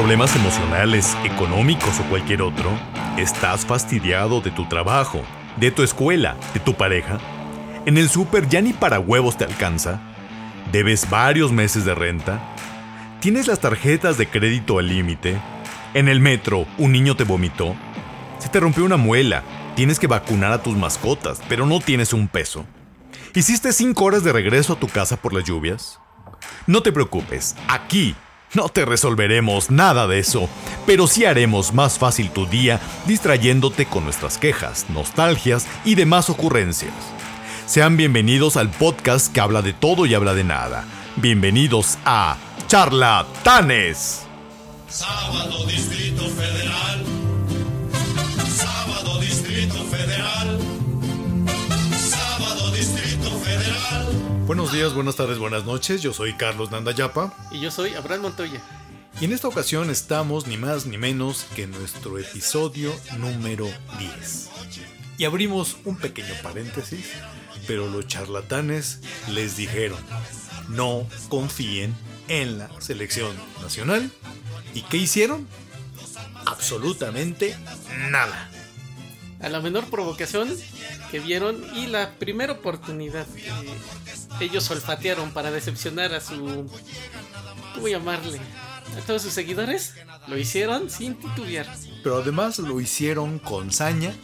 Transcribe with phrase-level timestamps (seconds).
[0.00, 2.72] problemas emocionales, económicos o cualquier otro?
[3.18, 5.20] ¿Estás fastidiado de tu trabajo,
[5.58, 7.18] de tu escuela, de tu pareja?
[7.84, 10.00] ¿En el súper ya ni para huevos te alcanza?
[10.72, 12.40] ¿Debes varios meses de renta?
[13.20, 15.38] ¿Tienes las tarjetas de crédito al límite?
[15.92, 17.76] ¿En el metro un niño te vomitó?
[18.38, 19.42] ¿Se te rompió una muela?
[19.76, 22.64] ¿Tienes que vacunar a tus mascotas, pero no tienes un peso?
[23.34, 26.00] ¿Hiciste cinco horas de regreso a tu casa por las lluvias?
[26.66, 28.16] No te preocupes, aquí
[28.54, 30.48] no te resolveremos nada de eso,
[30.86, 36.92] pero sí haremos más fácil tu día distrayéndote con nuestras quejas, nostalgias y demás ocurrencias.
[37.66, 40.84] Sean bienvenidos al podcast que habla de todo y habla de nada.
[41.16, 42.36] Bienvenidos a
[42.66, 44.22] Charlatanes.
[44.88, 47.04] Sábado Distrito Federal.
[48.48, 50.39] Sábado Distrito Federal.
[54.50, 56.02] Buenos días, buenas tardes, buenas noches.
[56.02, 57.32] Yo soy Carlos Nandayapa.
[57.52, 58.60] Y yo soy Abraham Montoya.
[59.20, 63.68] Y en esta ocasión estamos ni más ni menos que en nuestro episodio número
[64.00, 64.50] 10.
[65.18, 67.12] Y abrimos un pequeño paréntesis,
[67.68, 70.00] pero los charlatanes les dijeron,
[70.68, 71.94] no confíen
[72.26, 74.10] en la selección nacional.
[74.74, 75.46] ¿Y qué hicieron?
[76.44, 77.56] Absolutamente
[78.10, 78.50] nada.
[79.42, 80.54] A la menor provocación
[81.10, 83.26] que vieron y la primera oportunidad
[84.38, 86.70] que ellos olfatearon para decepcionar a su...
[87.74, 88.38] ¿Cómo llamarle?
[88.96, 89.94] A todos sus seguidores,
[90.26, 91.66] lo hicieron sin titubear.
[92.02, 94.14] Pero además lo hicieron con saña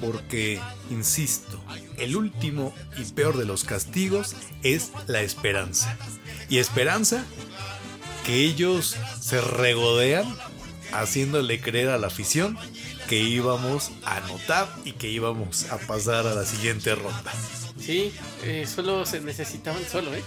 [0.00, 1.62] porque, insisto,
[1.96, 5.96] el último y peor de los castigos es la esperanza.
[6.48, 7.24] Y esperanza
[8.24, 10.26] que ellos se regodean
[10.92, 12.58] haciéndole creer a la afición
[13.08, 17.32] que íbamos a anotar y que íbamos a pasar a la siguiente ronda.
[17.78, 20.22] Sí, eh, solo se necesitaban, solo, ¿eh?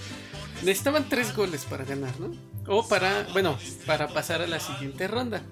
[0.62, 2.32] Necesitaban tres goles para ganar, ¿no?
[2.68, 5.44] O para, bueno, para pasar a la siguiente ronda.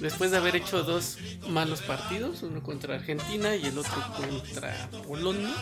[0.00, 5.54] Después de haber hecho dos malos partidos, uno contra Argentina y el otro contra Polonia,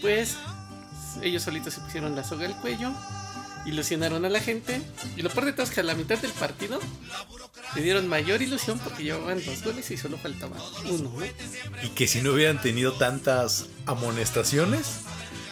[0.00, 0.36] pues
[1.22, 2.92] ellos solitos se pusieron la soga al cuello,
[3.66, 4.80] ilusionaron a la gente
[5.16, 6.80] y lo peor de todo es que a la mitad del partido
[7.74, 11.26] le dieron mayor ilusión porque llevaban dos goles y solo faltaba uno, ¿no?
[11.82, 14.86] Y que si no hubieran tenido tantas amonestaciones,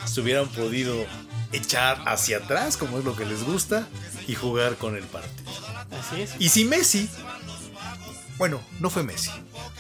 [0.05, 1.07] se hubieran podido
[1.53, 3.89] echar hacia atrás, como es lo que les gusta,
[4.27, 5.51] y jugar con el partido.
[5.99, 6.35] Así es.
[6.39, 7.09] Y si Messi,
[8.37, 9.31] bueno, no fue Messi,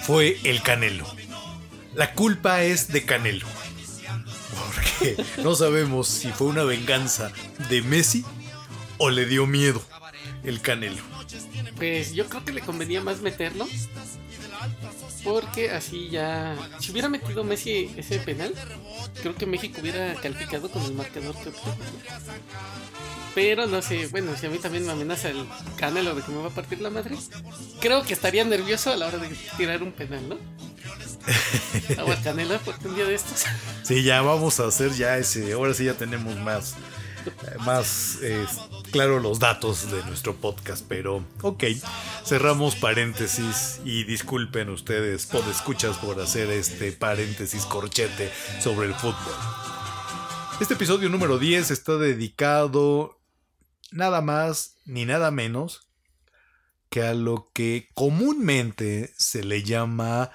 [0.02, 1.06] fue el Canelo.
[1.94, 3.46] La culpa es de Canelo.
[5.42, 7.32] No sabemos si fue una venganza
[7.68, 8.24] de Messi
[8.98, 9.82] o le dio miedo
[10.44, 11.02] el Canelo.
[11.76, 13.66] Pues yo creo que le convenía más meterlo.
[15.28, 16.56] Porque así ya.
[16.80, 18.54] Si hubiera metido Messi ese penal,
[19.20, 21.76] creo que México hubiera calificado con el marcador que obtuvo.
[23.34, 25.46] Pero no sé, bueno, si a mí también me amenaza el
[25.76, 27.14] Canelo de que me va a partir la madre,
[27.78, 30.38] creo que estaría nervioso a la hora de tirar un penal, ¿no?
[31.98, 33.44] Agua Canela, porque un día de estos.
[33.82, 35.52] Sí, ya vamos a hacer ya ese.
[35.52, 36.74] Ahora sí ya tenemos más.
[37.64, 38.18] Más
[38.90, 41.64] claro los datos de nuestro podcast, pero ok,
[42.24, 48.30] cerramos paréntesis y disculpen ustedes, podescuchas, por hacer este paréntesis corchete
[48.60, 49.34] sobre el fútbol.
[50.60, 53.20] Este episodio número 10 está dedicado
[53.92, 55.88] nada más ni nada menos
[56.90, 60.30] que a lo que comúnmente se le llama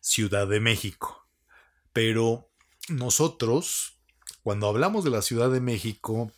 [0.00, 1.28] Ciudad de México.
[1.92, 2.50] Pero
[2.88, 3.93] nosotros,
[4.44, 6.30] cuando hablamos de la Ciudad de México,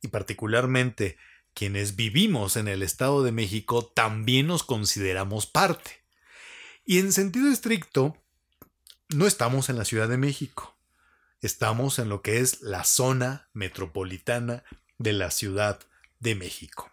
[0.00, 1.18] y particularmente
[1.52, 6.00] quienes vivimos en el Estado de México, también nos consideramos parte.
[6.84, 8.16] Y en sentido estricto,
[9.08, 10.76] no estamos en la Ciudad de México,
[11.40, 14.62] estamos en lo que es la zona metropolitana
[14.98, 15.80] de la Ciudad
[16.20, 16.88] de México.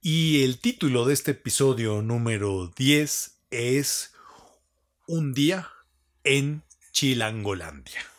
[0.00, 4.14] Y el título de este episodio número 10 es
[5.06, 5.70] Un día
[6.24, 8.17] en Chilangolandia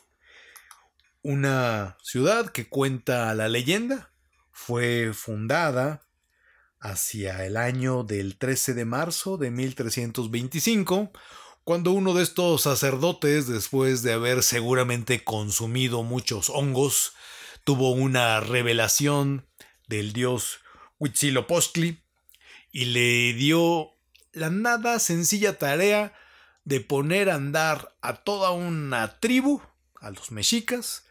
[1.30, 4.12] una ciudad que cuenta la leyenda.
[4.52, 6.08] Fue fundada
[6.80, 11.12] hacia el año del 13 de marzo de 1325,
[11.64, 17.14] cuando uno de estos sacerdotes, después de haber seguramente consumido muchos hongos,
[17.64, 19.46] tuvo una revelación
[19.88, 20.62] del dios
[20.98, 22.04] Huitzilopochtli
[22.72, 23.92] y le dio
[24.32, 26.12] la nada sencilla tarea
[26.64, 29.62] de poner a andar a toda una tribu,
[30.02, 31.04] a los mexicas,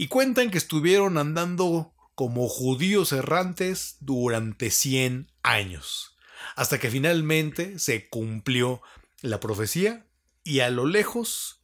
[0.00, 6.16] y cuentan que estuvieron andando como judíos errantes durante 100 años,
[6.56, 8.80] hasta que finalmente se cumplió
[9.20, 10.06] la profecía
[10.42, 11.60] y a lo lejos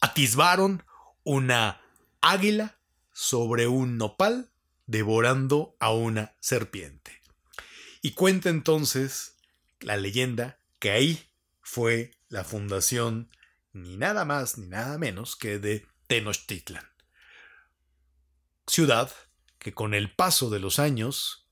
[0.00, 0.82] atisbaron
[1.24, 1.82] una
[2.22, 2.78] águila
[3.12, 4.50] sobre un nopal
[4.86, 7.20] devorando a una serpiente.
[8.00, 9.36] Y cuenta entonces
[9.80, 11.28] la leyenda que ahí
[11.60, 13.28] fue la fundación
[13.74, 16.88] ni nada más ni nada menos que de Tenochtitlan.
[18.68, 19.10] Ciudad
[19.58, 21.48] que con el paso de los años,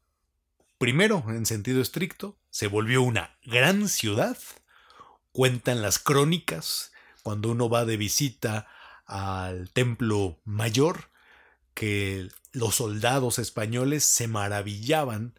[0.78, 4.38] primero en sentido estricto, se volvió una gran ciudad.
[5.32, 6.92] Cuentan las crónicas
[7.22, 8.68] cuando uno va de visita
[9.06, 11.10] al templo mayor
[11.74, 15.38] que los soldados españoles se maravillaban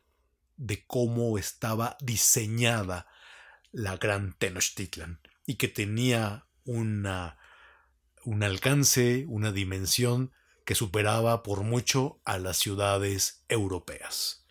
[0.55, 3.07] de cómo estaba diseñada
[3.71, 7.37] la gran Tenochtitlan y que tenía una,
[8.23, 10.33] un alcance, una dimensión
[10.67, 14.45] que superaba por mucho a las ciudades europeas.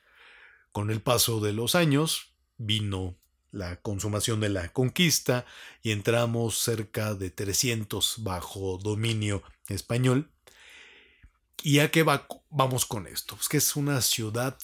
[0.72, 3.18] Con el paso de los años vino
[3.50, 5.44] la consumación de la conquista
[5.82, 10.32] y entramos cerca de 300 bajo dominio español.
[11.62, 13.36] ¿Y a qué va, vamos con esto?
[13.36, 14.56] Pues que es una ciudad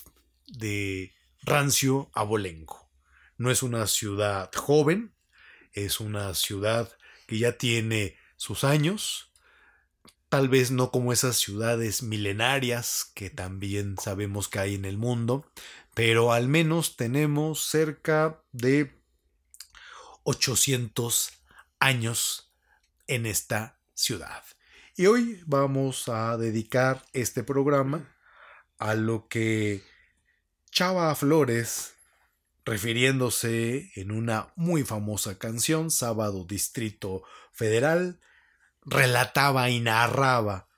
[0.46, 1.12] de
[1.42, 2.88] rancio abolengo.
[3.36, 5.14] No es una ciudad joven,
[5.74, 6.90] es una ciudad
[7.26, 9.31] que ya tiene sus años,
[10.32, 15.44] tal vez no como esas ciudades milenarias que también sabemos que hay en el mundo,
[15.92, 18.98] pero al menos tenemos cerca de
[20.22, 21.32] 800
[21.80, 22.50] años
[23.08, 24.42] en esta ciudad.
[24.96, 28.16] Y hoy vamos a dedicar este programa
[28.78, 29.84] a lo que
[30.70, 31.92] Chava Flores,
[32.64, 38.18] refiriéndose en una muy famosa canción, Sábado Distrito Federal,
[38.84, 40.68] relataba y narraba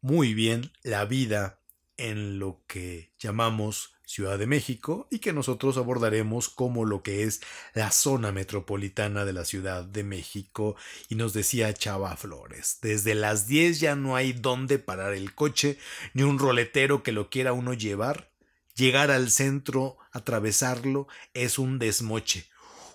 [0.00, 1.60] muy bien la vida
[1.96, 7.42] en lo que llamamos Ciudad de México y que nosotros abordaremos como lo que es
[7.74, 10.76] la zona metropolitana de la Ciudad de México
[11.10, 15.78] y nos decía Chava Flores, desde las 10 ya no hay dónde parar el coche
[16.14, 18.32] ni un roletero que lo quiera uno llevar,
[18.74, 22.48] llegar al centro, atravesarlo es un desmoche.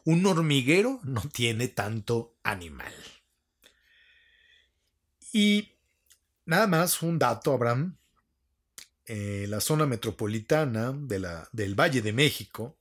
[0.05, 2.91] Un hormiguero no tiene tanto animal.
[5.33, 5.73] Y
[6.45, 7.97] nada más un dato, Abraham,
[9.05, 12.77] eh, la zona metropolitana de la, del Valle de México,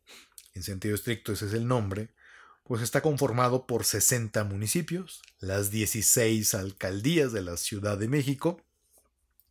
[0.52, 2.14] en sentido estricto ese es el nombre,
[2.62, 8.62] pues está conformado por 60 municipios, las 16 alcaldías de la Ciudad de México,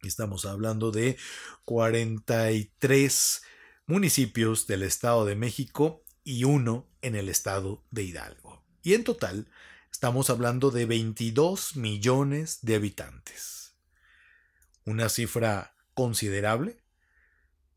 [0.03, 1.17] estamos hablando de
[1.65, 3.41] 43
[3.87, 8.63] municipios del Estado de México y uno en el Estado de Hidalgo.
[8.83, 9.47] Y en total
[10.01, 13.75] estamos hablando de 22 millones de habitantes.
[14.83, 16.81] Una cifra considerable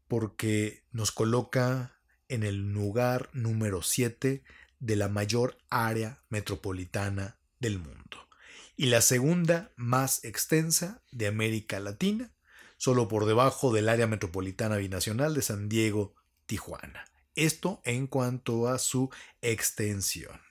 [0.08, 4.42] porque nos coloca en el lugar número 7
[4.78, 8.30] de la mayor área metropolitana del mundo
[8.74, 12.32] y la segunda más extensa de América Latina,
[12.78, 16.14] solo por debajo del área metropolitana binacional de San Diego,
[16.46, 17.04] Tijuana.
[17.34, 19.10] Esto en cuanto a su
[19.42, 20.43] extensión.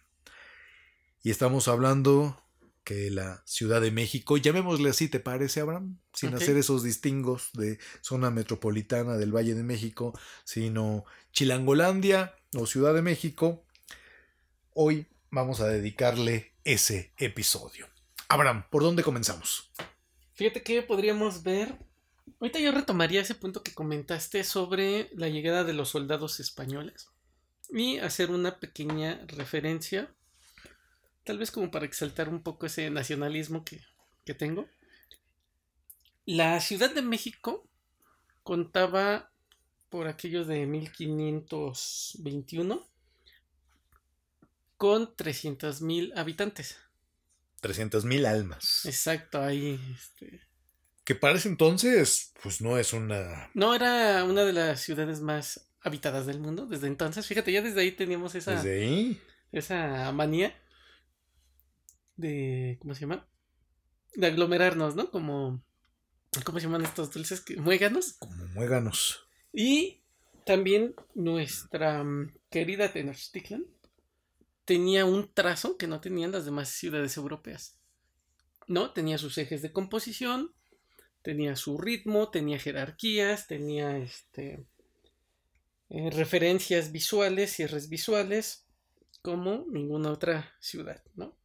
[1.26, 2.38] Y estamos hablando
[2.84, 5.98] que la Ciudad de México, llamémosle así, ¿te parece, Abraham?
[6.12, 12.94] Sin hacer esos distingos de zona metropolitana del Valle de México, sino Chilangolandia o Ciudad
[12.94, 13.64] de México.
[14.74, 17.88] Hoy vamos a dedicarle ese episodio.
[18.28, 19.72] Abraham, ¿por dónde comenzamos?
[20.34, 21.78] Fíjate que podríamos ver.
[22.42, 27.08] Ahorita yo retomaría ese punto que comentaste sobre la llegada de los soldados españoles
[27.70, 30.14] y hacer una pequeña referencia
[31.24, 33.80] tal vez como para exaltar un poco ese nacionalismo que,
[34.34, 34.68] tengo.
[36.26, 37.68] La Ciudad de México
[38.44, 39.32] contaba
[39.90, 42.88] por aquellos de 1521
[44.78, 46.78] con 300.000 habitantes.
[47.62, 48.86] 300.000 almas.
[48.86, 49.78] Exacto, ahí.
[49.94, 50.42] Este...
[51.04, 53.52] Que para ese entonces, pues no es una...
[53.54, 57.28] No, era una de las ciudades más habitadas del mundo desde entonces.
[57.28, 58.56] Fíjate, ya desde ahí teníamos esa...
[58.56, 59.22] Desde ahí.
[59.52, 60.56] Esa manía
[62.16, 62.78] de.
[62.82, 63.28] ¿Cómo se llama?
[64.16, 65.12] De aglomerarnos, ¿no?
[65.12, 65.64] Como.
[66.44, 67.42] ¿Cómo se llaman estos dulces?
[67.42, 68.14] Que, muéganos.
[68.20, 69.28] Como muéganos.
[69.52, 70.02] Y
[70.46, 73.66] también nuestra mm, querida Tenochtitlan
[74.66, 77.78] tenía un trazo que no tenían las demás ciudades europeas.
[78.68, 78.92] ¿No?
[78.94, 80.54] Tenía sus ejes de composición,
[81.22, 84.66] tenía su ritmo, tenía jerarquías, tenía este.
[85.90, 88.66] Eh, referencias visuales, cierres visuales,
[89.22, 91.38] como ninguna otra ciudad, ¿no?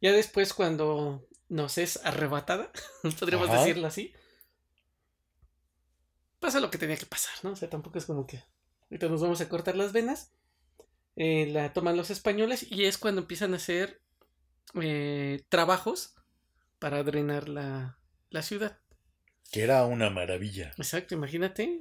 [0.00, 2.72] Ya después, cuando nos es arrebatada,
[3.18, 4.14] podríamos decirlo así,
[6.38, 7.50] pasa lo que tenía que pasar, ¿no?
[7.50, 8.42] O sea, tampoco es como que
[8.90, 10.32] ahorita nos vamos a cortar las venas.
[11.16, 14.00] Eh, la toman los españoles y es cuando empiezan a hacer
[14.80, 16.14] eh, trabajos
[16.78, 17.98] para drenar la,
[18.30, 18.78] la ciudad.
[19.50, 20.72] Que era una maravilla.
[20.78, 21.80] Exacto, imagínate.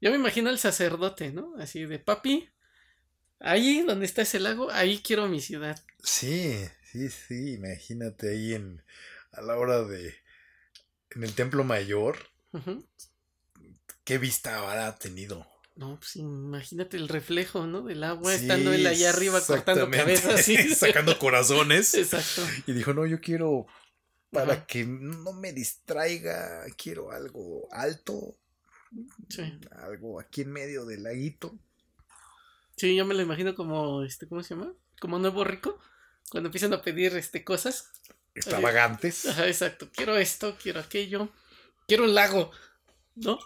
[0.00, 1.54] Yo me imagino al sacerdote, ¿no?
[1.58, 2.48] Así de papi,
[3.40, 5.78] ahí donde está ese lago, ahí quiero mi ciudad.
[6.02, 8.82] Sí, sí, sí, imagínate ahí en
[9.32, 10.14] a la hora de
[11.10, 12.18] en el templo mayor,
[14.04, 15.46] qué vista habrá tenido.
[15.76, 17.82] No, pues imagínate el reflejo, ¿no?
[17.82, 20.40] Del agua Sí, estando él allá arriba cortando cabezas.
[20.44, 20.74] Sí.
[20.74, 21.92] sacando corazones.
[21.94, 22.42] Exacto.
[22.66, 23.66] Y dijo, no, yo quiero,
[24.30, 24.66] para Ajá.
[24.66, 28.36] que no me distraiga, quiero algo alto,
[29.28, 29.58] Sí.
[29.72, 31.58] algo aquí en medio del laguito.
[32.76, 34.72] Sí, yo me lo imagino como, este, ¿cómo se llama?
[35.00, 35.78] Como nuevo rico.
[36.30, 37.90] Cuando empiezan a pedir este cosas.
[38.34, 39.26] Extravagantes.
[39.26, 39.88] Ajá, exacto.
[39.92, 41.30] Quiero esto, quiero aquello.
[41.86, 42.50] Quiero un lago.
[43.14, 43.38] ¿No?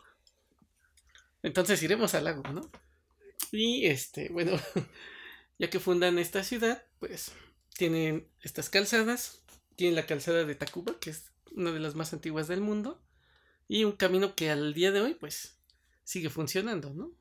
[1.43, 2.71] Entonces iremos al lago, ¿no?
[3.53, 4.59] Y este, bueno,
[5.59, 7.33] ya que fundan esta ciudad, pues
[7.75, 9.43] tienen estas calzadas.
[9.77, 13.01] Tienen la calzada de Tacuba, que es una de las más antiguas del mundo.
[13.69, 15.57] Y un camino que al día de hoy, pues,
[16.05, 17.13] sigue funcionando, ¿no?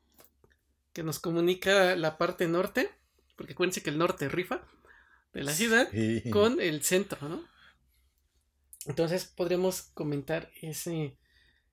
[0.94, 2.90] Que nos comunica la parte norte,
[3.36, 4.68] porque acuérdense que el norte rifa
[5.34, 6.24] de la ciudad Sí.
[6.32, 7.44] con el centro, ¿no?
[8.86, 11.18] Entonces podríamos comentar ese,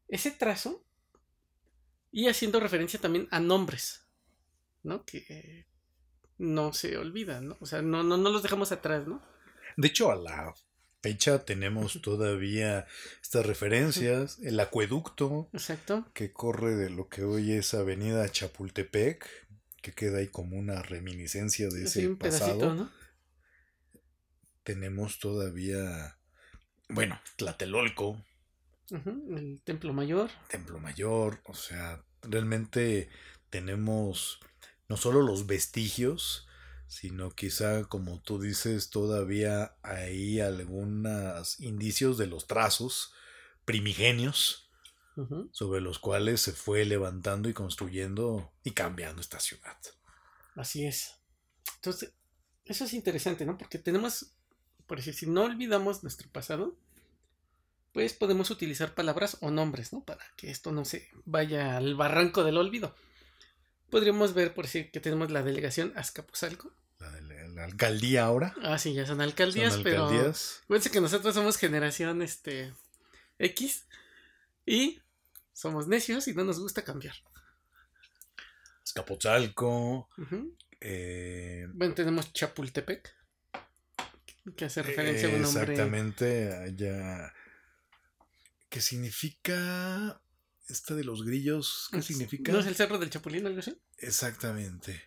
[0.08, 0.84] ese trazo
[2.12, 4.02] y haciendo referencia también a nombres,
[4.82, 5.04] ¿no?
[5.04, 5.66] Que
[6.38, 7.56] no se olvidan, ¿no?
[7.60, 9.22] O sea, no, no, no los dejamos atrás, ¿no?
[9.76, 10.54] De hecho, a la
[11.02, 12.86] fecha tenemos todavía
[13.22, 16.04] estas referencias, el acueducto Exacto.
[16.14, 19.24] que corre de lo que hoy es Avenida Chapultepec,
[19.82, 22.58] que queda ahí como una reminiscencia de ese un pasado.
[22.58, 22.90] pedacito, ¿no?
[24.66, 26.18] Tenemos todavía,
[26.88, 28.20] bueno, Tlatelolco,
[28.90, 30.28] El templo mayor.
[30.48, 33.08] Templo Mayor, o sea, realmente
[33.48, 34.40] tenemos
[34.88, 36.48] no solo los vestigios,
[36.88, 43.12] sino quizá, como tú dices, todavía hay algunos indicios de los trazos
[43.64, 44.68] primigenios
[45.52, 49.78] sobre los cuales se fue levantando y construyendo y cambiando esta ciudad.
[50.56, 51.14] Así es.
[51.76, 52.12] Entonces,
[52.64, 53.56] eso es interesante, ¿no?
[53.56, 54.35] Porque tenemos,
[54.86, 56.76] por decir, si no olvidamos nuestro pasado,
[57.92, 60.04] pues podemos utilizar palabras o nombres, ¿no?
[60.04, 62.94] Para que esto no se vaya al barranco del olvido.
[63.90, 66.72] Podríamos ver, por decir, que tenemos la delegación Azcapotzalco.
[66.98, 68.54] La, de la- la alcaldía ahora.
[68.62, 70.62] Ah, sí, ya son alcaldías, son pero alcaldías.
[70.66, 72.74] Fíjense que nosotros somos generación este
[73.38, 73.86] X
[74.66, 75.00] y
[75.54, 77.14] somos necios y no nos gusta cambiar.
[78.82, 80.08] Azcapotzalco,
[80.80, 83.14] eh, Bueno, tenemos Chapultepec,
[84.54, 85.62] que hace referencia a un nombre.
[85.62, 87.32] Exactamente, allá.
[88.68, 90.20] ¿Qué significa
[90.68, 91.88] esta de los grillos?
[91.92, 92.52] ¿Qué significa?
[92.52, 93.80] ¿No es el Cerro del Chapulín algo así?
[93.98, 95.02] Exactamente.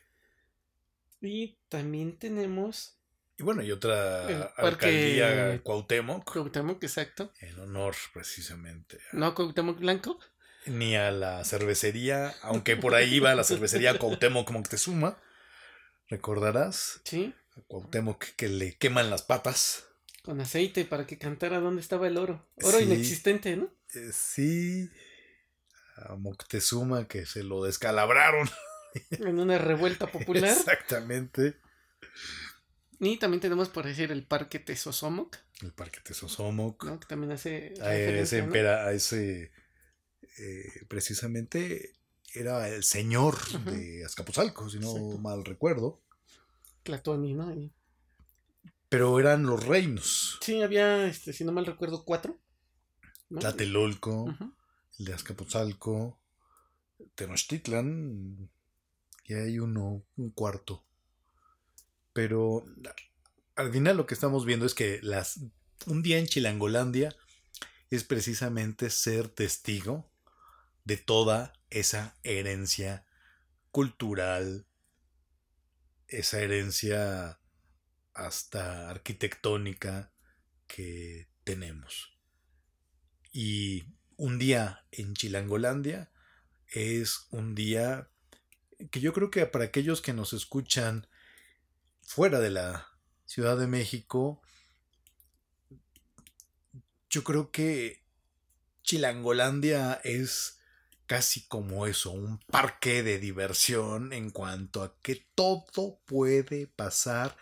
[1.21, 2.95] Y también tenemos
[3.37, 7.31] Y bueno, y otra El parque- alcaldía Cuauhtémoc, Cuauhtémoc, exacto.
[7.39, 8.97] en honor precisamente.
[8.97, 10.19] a- No Cuauhtémoc Blanco.
[10.65, 15.17] Ni a la cervecería, aunque por ahí iba la cervecería Cuauhtémoc Moctezuma.
[16.09, 17.01] ¿Recordarás?
[17.05, 19.85] Sí, A Cuauhtémoc que le queman las patas.
[20.23, 22.45] con aceite para que cantara dónde estaba el oro.
[22.61, 22.83] Oro Sí.
[22.83, 23.69] inexistente, ¿no?
[23.95, 24.89] Eh, sí.
[25.95, 28.47] A Moctezuma que se lo descalabraron.
[29.11, 30.49] En una revuelta popular.
[30.51, 31.55] Exactamente.
[32.99, 36.83] y también tenemos, por decir, el Parque Tesosomoc, El Parque Tesosomoc.
[36.85, 36.99] ¿no?
[36.99, 39.51] Que también hace a a ese
[40.37, 41.93] eh, precisamente
[42.33, 45.17] era el señor de Azcapotzalco, si no Exacto.
[45.19, 46.01] mal recuerdo.
[46.83, 47.53] Tlatoani, ¿no?
[47.53, 47.71] Y-
[48.89, 50.37] Pero eran los reinos.
[50.41, 52.39] Sí, había, este, si no mal recuerdo, cuatro.
[53.29, 53.39] ¿no?
[53.39, 54.35] Tlatelolco,
[54.97, 56.19] el de Azcapotzalco,
[57.15, 58.49] Tenochtitlan,
[59.25, 60.83] y hay uno, un cuarto.
[62.13, 62.63] Pero
[63.55, 65.39] al final lo que estamos viendo es que las,
[65.85, 67.15] un día en Chilangolandia
[67.91, 70.09] es precisamente ser testigo
[70.85, 73.05] de toda esa herencia
[73.71, 74.65] cultural,
[76.09, 77.39] esa herencia
[78.13, 80.11] hasta arquitectónica
[80.67, 82.17] que tenemos.
[83.31, 83.85] Y
[84.17, 86.11] un día en Chilangolandia
[86.67, 88.09] es un día
[88.91, 91.07] que yo creo que para aquellos que nos escuchan
[92.01, 92.87] fuera de la
[93.25, 94.41] Ciudad de México,
[97.09, 98.03] yo creo que
[98.83, 100.58] Chilangolandia es
[101.09, 107.35] casi como eso, un parque de diversión en cuanto a que todo puede pasar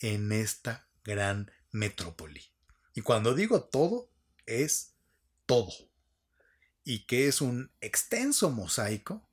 [0.00, 2.42] en esta gran metrópoli.
[2.94, 4.10] Y cuando digo todo,
[4.44, 4.92] es
[5.46, 5.72] todo.
[6.84, 9.26] Y que es un extenso mosaico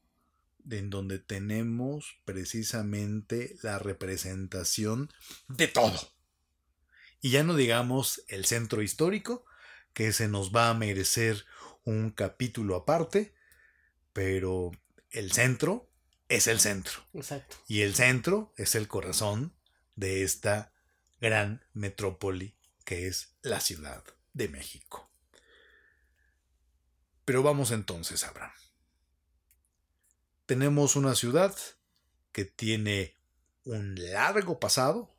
[0.70, 5.12] en donde tenemos precisamente la representación
[5.50, 6.14] de todo.
[7.20, 9.44] Y ya no digamos el centro histórico,
[9.92, 11.44] que se nos va a merecer
[11.84, 13.34] un capítulo aparte,
[14.14, 14.72] pero
[15.10, 15.90] el centro
[16.28, 17.02] es el centro.
[17.14, 17.58] Exacto.
[17.68, 19.54] Y el centro es el corazón
[19.96, 20.74] de esta
[21.20, 24.04] gran metrópoli que es la Ciudad
[24.34, 25.12] de México.
[27.26, 28.52] Pero vamos entonces, Abraham.
[30.46, 31.56] Tenemos una ciudad
[32.32, 33.16] que tiene
[33.64, 35.16] un largo pasado.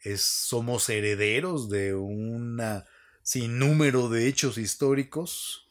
[0.00, 2.60] Es, somos herederos de un
[3.22, 5.70] sinnúmero de hechos históricos.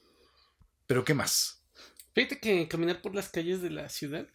[0.88, 1.61] Pero ¿qué más?
[2.14, 4.28] Fíjate que caminar por las calles de la ciudad,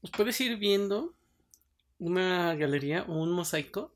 [0.00, 1.14] pues puedes ir viendo
[1.98, 3.94] una galería o un mosaico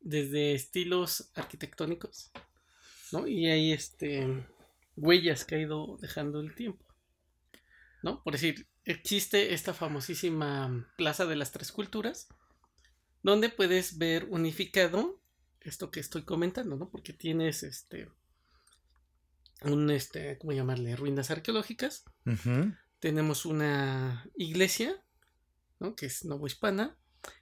[0.00, 2.30] desde estilos arquitectónicos,
[3.12, 3.26] ¿no?
[3.26, 4.46] Y hay este
[4.96, 6.84] huellas que ha ido dejando el tiempo.
[8.02, 8.22] ¿No?
[8.22, 12.28] Por decir, existe esta famosísima Plaza de las Tres Culturas,
[13.22, 15.20] donde puedes ver unificado
[15.60, 16.90] esto que estoy comentando, ¿no?
[16.90, 18.08] Porque tienes este
[19.64, 20.96] un este, ¿cómo llamarle?
[20.96, 22.04] ruinas arqueológicas.
[22.98, 25.02] Tenemos una iglesia,
[25.78, 25.94] ¿no?
[25.96, 26.96] Que es novohispana.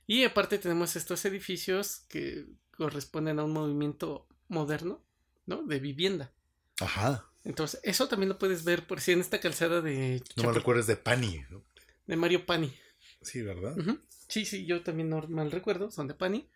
[0.07, 2.47] Y aparte tenemos estos edificios que
[2.77, 5.05] corresponden a un movimiento moderno,
[5.47, 5.63] ¿no?
[5.63, 6.33] De vivienda.
[6.81, 7.31] Ajá.
[7.45, 10.23] Entonces, eso también lo puedes ver por si en esta calzada de...
[10.37, 11.43] No me recuerdes de Pani.
[11.51, 11.65] ¿no?
[12.07, 12.75] De Mario Pani.
[13.23, 13.77] Sí, ¿verdad?
[14.29, 16.49] Sí, sí, yo también no mal recuerdo, son de Pani.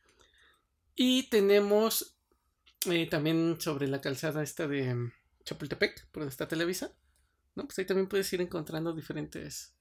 [0.94, 2.16] Y tenemos
[2.86, 5.10] eh, también sobre la calzada esta de
[5.44, 6.90] Chapultepec, por donde está Televisa.
[7.54, 7.64] ¿no?
[7.66, 9.74] Pues ahí también puedes ir encontrando diferentes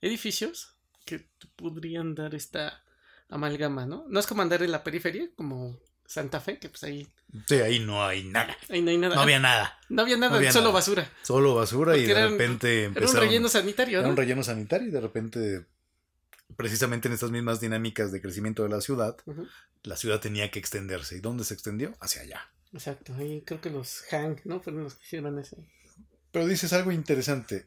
[0.00, 2.84] edificios que te podrían dar esta
[3.28, 4.04] amalgama, ¿no?
[4.08, 7.08] No es como andar en la periferia, como Santa Fe, que pues ahí,
[7.46, 8.56] Sí, ahí no hay nada.
[8.68, 9.14] ahí no hay nada.
[9.14, 9.78] No había nada.
[9.88, 10.74] No había nada, no había solo nada.
[10.74, 11.10] basura.
[11.22, 13.24] Solo basura y de eran- repente Era un empezaron.
[13.28, 14.10] relleno sanitario, Era ¿no?
[14.10, 15.66] un relleno sanitario y de repente,
[16.56, 19.16] precisamente en estas mismas dinámicas de crecimiento de la ciudad,
[19.84, 21.16] la ciudad tenía que extenderse.
[21.16, 21.94] ¿Y dónde se extendió?
[22.00, 22.50] Hacia allá.
[22.72, 24.60] Exacto, ahí creo que los Hank, ¿no?
[24.60, 25.56] Fueron los que hicieron ese.
[26.30, 27.66] Pero dices algo interesante.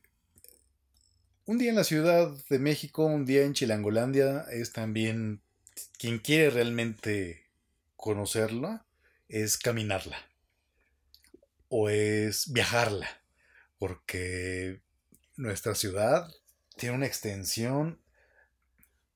[1.46, 5.42] Un día en la Ciudad de México, un día en Chilangolandia, es también
[5.98, 7.44] quien quiere realmente
[7.98, 8.86] conocerla,
[9.28, 10.18] es caminarla.
[11.68, 13.10] O es viajarla.
[13.78, 14.82] Porque
[15.36, 16.32] nuestra ciudad
[16.78, 18.00] tiene una extensión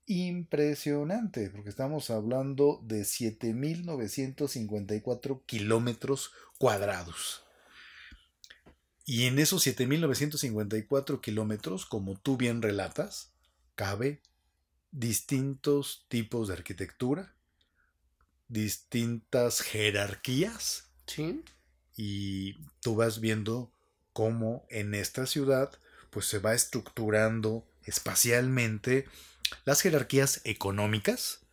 [0.08, 7.44] impresionante, porque estamos hablando de 7.954 kilómetros cuadrados.
[9.06, 13.32] Y en esos 7.954 kilómetros, como tú bien relatas,
[13.76, 14.22] cabe
[14.92, 17.34] distintos tipos de arquitectura,
[18.48, 21.44] distintas jerarquías, Sí.
[21.96, 23.72] y tú vas viendo
[24.14, 25.72] cómo en esta ciudad
[26.10, 29.06] pues se va estructurando espacialmente
[29.66, 31.46] las jerarquías económicas,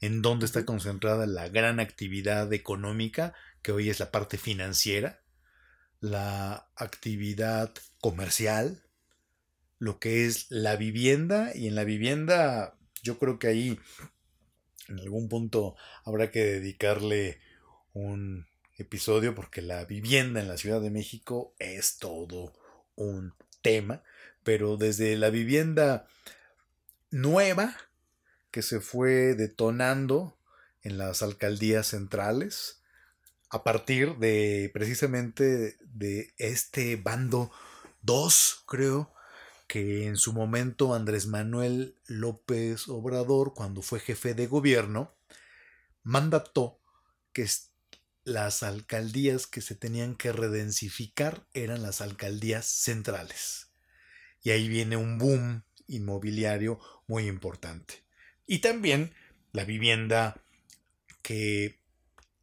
[0.00, 5.20] en donde está concentrada la gran actividad económica, que hoy es la parte financiera,
[6.00, 8.82] la actividad comercial,
[9.78, 13.78] lo que es la vivienda, y en la vivienda yo creo que ahí
[14.88, 17.40] en algún punto habrá que dedicarle
[17.92, 22.52] un episodio porque la vivienda en la Ciudad de México es todo
[22.94, 24.02] un tema,
[24.42, 26.06] pero desde la vivienda
[27.10, 27.76] nueva
[28.50, 30.38] que se fue detonando
[30.82, 32.80] en las alcaldías centrales
[33.50, 37.50] a partir de precisamente de este bando
[38.02, 39.12] 2, creo,
[39.66, 45.14] que en su momento Andrés Manuel López Obrador, cuando fue jefe de gobierno,
[46.02, 46.80] mandató
[47.32, 47.46] que
[48.24, 53.72] las alcaldías que se tenían que redensificar eran las alcaldías centrales.
[54.42, 58.02] Y ahí viene un boom inmobiliario muy importante.
[58.46, 59.14] Y también
[59.52, 60.40] la vivienda
[61.22, 61.80] que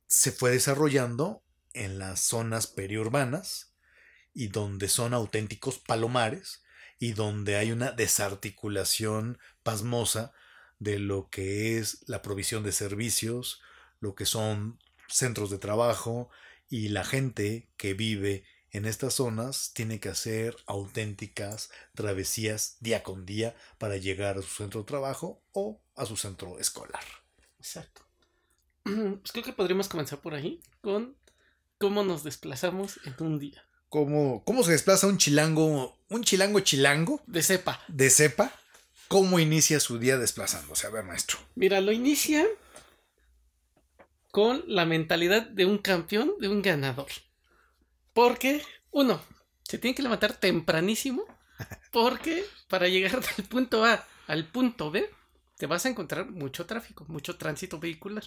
[0.07, 3.73] se fue desarrollando en las zonas periurbanas
[4.33, 6.63] y donde son auténticos palomares
[6.99, 10.33] y donde hay una desarticulación pasmosa
[10.79, 13.61] de lo que es la provisión de servicios,
[13.99, 16.29] lo que son centros de trabajo
[16.69, 18.43] y la gente que vive
[18.77, 24.49] en estas zonas tiene que hacer auténticas travesías día con día para llegar a su
[24.49, 27.03] centro de trabajo o a su centro escolar.
[27.59, 28.01] Exacto.
[29.21, 31.17] Pues creo que podríamos comenzar por ahí con
[31.77, 33.63] cómo nos desplazamos en un día.
[33.89, 37.81] ¿Cómo, cómo se desplaza un chilango, un chilango chilango De cepa.
[37.87, 38.53] de cepa?
[39.07, 40.87] ¿Cómo inicia su día desplazándose?
[40.87, 41.37] A ver, maestro.
[41.55, 42.45] Mira, lo inicia
[44.31, 47.07] con la mentalidad de un campeón, de un ganador.
[48.17, 49.21] Porque, uno,
[49.61, 51.23] se tiene que levantar tempranísimo.
[51.91, 55.07] Porque para llegar del punto A al punto B,
[55.55, 58.23] te vas a encontrar mucho tráfico, mucho tránsito vehicular.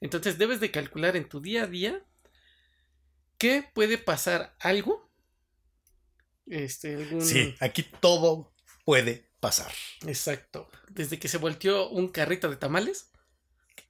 [0.00, 2.04] Entonces debes de calcular en tu día a día
[3.36, 5.10] que puede pasar algo
[6.46, 7.20] Este, algún...
[7.20, 9.72] Sí, aquí todo puede pasar.
[10.06, 10.70] Exacto.
[10.88, 13.10] Desde que se volteó un carrito de tamales.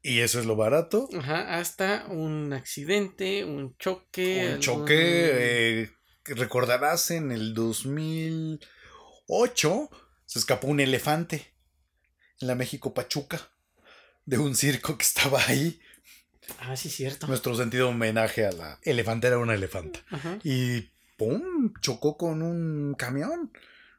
[0.03, 1.09] Y eso es lo barato.
[1.18, 4.38] Ajá, hasta un accidente, un choque.
[4.40, 5.83] Un algún- choque.
[5.85, 5.90] eh,
[6.26, 9.90] recordarás en el 2008
[10.26, 11.55] se escapó un elefante
[12.40, 13.40] en la México Pachuca
[14.24, 15.81] de un circo que estaba ahí.
[16.61, 17.26] Ah, sí, cierto.
[17.26, 20.05] Nuestro sentido homenaje a la elefantera una elefanta.
[20.11, 20.38] Ajá.
[20.44, 21.72] Y ¡pum!
[21.81, 23.53] chocó con un camión.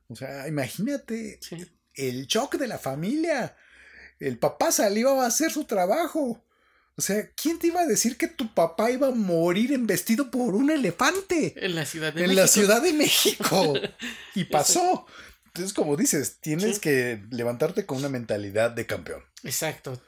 [0.07, 1.57] O sea, imagínate Sí.
[1.93, 3.55] el shock de la familia.
[4.21, 6.43] El papá salió a hacer su trabajo.
[6.95, 10.53] O sea, ¿quién te iba a decir que tu papá iba a morir embestido por
[10.53, 11.53] un elefante?
[11.57, 12.41] En la Ciudad de en México.
[12.41, 13.73] la Ciudad de México.
[14.35, 15.05] y pasó.
[15.47, 16.81] Entonces, como dices, tienes Sí.
[16.81, 19.23] que levantarte con una mentalidad de campeón.
[19.43, 19.99] Exacto.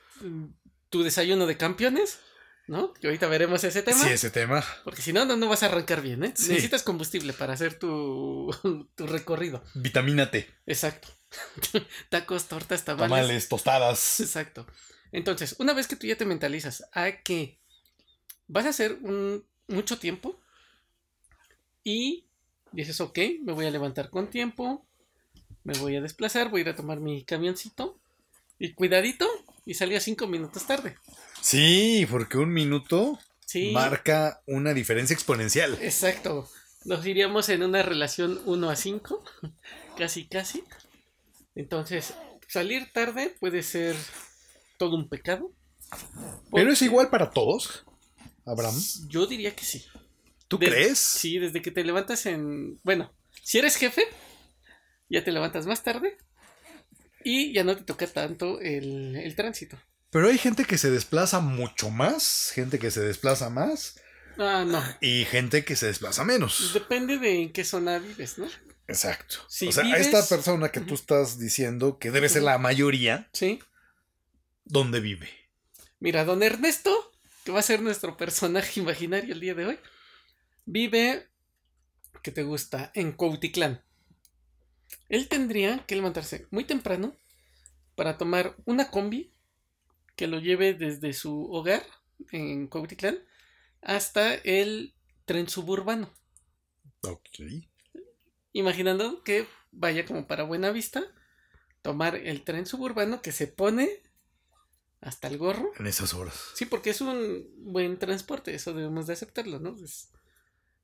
[0.89, 2.19] Tu desayuno de campeones,
[2.67, 2.93] ¿no?
[2.93, 4.03] Que ahorita veremos ese tema.
[4.03, 4.63] Sí, ese tema.
[4.83, 6.33] Porque si no, no, no vas a arrancar bien, ¿eh?
[6.35, 6.49] Sí.
[6.49, 8.55] Necesitas combustible para hacer tu,
[8.95, 9.63] tu recorrido.
[9.73, 10.47] Vitamina T.
[10.67, 11.07] Exacto.
[12.09, 13.09] Tacos, tortas, tamales.
[13.09, 14.19] Tamales, tostadas.
[14.19, 14.65] Exacto.
[15.11, 17.59] Entonces, una vez que tú ya te mentalizas a que
[18.47, 20.39] vas a hacer un, mucho tiempo
[21.83, 22.25] y
[22.71, 24.85] dices, ok, me voy a levantar con tiempo,
[25.63, 27.99] me voy a desplazar, voy a ir a tomar mi camioncito
[28.59, 29.27] y cuidadito
[29.65, 30.97] y salía cinco minutos tarde.
[31.41, 33.71] Sí, porque un minuto Sí.
[33.71, 35.77] marca una diferencia exponencial.
[35.81, 36.49] Exacto.
[36.85, 39.23] Nos iríamos en una relación 1 a 5,
[39.97, 40.63] casi casi.
[41.55, 42.13] Entonces,
[42.47, 43.95] salir tarde puede ser
[44.77, 45.53] todo un pecado.
[46.51, 47.85] Pero es igual para todos,
[48.45, 48.75] Abraham.
[49.07, 49.85] Yo diría que sí.
[50.47, 50.99] ¿Tú crees?
[50.99, 52.79] Sí, desde que te levantas en...
[52.83, 53.13] Bueno,
[53.43, 54.03] si eres jefe,
[55.09, 56.17] ya te levantas más tarde
[57.23, 59.79] y ya no te toca tanto el, el tránsito.
[60.09, 63.99] Pero hay gente que se desplaza mucho más, gente que se desplaza más
[64.37, 64.83] Ah, no.
[65.01, 66.71] y gente que se desplaza menos.
[66.73, 68.47] Depende de en qué zona vives, ¿no?
[68.87, 69.37] Exacto.
[69.47, 73.29] Si o sea, vives- esta persona que tú estás diciendo que debe ser la mayoría,
[73.33, 73.59] Sí.
[74.65, 75.29] ¿dónde vive?
[75.99, 77.11] Mira, don Ernesto,
[77.45, 79.79] que va a ser nuestro personaje imaginario el día de hoy,
[80.65, 81.29] vive,
[82.21, 82.91] ¿qué te gusta?
[82.93, 83.81] En Cuautitlán.
[85.09, 87.15] Él tendría que levantarse muy temprano
[87.95, 89.33] para tomar una combi
[90.15, 91.83] que lo lleve desde su hogar
[92.31, 93.17] en Cuautitlán
[93.81, 94.93] hasta el
[95.25, 96.13] tren suburbano.
[97.01, 97.39] Ok.
[98.53, 101.03] Imaginando que vaya como para Buenavista,
[101.81, 103.89] tomar el tren suburbano que se pone
[105.01, 106.35] hasta el gorro En esas horas.
[106.53, 109.75] Sí, porque es un buen transporte, eso debemos de aceptarlo, ¿no?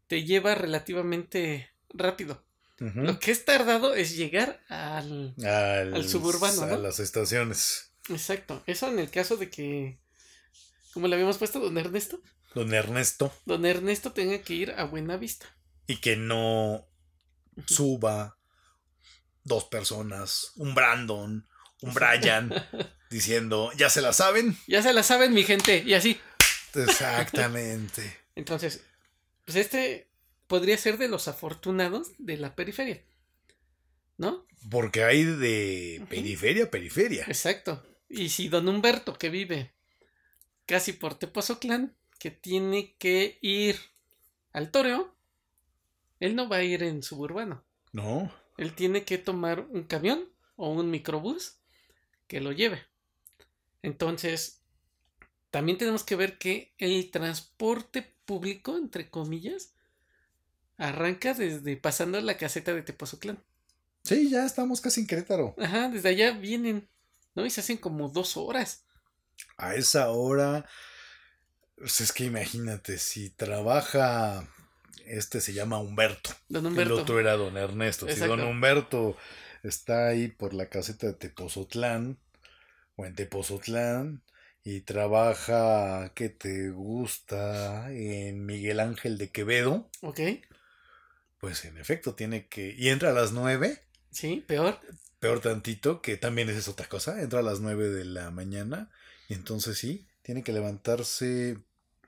[0.08, 2.44] Te lleva relativamente rápido.
[2.80, 5.36] Lo que es tardado es llegar al...
[5.44, 6.78] Al, al suburbano, A ¿no?
[6.78, 7.92] las estaciones.
[8.10, 10.00] Exacto, eso en el caso de que,
[10.94, 12.22] como le habíamos puesto, don Ernesto,
[12.56, 13.32] Don Ernesto.
[13.46, 15.46] don Ernesto tenga que ir a Buenavista.
[15.88, 16.88] Y que no
[17.68, 18.38] suba
[19.44, 21.48] dos personas, un Brandon,
[21.82, 22.54] un Brian,
[23.10, 24.58] diciendo, ¿ya se la saben?
[24.68, 26.20] Ya se la saben, mi gente, y así.
[26.76, 28.18] Exactamente.
[28.36, 28.84] Entonces,
[29.46, 30.10] pues este
[30.48, 33.04] podría ser de los afortunados de la periferia,
[34.18, 34.46] ¿no?
[34.70, 37.24] Porque hay de periferia a periferia.
[37.28, 37.86] Exacto.
[38.10, 39.74] Y si don Humberto, que vive
[40.66, 43.80] casi por Tepozoclán, que tiene que ir
[44.52, 45.16] al toreo,
[46.20, 47.64] él no va a ir en suburbano.
[47.92, 48.32] No.
[48.58, 51.60] Él tiene que tomar un camión o un microbús
[52.28, 52.82] que lo lleve.
[53.82, 54.62] Entonces,
[55.50, 59.74] también tenemos que ver que el transporte público, entre comillas,
[60.78, 63.44] arranca desde pasando la caseta de Tepozoclán.
[64.04, 65.56] Sí, ya estamos casi en Querétaro.
[65.58, 66.88] Ajá, desde allá vienen,
[67.36, 67.46] ¿no?
[67.46, 68.86] Y se hacen como dos horas.
[69.58, 70.68] A esa hora,
[71.76, 74.48] pues es que imagínate, si trabaja,
[75.10, 76.32] este se llama Humberto.
[76.48, 78.08] Don El otro era don Ernesto.
[78.08, 79.18] Si don Humberto
[79.64, 82.20] está ahí por la caseta de Tepozotlán
[82.96, 84.24] o en Tepozotlán
[84.64, 87.92] y trabaja, ¿qué te gusta?
[87.92, 90.20] En Miguel Ángel de Quevedo, Ok,
[91.40, 92.76] pues en efecto tiene que...
[92.78, 94.80] Y entra a las nueve, sí, peor.
[95.20, 98.90] peor tantito, que también es otra cosa, entra a las nueve de la mañana
[99.28, 101.58] y entonces sí, tiene que levantarse...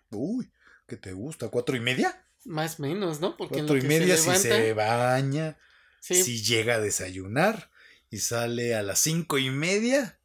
[0.09, 0.51] Uy,
[0.87, 1.47] ¿qué te gusta?
[1.47, 2.25] ¿Cuatro y media?
[2.45, 3.37] Más o menos, ¿no?
[3.37, 5.57] Porque en Cuatro lo y que media se si se baña.
[5.99, 7.69] sí, si llega a desayunar
[8.09, 10.19] y sale a las cinco y media,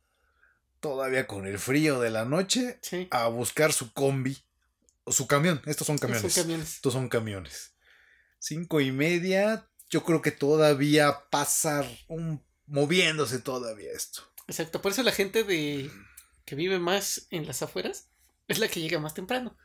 [0.81, 4.37] todavía con el frío de la noche, sí, a buscar su combi
[5.05, 5.62] o su camión.
[5.66, 6.33] Estos son camiones.
[6.33, 6.74] son camiones.
[6.74, 7.72] Estos son camiones.
[8.38, 14.22] Cinco y media, yo creo que todavía pasa un, moviéndose todavía esto.
[14.48, 15.90] Exacto, por eso la gente de
[16.44, 18.09] que vive más en las afueras
[18.48, 19.57] es la que llega más temprano.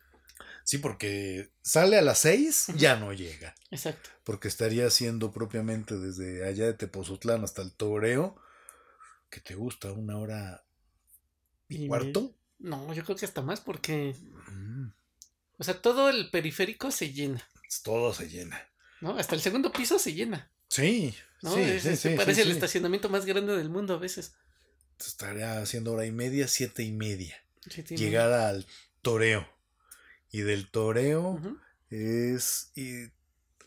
[0.63, 3.55] Sí, porque sale a las 6, ya no llega.
[3.71, 4.09] Exacto.
[4.23, 8.35] Porque estaría haciendo propiamente desde allá de Tepozotlán hasta el Toreo,
[9.29, 10.63] que te gusta, una hora
[11.67, 12.35] y Y cuarto.
[12.59, 14.15] No, yo creo que hasta más porque,
[14.51, 14.89] Mm,
[15.57, 17.43] o sea, todo el periférico se llena,
[17.83, 18.61] todo se llena.
[19.01, 19.17] ¿no?
[19.17, 21.55] Hasta el segundo piso se llena, Sí, ¿no?
[21.55, 24.33] sí, Es- sí, parece el estacionamiento más grande del mundo a veces.
[24.99, 27.35] Estaría haciendo hora y media, siete y media.
[27.67, 28.67] Sí, tiene- Llegar al
[29.01, 29.47] toreo.
[30.31, 31.39] Y del toreo
[31.89, 33.13] es ir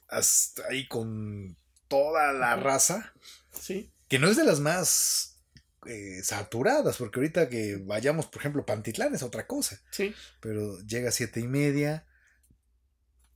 [0.08, 1.56] hasta ahí con
[1.88, 3.12] toda la raza,
[3.52, 5.40] Sí, que no es de las más
[5.86, 10.14] eh, saturadas, porque ahorita que vayamos, por ejemplo, Pantitlán es otra cosa, sí.
[10.40, 12.06] pero llega a siete y media,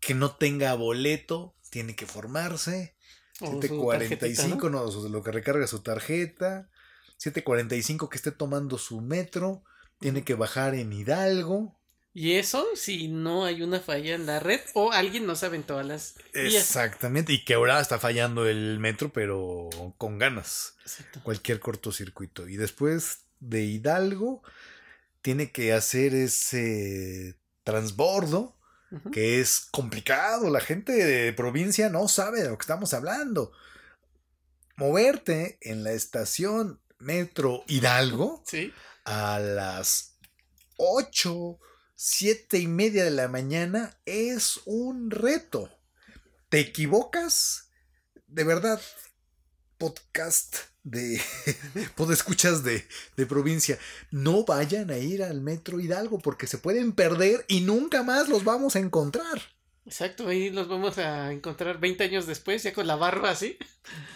[0.01, 2.97] que no tenga boleto, tiene que formarse,
[3.41, 4.71] O su 745, tarjetita, ¿no?
[4.71, 6.69] no, lo que recarga su tarjeta.
[7.19, 9.65] 745 que esté tomando su metro.
[9.99, 11.78] Tiene que bajar en Hidalgo.
[12.19, 15.63] Y eso si no hay una falla en la red o alguien no sabe en
[15.63, 16.53] todas las vías.
[16.53, 17.33] Exactamente.
[17.33, 20.75] Y que ahora está fallando el metro, pero con ganas.
[20.83, 21.21] Exacto.
[21.23, 22.49] Cualquier cortocircuito.
[22.49, 24.43] Y después de Hidalgo,
[25.23, 28.59] tiene que hacer ese transbordo,
[29.13, 30.51] que es complicado.
[30.51, 33.53] La gente de provincia no sabe de lo que estamos hablando.
[34.75, 40.19] Moverte en la estación Metro Hidalgo Sí, a las
[40.79, 41.61] 8,
[42.01, 45.69] 7 y media de la mañana es un reto.
[46.49, 47.71] ¿Te equivocas?
[48.29, 48.81] De verdad,
[49.79, 51.21] podcast de
[52.13, 53.81] escuchas de, de provincia,
[54.13, 58.45] no vayan a ir al Metro Hidalgo porque se pueden perder y nunca más los
[58.45, 59.43] vamos a encontrar.
[59.85, 60.29] exacto.
[60.29, 63.59] Ahí los vamos a encontrar 20 años después, ya con la barba así,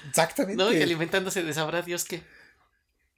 [0.09, 0.63] Exactamente.
[0.63, 0.73] ¿no?
[0.73, 2.23] Y alimentándose de sabrá Dios qué.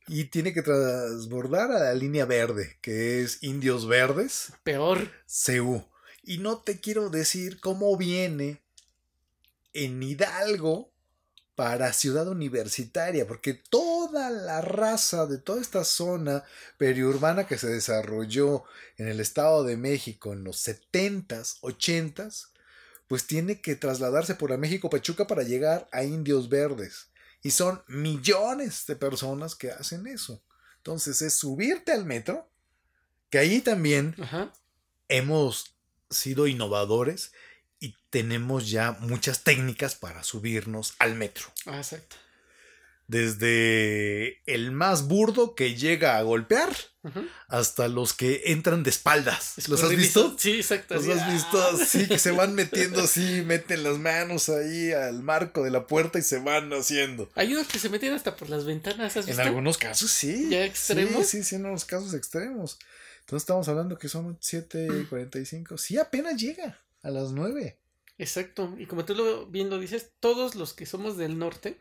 [0.06, 5.10] Y tiene que transbordar a la línea verde, que es Indios Verdes, Peor.
[5.46, 5.82] CU.
[6.22, 8.62] Y no te quiero decir cómo viene
[9.72, 10.90] en Hidalgo
[11.54, 16.44] para Ciudad Universitaria, porque toda la raza de toda esta zona
[16.78, 18.64] periurbana que se desarrolló
[18.96, 22.48] en el Estado de México en los 70s, 80s,
[23.06, 27.08] pues tiene que trasladarse por a México Pachuca para llegar a Indios Verdes.
[27.44, 30.42] Y son millones de personas que hacen eso.
[30.78, 32.50] Entonces es subirte al metro,
[33.30, 34.50] que ahí también Ajá.
[35.08, 35.76] hemos
[36.10, 37.32] sido innovadores
[37.78, 41.46] y tenemos ya muchas técnicas para subirnos al metro.
[41.66, 42.16] Ah, exacto.
[43.06, 46.74] Desde el más burdo que llega a golpear
[47.48, 49.68] hasta los que entran de espaldas.
[49.68, 50.34] ¿Los has visto?
[50.38, 50.94] Sí, exacto.
[50.94, 51.70] ¿Los has visto ah.
[51.74, 52.08] así?
[52.08, 56.22] Que se van metiendo así, meten las manos ahí al marco de la puerta y
[56.22, 57.30] se van haciendo.
[57.34, 59.42] Hay unos que se meten hasta por las ventanas, ¿has En visto?
[59.42, 60.48] algunos casos sí.
[60.48, 61.26] ¿Ya extremos?
[61.26, 62.78] Sí, sí, sí, en unos casos extremos.
[63.20, 65.76] Entonces estamos hablando que son 7.45.
[65.76, 67.78] Sí, apenas llega a las 9.
[68.16, 68.74] Exacto.
[68.78, 71.80] Y como tú lo, bien lo dices, todos los que somos del norte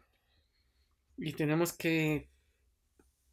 [1.17, 2.29] y tenemos que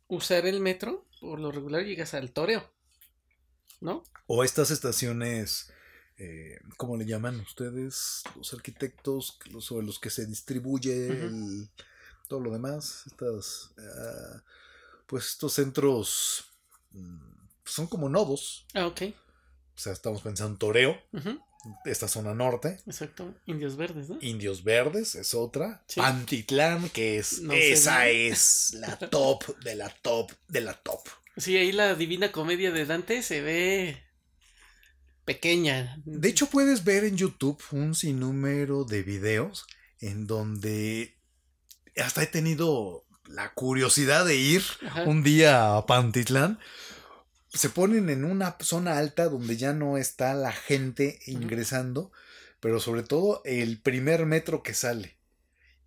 [0.08, 2.70] usar el metro, por lo regular llegas al toreo.
[3.80, 4.04] ¿No?
[4.26, 5.72] O estas estaciones,
[6.18, 8.22] eh, ¿cómo le llaman ustedes?
[8.36, 11.70] Los arquitectos, los, sobre los que se distribuye el-
[12.28, 13.04] todo lo demás.
[13.06, 14.42] Estas, ah,
[15.06, 16.44] pues estos centros
[16.92, 17.18] mm,
[17.64, 18.66] son como nodos.
[18.74, 19.02] Ah, ok.
[19.74, 20.98] O sea, estamos pensando en Toreo.
[21.84, 22.78] Esta zona norte.
[22.86, 23.34] Exacto.
[23.46, 24.18] Indios verdes, ¿no?
[24.20, 25.84] Indios Verdes es otra.
[25.86, 26.00] Sí.
[26.00, 27.40] Pantitlán, que es.
[27.42, 28.04] No sé, esa ¿no?
[28.04, 31.00] es la top de la top de la top.
[31.36, 34.02] Sí, ahí la divina comedia de Dante se ve
[35.24, 35.96] pequeña.
[36.04, 39.66] De hecho, puedes ver en YouTube un sinnúmero de videos
[40.00, 41.16] en donde
[41.96, 45.04] hasta he tenido la curiosidad de ir Ajá.
[45.04, 46.58] un día a Pantitlán.
[47.52, 52.12] Se ponen en una zona alta donde ya no está la gente ingresando,
[52.60, 55.18] pero sobre todo el primer metro que sale.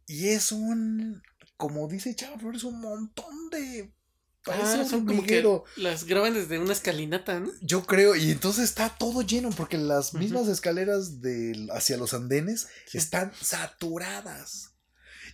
[0.05, 1.21] Y es un,
[1.57, 3.93] como dice Chavo, es un montón de...
[4.45, 5.41] Parece Ah, son como que
[5.77, 7.49] las graban desde una escalinata, ¿no?
[7.61, 12.67] Yo creo, y entonces está todo lleno, porque las mismas escaleras del- hacia los andenes
[12.87, 12.97] Sí.
[12.97, 14.73] están saturadas.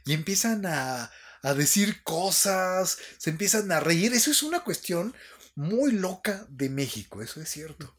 [0.05, 1.09] Y empiezan a,
[1.41, 4.13] a decir cosas, se empiezan a reír.
[4.13, 5.15] Eso es una cuestión
[5.59, 7.93] muy loca de México, eso es cierto.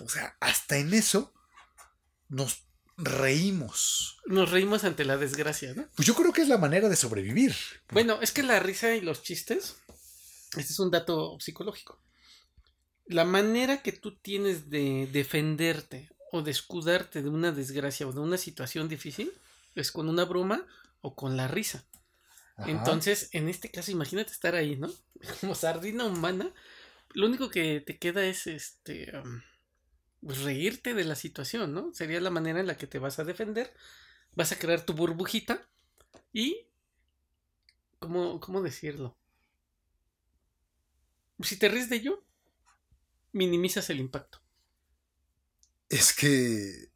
[0.00, 1.34] O sea, hasta en eso
[2.30, 2.62] nos
[2.96, 4.16] reímos.
[4.24, 5.86] Nos reímos ante la desgracia, ¿no?
[5.94, 7.54] Pues yo creo que es la manera de sobrevivir.
[7.90, 9.76] Bueno, es que la risa y los chistes,
[10.56, 12.00] este es un dato psicológico.
[13.04, 18.20] La manera que tú tienes de defenderte o de escudarte de una desgracia o de
[18.20, 19.34] una situación difícil
[19.74, 20.66] es con una broma
[21.02, 21.84] o con la risa.
[22.56, 22.70] Ajá.
[22.70, 24.90] Entonces, en este caso, imagínate estar ahí, ¿no?
[25.42, 26.54] Como sardina humana.
[27.14, 29.10] Lo único que te queda es este.
[29.16, 29.40] um,
[30.20, 31.94] pues, reírte de la situación, ¿no?
[31.94, 33.72] Sería la manera en la que te vas a defender.
[34.34, 35.68] Vas a crear tu burbujita
[36.32, 36.66] y...
[37.98, 39.16] ¿Cómo, cómo decirlo?
[41.40, 42.24] Si te ríes de ello,
[43.32, 44.42] minimizas el impacto.
[45.88, 46.90] Es que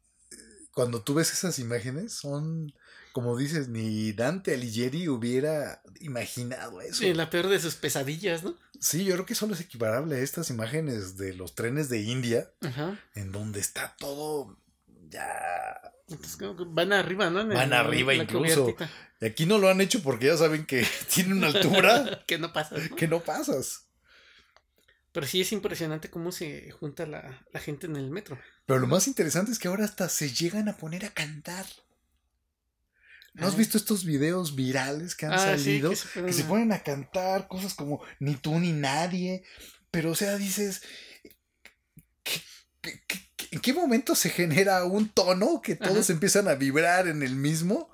[0.73, 2.73] cuando tú ves esas imágenes son,
[3.13, 6.99] como dices, ni Dante Alighieri hubiera imaginado eso.
[6.99, 8.55] Sí, la peor de sus pesadillas, ¿no?
[8.81, 12.51] Sí, yo creo que solo es equiparable a estas imágenes de los trenes de India,
[12.61, 12.99] Ajá.
[13.13, 14.57] en donde está todo
[15.07, 15.79] ya...
[16.09, 17.41] Entonces, van arriba, ¿no?
[17.41, 18.63] En Van arriba incluso.
[18.63, 18.89] cubiertita.
[19.21, 22.51] Y aquí no lo han hecho porque ya saben que tiene una altura que no
[22.51, 22.75] pasa.
[22.77, 22.95] ¿no?
[22.95, 23.85] que no pasas.
[25.11, 28.39] Pero sí es impresionante cómo se junta la, la gente en el metro.
[28.65, 31.65] Pero lo más interesante es que ahora hasta se llegan a poner a cantar.
[33.33, 33.57] ¿No has Ah.
[33.57, 35.89] visto estos videos virales que han Ah, sí, salido?
[35.91, 39.43] que se ponen que se a- ponen a cantar cosas como ni tú ni nadie.
[39.89, 40.81] Pero, o sea, dices,
[42.23, 42.41] ¿qué-
[42.81, 46.13] qué- qué- ¿en qué momento se genera un tono que todos Ajá.
[46.13, 47.89] empiezan a vibrar en el mismo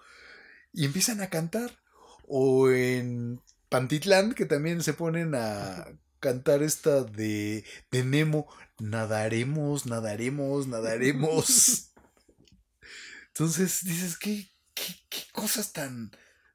[0.73, 1.71] y empiezan a cantar?
[2.27, 5.87] O en Pantitlán, que también se ponen a
[6.19, 8.47] cantar esta de, de Nemo,
[8.79, 11.93] nadaremos, nadaremos, nadaremos.
[13.29, 16.11] Entonces dices, ¿qué, qué, qué cosas tan,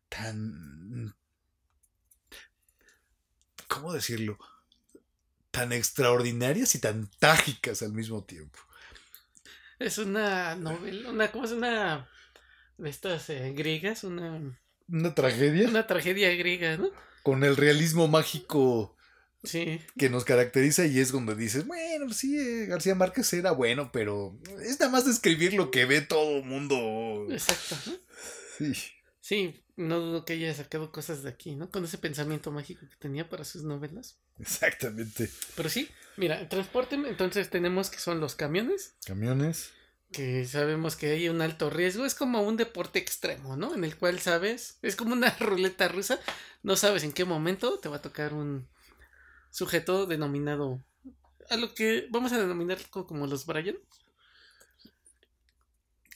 [0.08, 1.14] tan,
[3.68, 4.38] ¿cómo decirlo?
[5.50, 8.58] Tan extraordinarias y tan trágicas al mismo tiempo.
[9.78, 12.08] Es una novela, una, ¿cómo es una
[12.78, 14.04] de estas eh, griegas?
[14.04, 14.40] Una,
[14.88, 16.90] Una tragedia una tragedia griega, ¿no?
[17.22, 18.96] con el realismo mágico
[19.44, 23.90] Sí, que nos caracteriza y es donde dices, bueno, sí, eh, García Márquez era bueno,
[23.92, 27.26] pero es nada más describir lo que ve todo mundo.
[27.28, 27.74] exacto.
[28.58, 28.72] Sí.
[29.20, 31.70] Sí, no dudo que haya sacado cosas de aquí, ¿no?
[31.70, 34.18] Con ese pensamiento mágico que tenía para sus novelas.
[34.38, 35.30] Exactamente.
[35.54, 39.70] Pero sí, mira, transporte, entonces tenemos que son los camiones, Camiones.
[40.10, 43.74] que sabemos que hay un alto riesgo, es como un deporte extremo, ¿no?
[43.74, 46.18] En el cual sabes, es como una ruleta rusa,
[46.64, 48.68] no sabes en qué momento te va a tocar un
[49.50, 50.82] sujeto denominado
[51.50, 53.76] a lo que vamos a denominar co- como los Brian.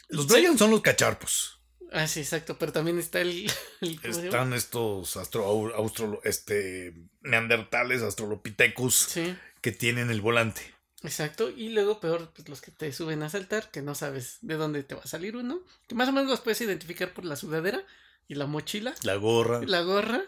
[0.08, 0.32] Los Sí.
[0.32, 1.60] Brian son los cacharpos.
[1.98, 3.50] Ah, sí, exacto, pero también está el.
[4.02, 5.44] Están estos astro,
[5.76, 10.60] austro- este, neandertales, australopithecus, Sí, que tienen el volante.
[11.02, 14.54] exacto, y luego peor, pues los que te suben a saltar, que no sabes de
[14.56, 17.36] dónde te va a salir uno, que más o menos los puedes identificar por la
[17.36, 17.82] sudadera
[18.28, 20.22] y la mochila, La gorra, la gorra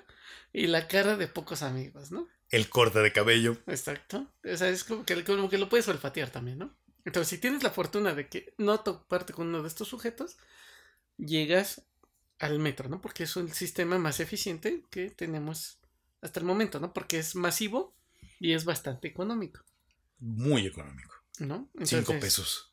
[0.53, 2.29] y la cara de pocos amigos, ¿no?
[2.51, 3.59] el corte de cabello.
[3.67, 4.27] Exacto.
[4.51, 6.75] O sea, es como que, como que lo puedes olfatear también, ¿no?
[7.05, 10.39] Entonces, si tienes la fortuna de que no toparte con uno de estos sujetos,
[11.19, 11.83] llegas
[12.39, 13.01] al metro, ¿no?
[13.01, 15.79] Porque es el sistema más eficiente que tenemos
[16.23, 16.93] hasta el momento, ¿no?
[16.93, 17.95] Porque es masivo
[18.41, 19.61] y es bastante económico,
[20.19, 21.15] Muy económico.
[21.41, 21.69] ¿no?
[21.85, 22.73] Cinco pesos.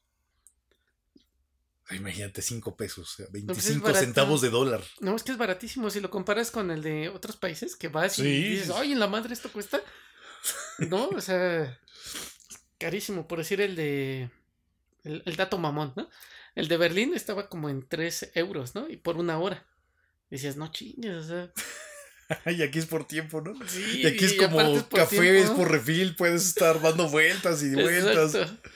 [1.91, 3.13] Imagínate, cinco pesos.
[3.13, 3.99] o sea, pues es 25 barato.
[4.03, 4.83] centavos de dólar.
[5.01, 5.89] No, es que es baratísimo.
[5.91, 8.43] Si lo comparas con el de otros países, que vas y Sí.
[8.49, 9.81] dices, ay, en la madre esto cuesta.
[10.79, 11.79] No, o sea,
[12.79, 13.27] carísimo.
[13.27, 14.31] Por decir el de.
[15.03, 16.09] El, el dato mamón, ¿no?
[16.55, 18.89] El de Berlín estaba como en 3 euros, ¿no?
[18.89, 19.65] Y por una hora.
[20.29, 21.51] Decías, no chingues, o sea.
[22.51, 23.53] y aquí es por tiempo, ¿no?
[23.67, 26.81] Sí, Y aquí es y como es por café, tiempo, es por refil, puedes estar
[26.81, 28.33] dando vueltas y vueltas.
[28.35, 28.69] Exacto.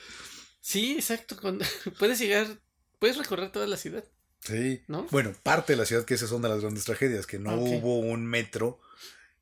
[0.60, 1.36] Sí, exacto.
[1.40, 1.64] Cuando
[1.98, 2.46] puedes llegar,
[2.98, 4.04] puedes recorrer toda la ciudad,
[4.42, 4.82] Sí.
[4.86, 5.06] ¿no?
[5.10, 7.98] Bueno, parte de la ciudad que esas son de las grandes tragedias, que no hubo
[7.98, 8.80] un metro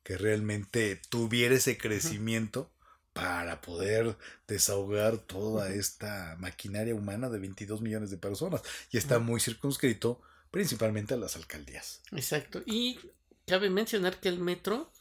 [0.03, 2.71] que realmente tuviera ese crecimiento
[3.13, 4.17] para poder
[4.47, 8.61] desahogar toda esta maquinaria humana de 22 millones de personas.
[8.91, 12.01] Y está muy circunscrito principalmente a las alcaldías.
[12.11, 12.61] Exacto.
[12.65, 12.99] Y
[13.45, 14.91] cabe mencionar que el metro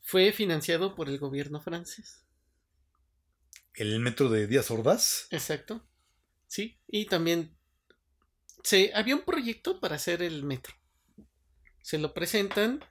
[0.00, 2.22] fue financiado por el gobierno francés.
[3.74, 5.84] El metro de Díaz Ordaz, Exacto.
[6.46, 7.56] Sí, y también
[8.62, 10.74] se había un proyecto para hacer el metro.
[11.82, 12.84] Se lo presentan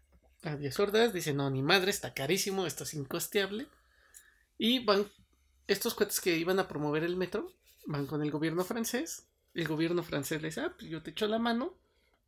[0.44, 3.68] a 10 hordas, dicen, no, ni madre, está carísimo, esto es incosteable.
[4.58, 5.08] Y van,
[5.68, 7.54] estos cuates que iban a promover el metro,
[7.86, 9.28] van con el gobierno francés.
[9.54, 11.76] El gobierno francés les dice, ah, pues yo te echo la mano,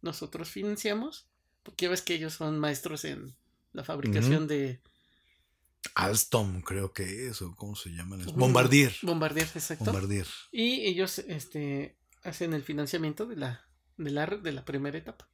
[0.01, 1.27] nosotros financiamos,
[1.63, 3.35] porque ya ves que ellos son maestros en
[3.73, 4.79] la fabricación de
[5.93, 8.21] Alstom creo que es, o cómo se llaman.
[8.21, 8.31] Ujú.
[8.33, 8.93] Bombardier.
[9.03, 9.85] bombardear, exacto.
[9.85, 10.27] Bombardier.
[10.51, 13.65] Y ellos este, hacen el financiamiento de la,
[13.97, 15.29] de, la, de la primera etapa.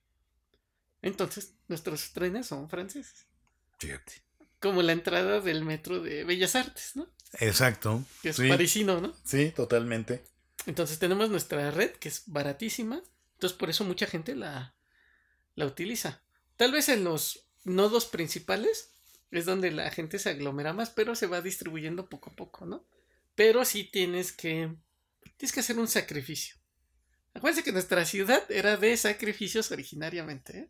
[1.02, 3.26] Entonces, nuestros trenes son franceses.
[3.80, 4.24] Fíjate.
[4.62, 7.12] Como la entrada del metro de Bellas Artes, ¿no?
[7.40, 8.06] Exacto.
[8.22, 8.48] Que es Sí.
[8.48, 9.14] parisino, ¿no?
[9.26, 10.24] Sí, totalmente.
[10.68, 13.02] Entonces tenemos nuestra red, que es baratísima.
[13.34, 14.76] Entonces, por eso mucha gente la,
[15.56, 16.22] la utiliza.
[16.56, 18.92] Tal vez en los nodos principales
[19.32, 22.86] es donde la gente se aglomera más, pero se va distribuyendo poco a poco, ¿no?
[23.34, 24.76] Pero sí tienes que
[25.38, 26.56] tienes que hacer un sacrificio.
[27.34, 30.58] Acuérdense que nuestra ciudad era de sacrificios originariamente.
[30.60, 30.70] ¿eh?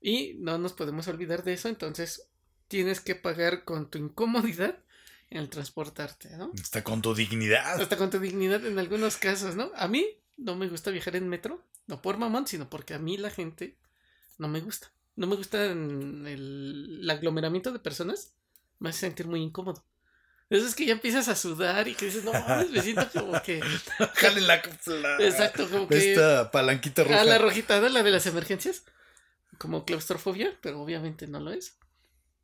[0.00, 2.28] Y no nos podemos olvidar de eso, entonces
[2.72, 4.78] tienes que pagar con tu incomodidad
[5.28, 6.50] en el transportarte, ¿no?
[6.54, 7.78] Está con tu dignidad.
[7.82, 9.70] Hasta con tu dignidad en algunos casos, ¿no?
[9.76, 10.06] A mí
[10.38, 13.76] no me gusta viajar en metro, no por mamón, sino porque a mí la gente
[14.38, 14.90] no me gusta.
[15.16, 18.32] No me gusta el aglomeramiento de personas,
[18.78, 19.84] me hace sentir muy incómodo.
[20.48, 23.40] Eso es que ya empiezas a sudar y que dices, no, mames, me siento como
[23.42, 23.60] que.
[24.14, 26.12] Jale la, la- Exacto, como que.
[26.12, 27.20] Esta palanquita roja.
[27.20, 27.88] A la rojita, ¿no?
[27.90, 28.84] la de las emergencias.
[29.58, 31.76] Como claustrofobia, pero obviamente no lo es.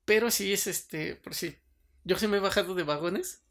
[0.08, 1.54] Pero sí es este, por si.
[2.02, 3.42] Yo se me he bajado de vagones.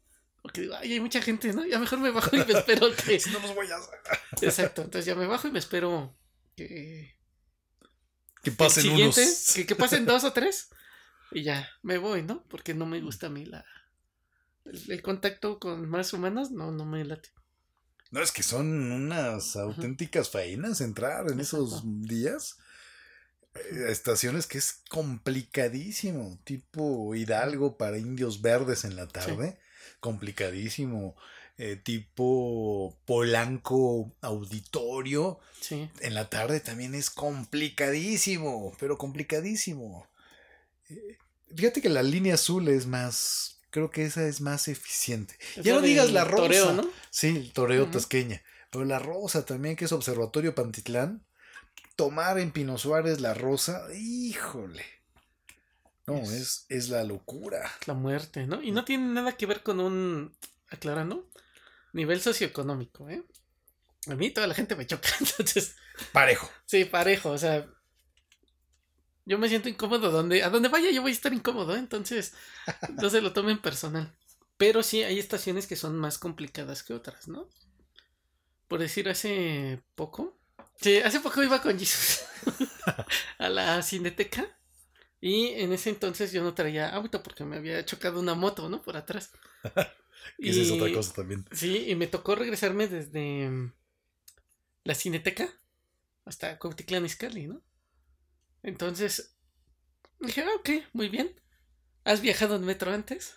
[0.42, 1.64] Porque digo, ay, hay mucha gente, ¿no?
[1.64, 3.20] Ya mejor me bajo y me espero que.
[3.20, 3.78] Si no nos voy a...
[4.42, 6.18] Exacto, entonces ya me bajo y me espero
[6.56, 7.16] que.
[8.42, 9.52] Que pasen unos...
[9.54, 10.68] que, que pasen dos o tres.
[11.30, 12.42] Y ya, me voy, ¿no?
[12.48, 13.62] Porque no me gusta a mí la.
[14.64, 17.28] El, el contacto con más humanos, no, no me late.
[18.10, 22.56] No, es que son unas auténticas faenas entrar en esos días.
[23.88, 29.58] Estaciones que es complicadísimo, tipo Hidalgo para indios verdes en la tarde,
[30.00, 31.16] complicadísimo,
[31.58, 35.90] eh, tipo Polanco auditorio Sí.
[36.00, 40.06] en la tarde también es complicadísimo, pero complicadísimo.
[40.90, 41.18] Eh,
[41.56, 45.34] Fíjate que la línea azul es más, creo que esa es más eficiente.
[45.56, 46.42] Es ya no digas la rosa.
[46.42, 46.90] toreo, ¿no?
[47.10, 48.42] Sí, el toreo tasqueña.
[48.70, 51.24] Pero la rosa también, que es Observatorio Pantitlán.
[51.98, 54.84] Tomar en Pino Suárez la rosa, híjole.
[56.06, 57.70] No, Es- es, es la locura.
[57.86, 58.62] la muerte, ¿no?
[58.62, 60.32] Y no tiene nada que ver con un,
[60.70, 61.28] aclarando,
[61.92, 63.24] nivel socioeconómico, ¿eh?
[64.08, 65.76] A mí toda la gente me choca, entonces,
[66.12, 66.48] Parejo.
[66.66, 67.66] sí, parejo, o sea,
[69.24, 71.78] yo me siento incómodo donde, a donde vaya yo voy a estar incómodo, ¿eh?
[71.78, 72.34] entonces,
[73.00, 74.14] no se lo tomen personal.
[74.56, 77.48] Pero sí, hay estaciones que son más complicadas que otras, ¿no?
[78.68, 80.37] Por decir, hace poco,
[80.80, 82.20] sí, hace poco iba con Jesus
[83.38, 84.46] a la cineteca.
[85.20, 88.82] Y en ese entonces yo no traía auto porque me había chocado una moto, ¿no?
[88.82, 89.30] Por atrás.
[90.36, 91.44] Que esa es otra Y- cosa también.
[91.52, 93.72] Sí, y me tocó regresarme desde mm,
[94.84, 95.48] la Cineteca
[96.24, 97.62] hasta Cuautitlán Izcalli, ¿no?
[98.62, 99.36] Entonces,
[100.20, 101.40] dije, ah, ok, muy bien.
[102.04, 103.36] ¿Has viajado en metro antes?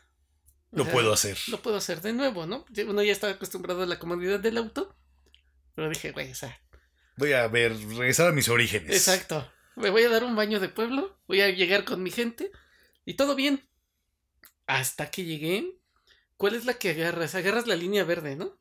[0.71, 1.37] O Lo sea, puedo hacer.
[1.47, 2.65] Lo puedo hacer de nuevo, ¿no?
[2.87, 4.95] Uno ya estaba acostumbrado a la comodidad del auto.
[5.75, 6.59] Pero dije, güey, o sea,
[7.17, 8.91] Voy a ver, regresar a mis orígenes.
[8.95, 9.51] exacto.
[9.75, 12.51] Me voy a dar un baño de pueblo, voy a llegar con mi gente
[13.05, 13.61] y todo bien.
[14.67, 15.77] Hasta que llegué.
[16.37, 17.35] ¿Cuál es la que agarras?
[17.35, 18.57] Agarras la línea verde, ¿no?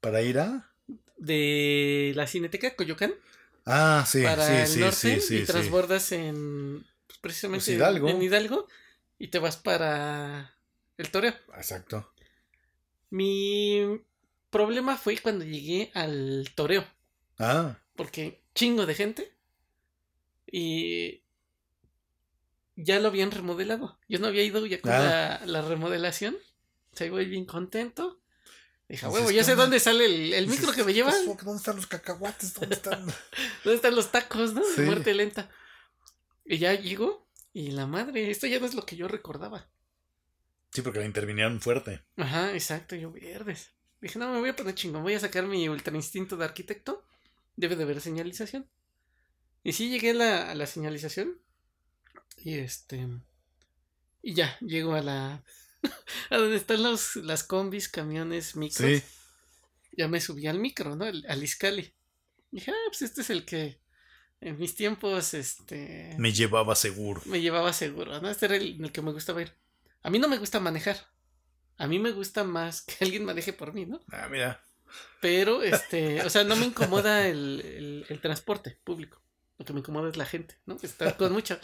[0.00, 0.70] Para ir a.
[1.16, 3.14] de la Cineteca Coyoacán
[3.64, 7.76] Ah, sí, para sí, el sí, norte sí, sí, y transbordas en pues, precisamente Pues
[7.76, 8.08] Hidalgo.
[8.08, 8.66] en Hidalgo
[9.18, 10.56] y te vas para
[10.98, 11.32] el Toreo.
[11.56, 12.12] Exacto.
[13.10, 14.00] Mi
[14.50, 16.84] problema fue cuando llegué al Toreo,
[17.38, 19.32] Ah, porque chingo de gente
[20.46, 21.22] y
[22.76, 23.98] ya lo habían remodelado.
[24.08, 25.40] Yo no había ido ya con Ah.
[25.42, 26.36] la, la remodelación.
[26.92, 28.20] O sea, voy bien contento.
[28.88, 31.10] Dije, "A Dices, huevo, ya ¿qué sé dónde sale el, el micro que me lleva.
[31.10, 31.44] ¿Qué pasó?
[31.44, 32.54] ¿Dónde están los cacahuates?
[32.54, 33.06] ¿Dónde están?
[33.64, 34.62] ¿Dónde están los tacos, no?
[34.76, 35.50] De muerte lenta.
[36.44, 39.68] Y ya llego y la madre, esto ya no es lo que yo recordaba.
[40.70, 42.02] sí, porque la intervinieron fuerte.
[42.16, 43.70] Ajá, exacto, yo verdes.
[44.00, 47.04] Dije, no, me voy a poner chingón, voy a sacar mi ultra instinto de arquitecto.
[47.56, 48.68] Debe de haber señalización.
[49.64, 51.40] Y sí llegué a la, a la señalización.
[52.36, 53.08] Y este.
[54.22, 55.44] Y ya, llego a la.
[56.30, 59.00] a donde están los, las combis, camiones, micros.
[59.00, 59.02] Sí.
[59.96, 61.04] Ya me subí al micro, ¿no?
[61.04, 61.94] Al, al Iscali.
[62.50, 63.82] Dije, ah, pues este es el que
[64.42, 66.16] en mis tiempos, este.
[66.18, 67.22] Me llevaba seguro.
[67.26, 68.28] me llevaba seguro, ¿no?
[68.28, 69.56] Este era el, el que me gustaba ir.
[70.02, 70.96] A mí no me gusta manejar.
[71.76, 74.00] A mí me gusta más que alguien maneje por mí, ¿no?
[74.10, 74.60] Ah, mira.
[75.20, 79.20] Pero, este, o sea, no me incomoda el, el- el transporte público.
[79.58, 80.76] Lo que me incomoda es la gente, ¿no?
[80.82, 81.58] Estar con mucho.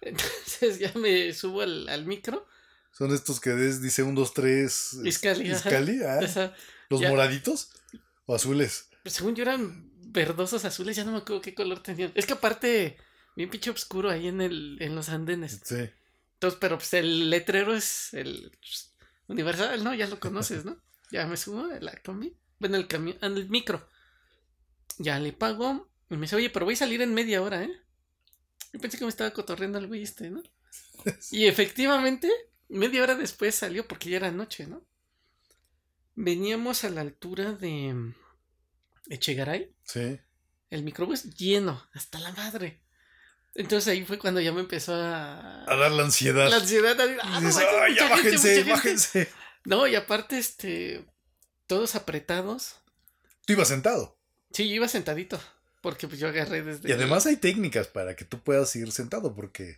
[0.00, 2.46] Entonces ya me subo al, al micro.
[2.92, 4.96] Son estos que des- dice un, dos, tres.
[5.04, 5.68] Iscali, ajá.
[5.68, 6.20] Iscali, ah.
[6.22, 6.54] O sea,
[6.90, 7.08] ¿Los ya.
[7.10, 7.70] moraditos?
[8.26, 8.88] ¿O azules?
[9.02, 12.12] pues, según yo eran verdosos azules, ya no me acuerdo qué color tenían.
[12.14, 12.96] Es que aparte,
[13.36, 15.60] bien pinche oscuro ahí en el, en los andenes.
[15.64, 15.88] Sí.
[16.34, 18.92] Entonces, pero pues el letrero es el pues,
[19.28, 19.94] universal, ¿no?
[19.94, 20.76] Ya lo conoces, ¿no?
[21.10, 21.92] Ya me subo a la
[22.64, 23.86] Bueno, el camión, en el micro.
[24.96, 25.90] Ya le pago.
[26.08, 27.70] Y me dice, oye, pero voy a salir en media hora, ¿eh?
[28.72, 30.42] Yo pensé que me estaba cotorreando el güey este, ¿no?
[31.30, 32.30] Y efectivamente,
[32.70, 34.82] media hora después salió porque ya era noche, ¿no?
[36.14, 38.14] Veníamos a la altura de
[39.10, 40.18] Echegaray Sí.
[40.70, 42.80] el microbús lleno, hasta la madre.
[43.54, 45.70] Entonces ahí fue cuando ya me empezó a...
[45.70, 46.48] A dar la ansiedad.
[46.48, 46.98] La ansiedad.
[46.98, 48.72] a- ah, Y no dices, manches, "Ay, ya mucha gente, bájense, mucha gente".
[48.72, 49.28] bájense.
[49.66, 51.04] No, y aparte, este,
[51.66, 52.76] todos apretados.
[53.46, 54.16] Tú ibas sentado.
[54.52, 55.40] Sí, yo iba sentadito.
[55.80, 56.88] Porque pues yo agarré desde.
[56.88, 59.76] Y además hay técnicas para que tú puedas ir sentado, porque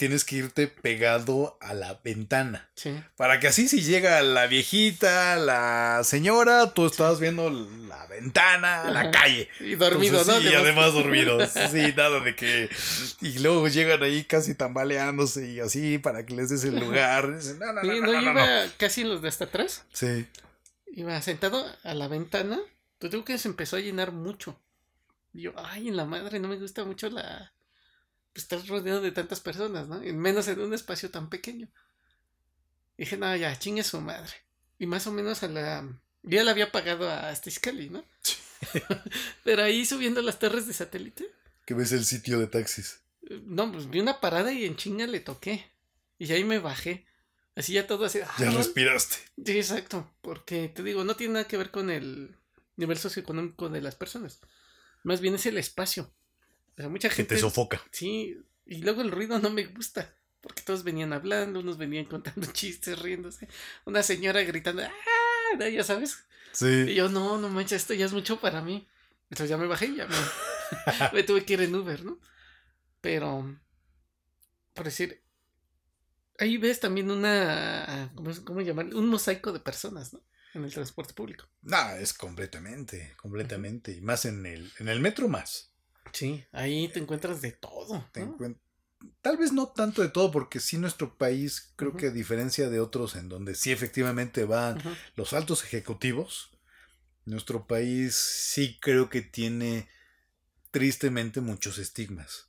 [0.00, 2.70] tienes que irte pegado a la ventana.
[2.74, 2.98] Sí.
[3.16, 9.10] Para que así si llega la viejita, la señora, tú estás viendo la ventana, la
[9.10, 9.50] calle.
[9.60, 10.48] Y dormido, Entonces, ¿no?
[10.48, 10.94] sí, y Además.
[10.94, 11.50] dormidos.
[11.70, 12.70] Sí, nada de que.
[13.20, 17.36] Y luego llegan ahí casi tambaleándose y así para que les des el lugar.
[17.36, 18.72] Dicen, no, no, no, Sí, no, no, no, yo no, iba no.
[18.78, 19.84] casi los de hasta atrás.
[19.92, 20.26] Sí.
[20.94, 22.58] Iba sentado a la ventana.
[22.98, 24.58] Pues digo que se empezó a llenar mucho.
[25.34, 27.52] Y yo, ay, en la madre, no me gusta mucho la.
[28.32, 30.04] Pues estar rodeado de tantas personas, ¿no?
[30.04, 31.68] Y menos en un espacio tan pequeño.
[32.96, 34.32] Y dije, no, ya, chingue su madre.
[34.78, 35.88] Y más o menos a la.
[36.22, 38.04] Ya la había pagado a Stizcali, ¿no?
[39.44, 41.26] Pero ahí subiendo las torres de satélite.
[41.66, 43.00] Que ves el sitio de taxis.
[43.28, 45.70] eh, No, pues vi una parada y en chinga le toqué.
[46.18, 47.06] Y ahí me bajé.
[47.56, 48.18] Así ya todo así.
[48.38, 49.16] Ya ah, respiraste.
[49.44, 50.10] Sí, exacto.
[50.20, 52.36] Porque te digo, no tiene nada que ver con el
[52.76, 54.40] nivel socioeconómico de las personas.
[55.02, 56.12] Más bien es el espacio.
[56.76, 57.34] O sea, mucha Que gente.
[57.34, 57.80] te sofoca.
[57.90, 60.14] Sí, y luego el ruido no me gusta.
[60.40, 63.48] Porque todos venían hablando, unos venían contando chistes, riéndose.
[63.84, 65.68] Una señora gritando, ¡ah!
[65.68, 66.24] Ya sabes.
[66.52, 66.94] Y Sí.
[66.94, 68.88] yo, no, no manches, esto ya es mucho para mí.
[69.30, 70.16] Entonces ya me bajé y ya me,
[71.12, 72.18] me tuve que ir en Uber, ¿no?
[73.00, 73.58] Pero,
[74.74, 75.22] por decir,
[76.38, 78.98] ahí ves también una, ¿cómo, cómo llamarlo?
[78.98, 80.22] Un mosaico de personas, ¿no?
[80.54, 81.46] En el transporte público.
[81.62, 83.92] No, es completamente, completamente.
[83.92, 85.69] Y más en el, en el metro más.
[86.12, 88.08] Sí, ahí te encuentras de todo.
[88.12, 88.36] Te ¿no?
[88.36, 88.58] encuent-
[89.22, 92.80] Tal vez no tanto de todo, porque sí nuestro país, creo que a diferencia de
[92.80, 94.78] otros en donde sí efectivamente van
[95.16, 96.50] los altos ejecutivos,
[97.24, 99.88] nuestro país sí creo que tiene
[100.70, 102.48] tristemente muchos estigmas.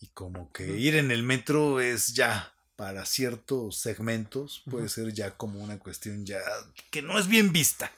[0.00, 5.36] Y como que ir en el metro es ya, para ciertos segmentos, puede ser ya
[5.36, 6.40] como una cuestión ya
[6.90, 7.92] que no es bien vista.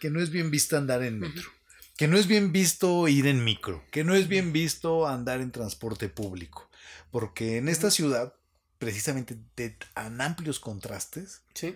[0.00, 1.50] Que no es bien vista andar en metro.
[1.98, 3.84] Que no es bien visto ir en micro.
[3.90, 6.70] Que no es bien visto andar en transporte público.
[7.10, 8.34] Porque en esta ciudad,
[8.78, 11.74] precisamente de tan amplios contrastes, Sí,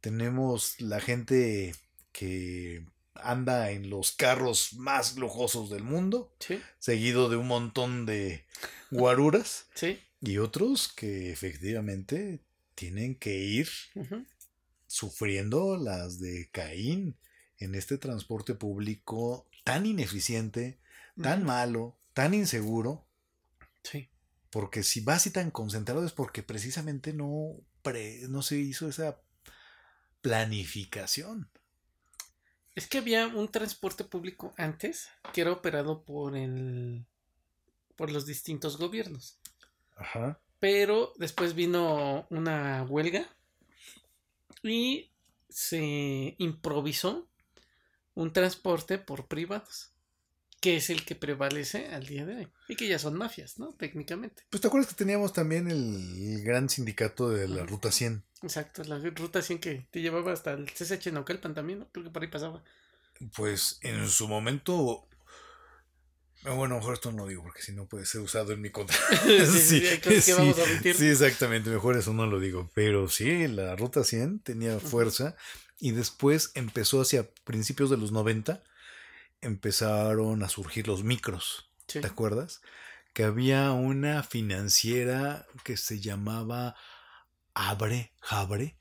[0.00, 1.74] tenemos la gente
[2.12, 8.44] que anda en los carros más lujosos del mundo, sí, seguido de un montón de
[8.92, 9.98] guaruras, sí.
[10.20, 12.38] y otros que efectivamente
[12.76, 13.68] tienen que ir
[14.86, 17.16] sufriendo las de Caín
[17.58, 20.78] en este transporte público tan ineficiente,
[21.20, 23.04] tan malo, tan inseguro,
[23.82, 24.08] Sí.
[24.50, 29.20] porque si vas y tan concentrado es porque precisamente no, pre- no se hizo esa
[30.20, 31.50] planificación.
[32.76, 37.04] Es que había un transporte público antes que era operado por el
[37.96, 39.38] por los distintos gobiernos.
[39.96, 40.38] Ajá.
[40.60, 43.26] Pero después vino una huelga
[44.62, 45.10] y
[45.48, 47.26] se improvisó
[48.16, 49.92] un transporte por privados,
[50.60, 52.48] que es el que prevalece al día de hoy.
[52.66, 53.74] Y que ya son mafias, ¿no?
[53.74, 54.42] Técnicamente.
[54.50, 57.64] Pues te acuerdas que teníamos también el, gran sindicato de la.
[57.64, 58.24] Ruta 100.
[58.42, 61.88] Exacto, la ruta 100 que te llevaba hasta el CSH Naucalpan también, ¿no?
[61.92, 62.64] Creo que por ahí pasaba.
[63.34, 65.05] Pues en su momento.
[66.46, 68.70] Ah, Bueno, mejor esto no lo digo porque si no puede ser usado en mi
[68.70, 68.96] contra.
[69.46, 69.82] Sí,
[70.36, 71.70] vamos a exactamente.
[71.70, 72.70] Mejor eso no lo digo.
[72.74, 75.36] Pero sí, la Ruta 100 tenía fuerza.
[75.78, 78.62] Y después empezó hacia principios de los 90.
[79.40, 81.70] Empezaron a surgir los micros.
[81.86, 82.62] ¿Te acuerdas?
[83.12, 86.74] Que había una financiera que se llamaba
[87.54, 88.76] Abre, Jabre,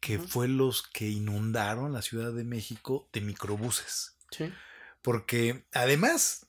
[0.00, 4.16] que fue los que inundaron la Ciudad de México de microbuses.
[4.30, 4.52] Sí.
[5.02, 6.47] Porque además,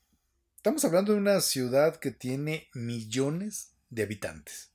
[0.59, 4.73] estamos hablando de una ciudad que tiene millones de habitantes.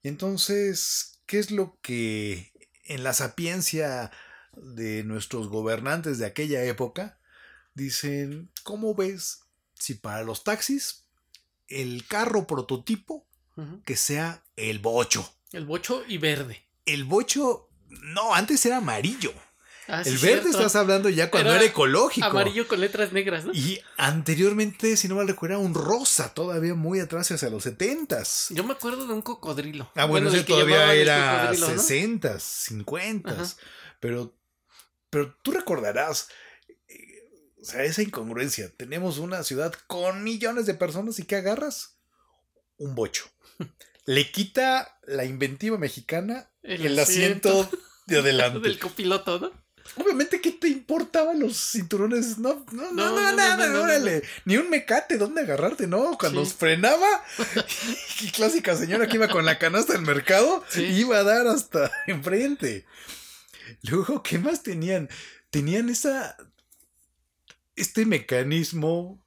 [0.00, 2.52] Y entonces, ¿qué es lo que
[2.84, 4.12] en la sapiencia
[4.52, 7.18] de nuestros gobernantes de aquella época
[7.74, 9.40] dicen, ¿cómo ves
[9.74, 11.04] si para los taxis
[11.66, 13.26] el carro prototipo
[13.84, 15.28] que sea el bocho?
[15.50, 16.64] El bocho y verde.
[16.86, 19.34] El bocho, no, antes era amarillo.
[19.90, 20.58] Ah, sí, el verde cierto.
[20.58, 22.26] estás hablando ya cuando Era era, ecológico.
[22.26, 23.52] Amarillo con letras negras, ¿no?
[23.52, 28.46] Y anteriormente, si no mal recuerdo, era un rosa, todavía muy atrás hacia los setentas.
[28.50, 29.90] Yo me acuerdo de un cocodrilo.
[29.96, 33.56] Ah, bueno, del ese todavía era sesentas, cincuentas.
[33.98, 34.34] Pero,
[35.10, 36.28] pero tú recordarás,
[36.88, 38.72] eh, o sea, esa incongruencia.
[38.76, 41.98] Tenemos una ciudad con millones de personas y ¿qué agarras?
[42.78, 43.24] Un bocho.
[44.06, 47.78] Le quita la inventiva mexicana El el, asiento, asiento.
[48.06, 48.60] de adelante.
[48.68, 49.52] Del copiloto, ¿no?
[49.96, 52.38] Obviamente, ¿qué te importaban los cinturones?
[52.38, 54.22] No, no, no, No, no, no, nada, no, no, órale.
[54.44, 55.86] Ni un mecate, ¿dónde agarrarte?
[55.86, 57.08] No, cuando frenaba,
[58.20, 62.86] y clásica señora que iba con la canasta del mercado, iba a dar hasta enfrente.
[63.82, 65.08] Luego, ¿qué más tenían?
[65.50, 66.36] tenían esa.
[67.76, 69.22] Este mecanismo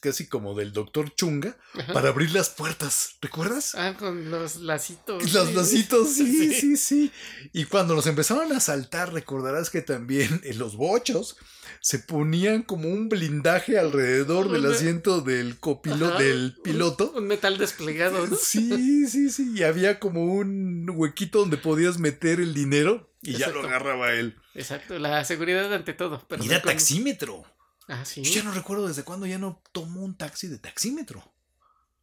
[0.00, 1.92] casi como del doctor Chunga Ajá.
[1.92, 3.16] para abrir las puertas.
[3.20, 3.74] ¿Recuerdas?
[3.74, 5.32] Ah, con los lacitos.
[5.32, 5.54] Los sí.
[5.54, 6.54] lacitos, sí, Sí.
[6.54, 7.12] sí, sí.
[7.52, 11.36] Y cuando los empezaron a saltar, recordarás que también en los bochos
[11.80, 17.12] se ponían como un blindaje alrededor del asiento del copiloto, del piloto.
[17.16, 18.36] Un metal desplegado, ¿no?
[18.36, 19.52] Sí, sí, sí.
[19.54, 24.36] Y había como un huequito donde podías meter el dinero y ya lo agarraba él.
[24.54, 26.24] Exacto, la seguridad ante todo.
[26.28, 27.44] Pero Mira, con- taxímetro.
[27.88, 28.22] Ah, sí.
[28.22, 31.32] Yo ya no recuerdo desde cuándo ya no tomo un taxi de taxímetro.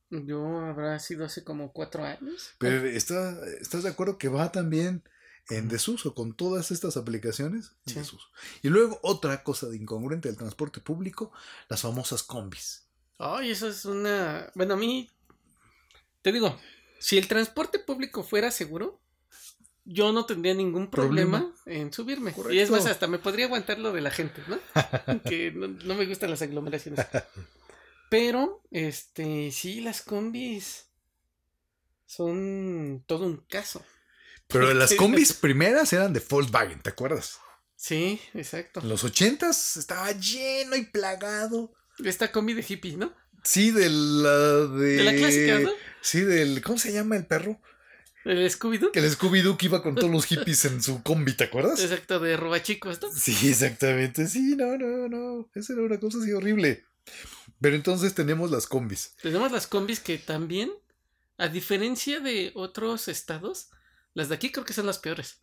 [0.10, 2.52] Yo habrá sido hace como cuatro años.
[2.58, 5.04] Pero está, ¿estás de acuerdo que va también
[5.50, 7.72] en desuso con todas estas aplicaciones?
[7.86, 8.00] En Sí.
[8.00, 8.28] desuso.
[8.62, 11.32] Y luego otra cosa de incongruente del transporte público,
[11.70, 12.88] las famosas combis.
[13.18, 14.52] Ay, eso es una.
[14.56, 15.10] Bueno, a mí.
[16.22, 16.58] Te digo,
[17.00, 19.00] si el transporte público fuera seguro,
[19.86, 22.34] yo no tendría ningún problema, en subirme.
[22.50, 24.60] Y es más, hasta me podría aguantar lo de la gente, ¿no?
[25.30, 27.06] que no, no me gustan las aglomeraciones.
[28.10, 30.88] Pero, este, sí, las combis
[32.06, 33.86] son todo un caso.
[34.48, 37.40] Pero las combis primeras eran de Volkswagen, ¿te acuerdas?
[37.76, 38.80] Sí, exacto.
[38.80, 41.74] En los ochentas estaba lleno y plagado.
[42.04, 43.14] Esta combi de hippie, ¿no?
[43.44, 44.98] Sí, de la de...
[44.98, 45.72] De la clásica, ¿no?
[46.02, 46.62] Sí, del...
[46.64, 47.62] ¿Cómo se llama el perro?
[48.26, 48.90] El Scooby-Doo.
[48.94, 51.80] El Scooby-Doo que iba con todos los hippies en su combi, ¿te acuerdas?
[51.80, 53.12] Exacto, de robachicos, ¿no?
[53.12, 54.28] Sí, exactamente.
[54.28, 55.50] Sí, no, no, no.
[55.54, 56.84] Esa era una cosa así horrible.
[57.62, 59.16] Pero entonces tenemos las combis.
[59.22, 60.72] Tenemos las combis que también,
[61.38, 63.70] a diferencia de otros estados,
[64.16, 65.40] las de aquí creo que son las peores.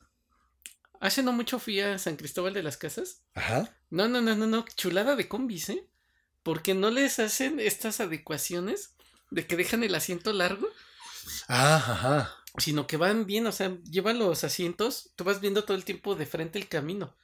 [1.00, 3.22] Hace no mucho fui a San Cristóbal de las Casas.
[3.34, 3.76] Ajá.
[3.90, 5.88] No, no, no, no, no, chulada de combis, ¿eh?
[6.42, 8.96] Porque no les hacen estas adecuaciones
[9.30, 10.68] de que dejan el asiento largo,
[11.46, 12.41] Ah, ajá.
[12.58, 16.14] Sino que van bien, o sea, llevan los asientos, tú vas viendo todo el tiempo
[16.14, 17.16] de frente el camino.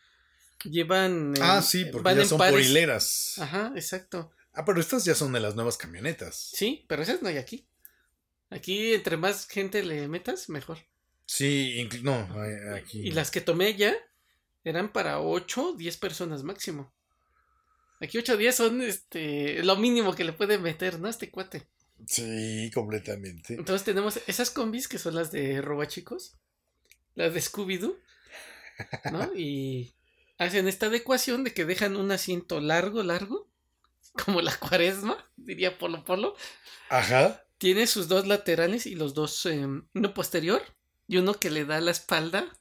[0.65, 1.35] Llevan...
[1.37, 3.39] eh, Ah, sí, porque van ya son por hileras.
[3.39, 4.33] Ajá, exacto.
[4.53, 6.51] Ah, pero estas ya son de las nuevas camionetas.
[6.55, 7.67] Sí, pero esas no hay aquí.
[8.51, 10.79] Aquí, entre más gente le metas, mejor.
[11.27, 12.27] Sí, no,
[12.75, 13.01] aquí.
[13.07, 13.95] Y las que tomé ya
[14.65, 16.93] eran para 8, 10 personas máximo.
[18.01, 21.09] Aquí 8 o 10 son este, lo mínimo que le puede meter, ¿no?
[21.09, 21.69] Este cuate.
[22.07, 23.55] Sí, completamente.
[23.55, 26.37] Entonces tenemos esas combis que son las de Robachicos,
[27.15, 27.97] las de Scooby-Doo,
[29.13, 29.31] ¿no?
[29.37, 29.95] Y
[30.39, 33.49] hacen esta adecuación de que dejan un asiento largo, largo,
[34.25, 36.37] como la cuaresma, diría Polo Polo.
[36.89, 37.45] Ajá.
[37.59, 40.63] Tiene sus dos laterales y los dos, eh, uno posterior
[41.09, 42.57] y uno que le da la espalda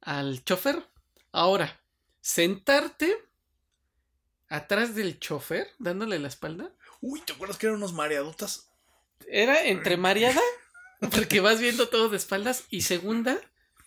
[0.00, 0.82] al chofer.
[1.30, 1.80] Ahora,
[2.20, 3.16] sentarte
[4.48, 8.68] atrás del chofer, dándole la espalda, Uy, ¿te acuerdas que eran unos mareadotas?
[9.28, 10.40] era entre mareada,
[11.10, 13.38] porque vas viendo todo de espaldas, y segunda,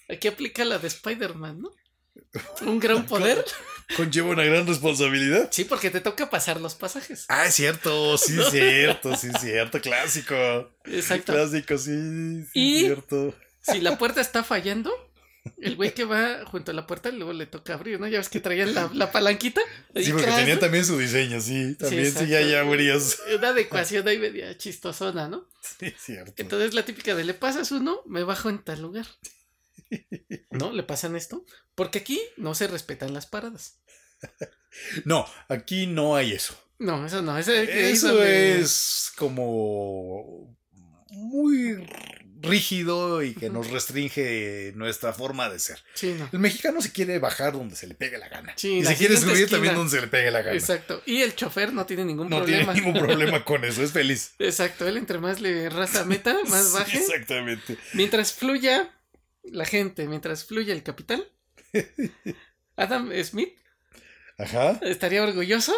[0.09, 1.71] aquí aplica la de Spider-Man, ¿no?
[2.61, 3.45] Un gran poder.
[3.95, 5.47] Conlleva una gran responsabilidad.
[5.51, 7.25] Sí, porque te toca pasar los pasajes.
[7.29, 10.35] Ah, es cierto, sí, es cierto, sí, es cierto, clásico.
[10.85, 11.33] Exacto.
[11.33, 13.33] Clásico, sí, sí, Y- cierto.
[13.61, 14.91] Si la puerta está fallando,
[15.57, 18.07] el güey que va junto a la puerta luego le toca abrir, ¿no?
[18.07, 19.61] Ya ves que traían la, la palanquita.
[19.95, 21.75] Sí, Y porque tenía también su diseño, sí.
[21.75, 23.19] También sí, ya, ya verías.
[23.35, 25.47] Una adecuación ahí media chistosona, ¿no?
[25.79, 26.33] Sí, es cierto.
[26.37, 29.05] Entonces la típica de le pasas uno, me bajo en tal lugar.
[30.51, 30.71] ¿No?
[30.71, 31.45] Le pasan esto.
[31.75, 33.79] Porque aquí no se respetan las paradas.
[35.05, 36.53] No, aquí no hay eso.
[36.77, 37.37] No, eso no.
[37.37, 40.55] Ese, Eso es como
[41.09, 41.75] muy
[42.41, 45.79] rígido y que nos restringe nuestra forma de ser.
[45.93, 46.29] Sí, no.
[46.31, 48.53] El mexicano se quiere bajar donde se le pegue la gana.
[48.55, 49.49] Sí, y se quiere subir esquina.
[49.49, 50.55] también donde se le pegue la gana.
[50.57, 51.01] Exacto.
[51.05, 52.73] Y el chofer no tiene ningún No problema.
[52.73, 54.33] tiene ningún problema con eso, es feliz.
[54.39, 54.87] Exacto.
[54.87, 56.97] Él entre más le raza meta, más baje.
[56.97, 57.77] exactamente.
[57.93, 58.89] Mientras fluya
[59.43, 61.29] la gente, mientras fluya el capital,
[62.75, 63.53] Adam Smith
[64.37, 64.79] Ajá.
[64.83, 65.73] estaría orgulloso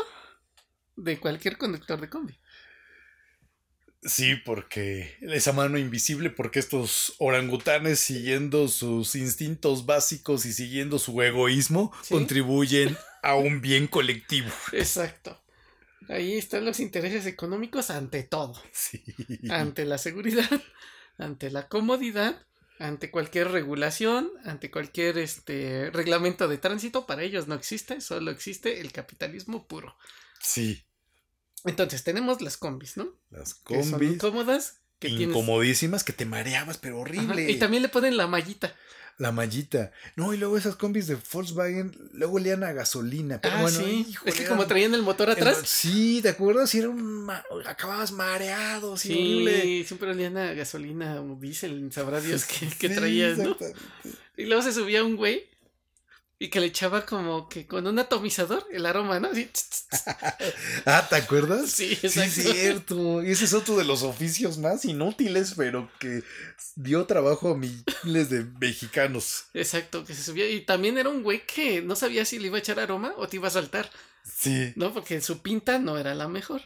[0.95, 2.37] de cualquier conductor de combi.
[4.03, 11.21] Sí, porque esa mano invisible, porque estos orangutanes siguiendo sus instintos básicos y siguiendo su
[11.21, 12.15] egoísmo, Sí.
[12.15, 14.49] contribuyen a un bien colectivo.
[14.73, 15.39] Exacto.
[16.09, 18.59] Ahí están los intereses económicos ante todo.
[18.73, 19.03] Sí.
[19.49, 20.49] Ante la seguridad,
[21.19, 22.43] ante la comodidad,
[22.79, 28.81] ante cualquier regulación, ante cualquier este reglamento de tránsito, para ellos no existe, solo existe
[28.81, 29.95] el capitalismo puro.
[30.41, 30.83] Sí.
[31.65, 33.13] Entonces tenemos las combis, ¿no?
[33.29, 37.49] Las Que son combis que tienes incomodísimas que te mareabas, pero Ajá, horrible.
[37.49, 38.75] Y también le ponen la mallita.
[39.17, 39.91] La mallita.
[40.15, 43.41] No, y luego esas combis de Volkswagen, luego olían a gasolina.
[43.41, 44.05] Pero ah, bueno, sí.
[44.09, 45.61] híjole, es que como traían el motor atrás.
[45.65, 46.73] Sí, ¿te acuerdas?
[46.75, 49.61] Y era un ma- acababas mareado, sí, horrible.
[49.63, 53.57] Sí, siempre olían a gasolina o diésel, sabrá Dios qué, qué traías, ¿no?
[54.37, 55.50] Y luego se subía un güey
[56.41, 59.27] Y que le echaba como que con un atomizador el aroma, ¿no?
[59.27, 59.47] Así.
[60.87, 61.69] Ah, ¿te acuerdas?
[61.69, 63.21] Sí, es cierto.
[63.21, 66.23] Ese es otro de los oficios más inútiles, pero que
[66.75, 69.43] dio trabajo a miles de mexicanos.
[69.53, 70.49] Exacto, que se subía.
[70.49, 73.27] Y también era un güey que no sabía si le iba a echar aroma o
[73.27, 73.91] te iba a saltar,
[74.23, 74.73] Sí.
[74.75, 74.91] ¿no?
[74.95, 76.63] Porque su pinta no era la mejor.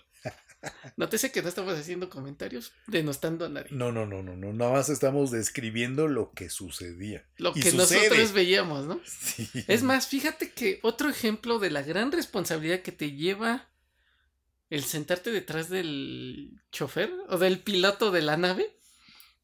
[0.97, 3.70] Nótese que no estamos haciendo comentarios denostando a nadie.
[3.72, 4.53] No, no, no, no, no.
[4.53, 7.26] Nada más estamos describiendo lo que sucedía.
[7.38, 8.03] Lo Y que sucede.
[8.03, 8.99] nosotros veíamos, ¿no?
[9.05, 9.49] Sí.
[9.68, 13.70] Es más, fíjate que otro ejemplo de la gran responsabilidad que te lleva
[14.70, 18.76] el sentarte detrás del chofer o del piloto de la nave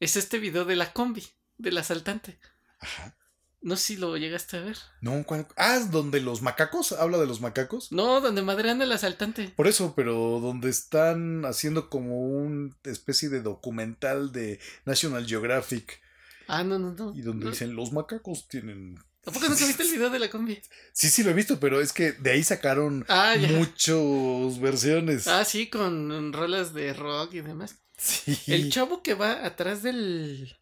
[0.00, 1.24] es este video de la combi,
[1.58, 2.38] del asaltante.
[2.80, 3.16] Ajá.
[3.62, 4.76] No sé si lo llegaste a ver.
[5.00, 5.46] No, ¿cuál?
[5.56, 7.92] Ah, donde los macacos, habla de los macacos.
[7.92, 9.48] No, donde madrean al asaltante.
[9.54, 16.00] Por eso, pero donde están haciendo como una especie de documental de National Geographic
[16.48, 17.14] Ah, no, no, no.
[17.16, 17.50] y donde No.
[17.52, 18.96] dicen los macacos tienen.
[19.20, 20.60] ¿Tampoco nunca viste el video de la combi?
[20.92, 25.28] Sí, sí lo he visto, pero es que de ahí sacaron Ah, muchas versiones.
[25.28, 27.76] Ah, sí, con rolas de rock y demás.
[27.96, 28.36] sí.
[28.48, 30.56] El chavo que va atrás del,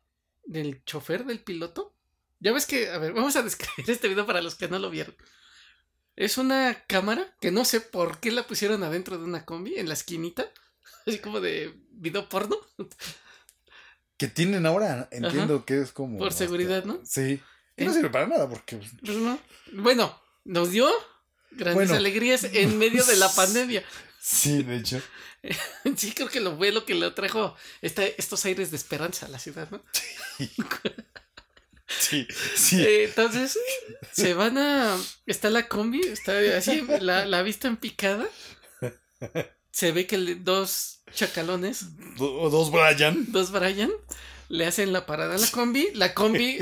[0.45, 1.97] del chofer, del piloto.
[2.41, 4.91] Ya ves que, a ver, vamos a describir este video para los que no lo
[4.91, 5.15] vieron.
[6.17, 9.89] Es una cámara que no sé por qué la pusieron adentro de una combi, en
[9.89, 10.51] la esquinita.
[11.07, 12.59] Así como de video porno.
[14.17, 16.19] Que tienen ahora, entiendo que es como.
[16.19, 17.01] Por seguridad, ¿no?
[17.05, 17.41] Sí.
[17.77, 17.95] Y no ¿Eh?
[17.95, 18.77] sirve para nada porque.
[18.77, 19.39] Pues no.
[19.73, 20.91] Bueno, nos dio
[21.53, 21.95] grandes Bueno.
[21.95, 23.83] alegrías en medio de la pandemia.
[24.21, 25.01] Sí, de hecho.
[25.97, 29.31] Sí, creo que lo fue lo que le trajo esta- estos aires de esperanza a
[29.31, 29.83] la ciudad, ¿no?
[30.37, 30.51] Sí,
[31.99, 32.27] sí.
[32.83, 33.59] Eh, Entonces,
[34.13, 34.97] se van a.
[35.27, 38.27] Está la combi, está así, la, la vista en picada.
[39.71, 43.31] Se ve que le- dos chacalones, Do- dos Brian.
[43.33, 43.91] dos Brian,
[44.49, 45.89] le hacen la parada a la combi.
[45.95, 46.59] La combi,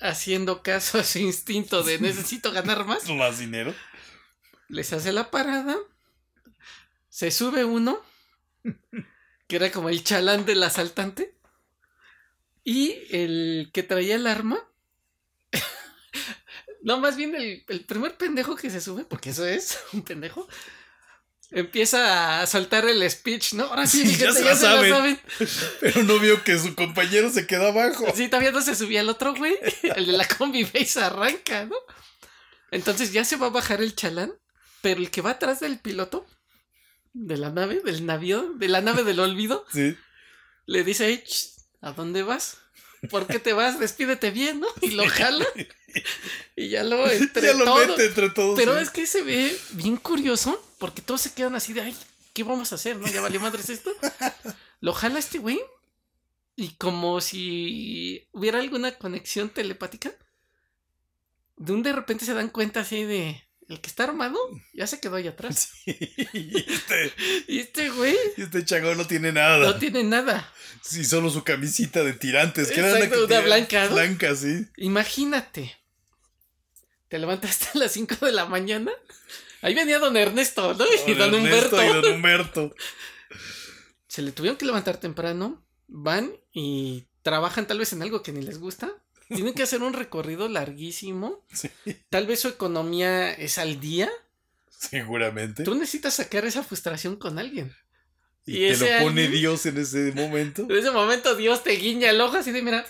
[0.00, 3.74] haciendo caso a su instinto de necesito ganar más, Más dinero.
[4.68, 5.76] les hace la parada.
[7.08, 8.02] Se sube uno,
[9.46, 11.35] que era como el chalán del asaltante.
[12.68, 14.58] Y el que traía el arma.
[16.82, 20.48] no, más bien el, el primer pendejo que se sube, porque eso es, un pendejo.
[21.52, 23.66] Empieza a soltar el speech, ¿no?
[23.66, 24.90] Ahora sí, ya se ya la se la saben.
[24.90, 25.20] saben.
[25.80, 28.04] Pero no vio que su compañero se quedó abajo.
[28.16, 29.56] Sí, todavía no se subía el otro güey.
[29.94, 31.76] El de la combi ve y se arranca, ¿no?
[32.72, 34.32] Entonces ya se va a bajar el chalán,
[34.82, 36.26] pero el que va atrás del piloto
[37.12, 39.96] de la nave, del navío, de la nave del olvido, Sí.
[40.66, 41.55] le dice, "Ey, ch,
[41.86, 42.58] ¿a dónde vas?
[43.10, 43.78] ¿Por qué te vas?
[43.78, 44.66] Despídete bien, ¿no?
[44.82, 45.46] Y lo jala.
[46.56, 48.56] Y ya lo entre ya lo todo- mete entre todos.
[48.58, 48.82] Pero sí.
[48.82, 51.96] es que se ve bien curioso, porque todos se quedan así de, ay,
[52.32, 52.96] ¿qué vamos a hacer?
[52.96, 53.06] ¿No?
[53.06, 53.90] Ya valió madres esto.
[54.80, 55.60] Lo jala este güey.
[56.56, 60.12] Y como si hubiera alguna conexión telepática.
[61.56, 63.45] De un de repente se dan cuenta así de.
[63.68, 64.38] El que está armado
[64.72, 65.72] ya se quedó ahí atrás.
[65.86, 67.12] y este,
[67.48, 69.58] Y este güey y este chagón no tiene nada.
[69.58, 70.52] no tiene nada.
[70.82, 72.68] Sí, solo su camisita de tirantes.
[72.68, 73.94] Que era la Exacto, que una blanca, ¿no?
[73.94, 74.66] Blanca, sí.
[74.76, 75.76] Imagínate.
[77.08, 78.92] Te levantaste a las 5 de la mañana.
[79.62, 80.84] Ahí venía don Ernesto, ¿no?
[81.06, 81.82] Y don Ernesto Humberto.
[81.82, 82.74] Y don Humberto.
[84.06, 88.42] se le tuvieron que levantar temprano, van y trabajan tal vez en algo que ni
[88.42, 88.92] les gusta.
[89.28, 91.44] Tienen que hacer un recorrido larguísimo.
[91.52, 91.68] Sí,
[92.10, 94.10] Tal vez su economía es al día.
[94.70, 95.64] seguramente.
[95.64, 97.74] Tú necesitas sacar esa frustración con alguien.
[98.44, 100.62] Y, y te lo pone alguien- Dios en ese momento.
[100.62, 102.86] En ese momento Dios te guiña el ojo así de, mira,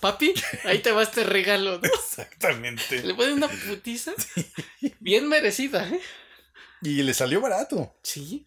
[0.00, 0.34] papi,
[0.64, 1.78] ahí te va este regalo.
[1.80, 1.88] ¿no?
[1.94, 3.02] Exactamente.
[3.02, 4.12] Le ponen una putiza
[5.00, 6.00] bien merecida, ¿eh?
[6.82, 7.94] Y le salió barato.
[8.02, 8.46] Sí.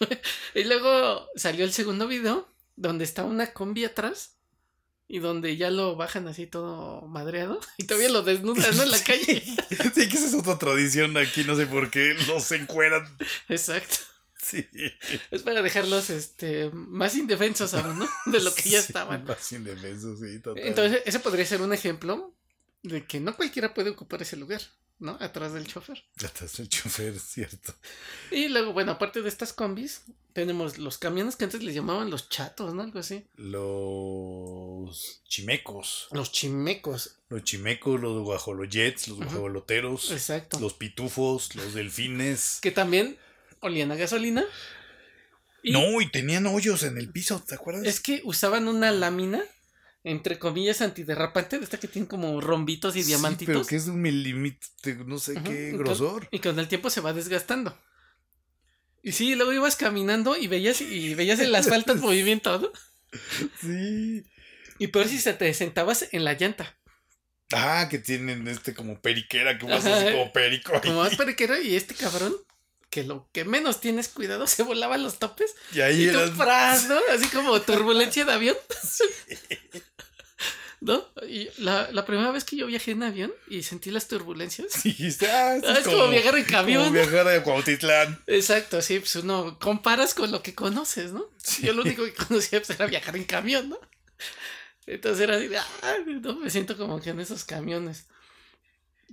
[0.54, 4.32] y luego salió el segundo video donde está una combi atrás
[5.12, 8.84] y donde ya lo bajan así todo madreado y todavía lo desnudan ¿no?
[8.84, 9.42] en la calle.
[9.42, 13.04] Sí, que esa es otra tradición aquí, no sé por qué los encueran.
[13.48, 13.96] Exacto.
[14.40, 14.66] Sí.
[15.32, 18.08] Es para dejarlos este más indefensos aún, ¿no?
[18.26, 19.24] De lo que ya Sí, estaban.
[19.24, 20.62] Más indefensos, sí, total.
[20.64, 22.32] Entonces, ese podría ser un ejemplo
[22.84, 24.62] de que no cualquiera puede ocupar ese lugar,
[25.00, 25.16] ¿no?
[25.20, 26.04] Atrás del chofer.
[26.16, 27.74] Ya estás el chofer, cierto.
[28.30, 32.28] Y luego, bueno, aparte de estas combis, tenemos los camiones que antes les llamaban los
[32.28, 32.82] chatos, ¿no?
[32.82, 33.26] Algo así.
[33.36, 36.08] Los chimecos.
[36.12, 37.16] Los chimecos.
[37.28, 40.58] Los chimecos, los guajolojets, los guajoloteros, Exacto.
[40.60, 42.58] los pitufos, los delfines.
[42.62, 43.16] Que también
[43.60, 44.44] olían a gasolina.
[45.62, 47.84] Y No, y tenían hoyos en el piso, ¿te acuerdas?
[47.86, 49.42] es que usaban una lámina,
[50.04, 53.54] entre comillas, antiderrapante, de esta que tiene como rombitos y Sí, diamantitos.
[53.54, 56.28] pero que es de un milímetro, no sé qué y con- grosor.
[56.30, 57.76] Y con el tiempo se va desgastando.
[59.02, 62.70] Y sí, luego ibas caminando y veías, y veías el asfalto en movimiento, ¿no?
[63.60, 64.24] Sí.
[64.78, 66.76] Y peor si se te sentabas en la llanta.
[67.52, 70.72] Ah, que tienen este como periquera, que vas así como perico.
[70.74, 70.80] ahí.
[70.82, 72.34] Como más periquero y este cabrón,
[72.90, 76.30] que lo que menos tienes cuidado, se volaba los topes Y ahí y tú eras.
[76.30, 76.88] ¡pras!
[76.88, 76.98] ¿no?
[77.12, 78.56] Así como turbulencia de avión.
[80.80, 81.04] ¿No?
[81.28, 84.82] Y la, la primera vez que yo viajé en avión y sentí las turbulencias.
[84.82, 88.18] Dijiste, ah, Ah, es como viajar en camión, Como viajar a Cuautitlán.
[88.26, 91.26] Exacto, sí, pues uno comparas con lo que conoces, ¿no?
[91.36, 91.66] Sí.
[91.66, 93.78] Yo lo único que conocía pues, era viajar en camión, ¿no?
[94.86, 95.66] Entonces era así, de, ah,
[96.06, 98.06] no me siento como que en esos camiones.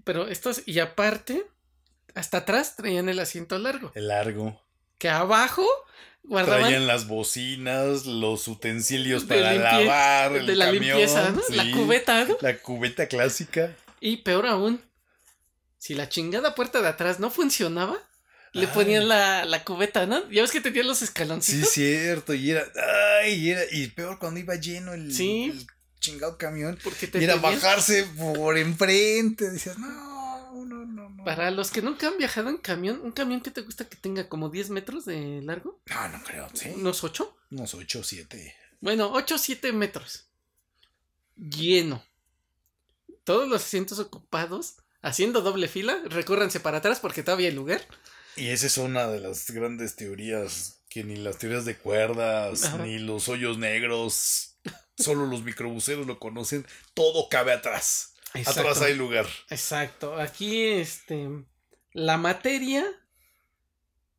[0.06, 1.46] Pero estos, y aparte,
[2.16, 4.64] hasta atrás traían el asiento largo, El largo.
[4.98, 5.68] que abajo
[6.28, 11.42] guardaban Traían las bocinas, los utensilios para lavar, el de la camión, limpieza, ¿no?
[11.50, 12.38] La sí, cubeta, ¿no?
[12.42, 13.76] La cubeta clásica.
[14.00, 14.82] Y peor aún,
[15.78, 17.98] si la chingada puerta de atrás no funcionaba,
[18.54, 18.72] le Ay.
[18.74, 20.30] ponían la, la cubeta, ¿no?
[20.30, 21.70] Ya ves que tenían los Sí, escaloncitos.
[21.70, 22.34] cierto.
[22.34, 22.66] Y era.
[23.22, 23.62] Ay, y era.
[23.72, 25.52] Y peor cuando iba lleno el, Sí.
[25.54, 25.68] el
[26.00, 26.78] chingado camión.
[26.84, 29.50] Porque te Y era bajarse por enfrente.
[29.50, 29.88] Decías, no,
[30.88, 31.24] no, no, no.
[31.24, 34.28] Para los que nunca han viajado en camión, un camión que te gusta que tenga
[34.30, 36.70] como 10 metros de largo, No, no creo, sí.
[36.76, 37.38] unos 8.
[37.52, 38.56] Unos 8 o 7.
[38.82, 40.28] Bueno, 8 o 7 metros.
[41.36, 42.04] Lleno.
[43.24, 47.82] Todos los asientos ocupados, haciendo doble fila, recórranse para atrás porque todavía hay lugar.
[48.36, 50.74] Y esa es una de las grandes teorías.
[50.90, 52.78] Que ni las teorías de cuerdas, Ajá.
[52.78, 54.56] ni los hoyos negros.
[54.98, 56.66] Solo los microbuseros lo conocen.
[56.94, 58.14] Todo cabe atrás.
[58.46, 59.28] Atrás hay lugar.
[59.50, 60.16] Exacto.
[60.16, 61.28] Aquí, este,
[61.94, 62.86] la materia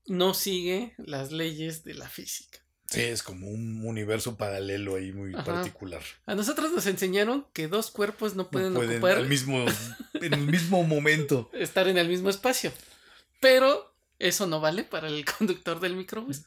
[0.06, 2.58] no sigue las leyes de la física.
[2.86, 5.44] Sí, es como un universo paralelo ahí muy Ajá.
[5.44, 6.02] particular.
[6.24, 9.66] A nosotros nos enseñaron que dos cuerpos no pueden, no pueden ocupar mismo,
[10.14, 11.50] en el mismo momento.
[11.52, 12.72] estar en el mismo espacio.
[13.40, 16.44] Pero eso no vale para el conductor del microbús.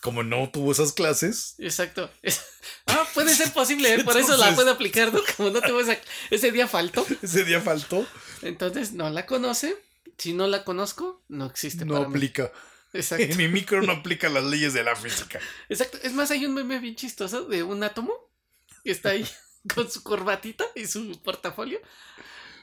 [0.00, 2.10] Como no tuvo esas clases, Exacto.
[2.86, 4.04] Ah, puede ser posible, ¿eh?
[4.04, 5.20] por eso la puede aplicar, ¿no?
[5.36, 5.98] Como no tuvo esa-
[6.30, 8.06] ese día faltó, ese día faltó,
[8.42, 9.76] entonces no la conoce.
[10.16, 12.14] Si no la conozco, no existe no para mí.
[12.16, 12.50] aplica.
[12.92, 13.26] Exacto.
[13.36, 15.38] Mi micro no aplica las leyes de la física.
[15.68, 15.98] Exacto.
[16.02, 18.12] Es más, hay un meme bien chistoso de un átomo
[18.84, 19.28] que está ahí
[19.74, 21.78] con su corbatita y su portafolio.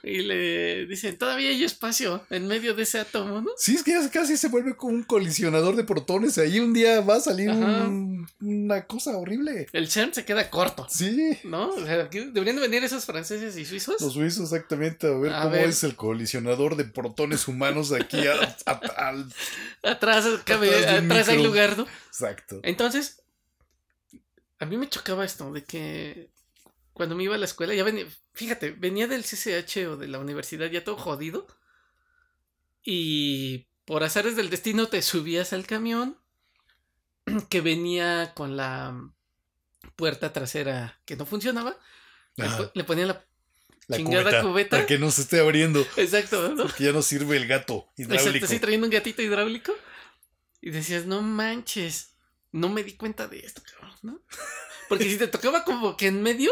[0.07, 3.49] Y le dicen, todavía hay espacio en medio de ese átomo, ¿no?
[3.57, 6.37] Sí, es que ya casi se vuelve como un colisionador de protones.
[6.37, 9.67] Ahí un día va a salir un- una cosa horrible.
[9.73, 11.39] El CERN se queda corto, Sí.
[11.43, 11.69] ¿no?
[11.69, 13.99] O sea, deberían de venir esos franceses y suizos.
[13.99, 15.69] Los suizos exactamente, a ver A cómo ver.
[15.69, 19.25] es el colisionador de protones humanos aquí a- a- al...
[19.81, 21.87] Atrás, cabe- Atrás atrás hay lugar, ¿no?
[22.07, 22.59] Exacto.
[22.61, 23.23] Entonces,
[24.59, 26.29] a mí me chocaba esto de que
[26.95, 30.17] cuando me iba a la escuela, ya venía, fíjate, venía del CCH o de la
[30.17, 31.45] universidad ya todo jodido.
[32.83, 36.17] Y por azares del destino te subías al camión
[37.49, 39.11] que venía con la
[39.95, 41.77] puerta trasera que no funcionaba.
[42.37, 42.57] Le, Ajá.
[42.57, 43.25] po- le ponían la...
[43.87, 44.69] La chingada cubeta, cubeta.
[44.77, 45.85] Para que no se esté abriendo.
[45.97, 46.63] Exacto, ¿no?
[46.63, 48.29] Porque ya no sirve el gato hidráulico.
[48.29, 49.75] Exacto, sí, trayendo un gatito hidráulico.
[50.59, 52.15] Y decías, no manches,
[52.51, 54.21] no me di cuenta de esto, cabrón, ¿no?
[54.89, 56.51] Porque si te tocaba como que en medio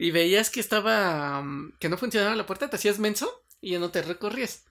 [0.00, 3.78] y veías que estaba, mm, que no funcionaba la puerta, te hacías menso y ya
[3.78, 4.64] no te recorrías.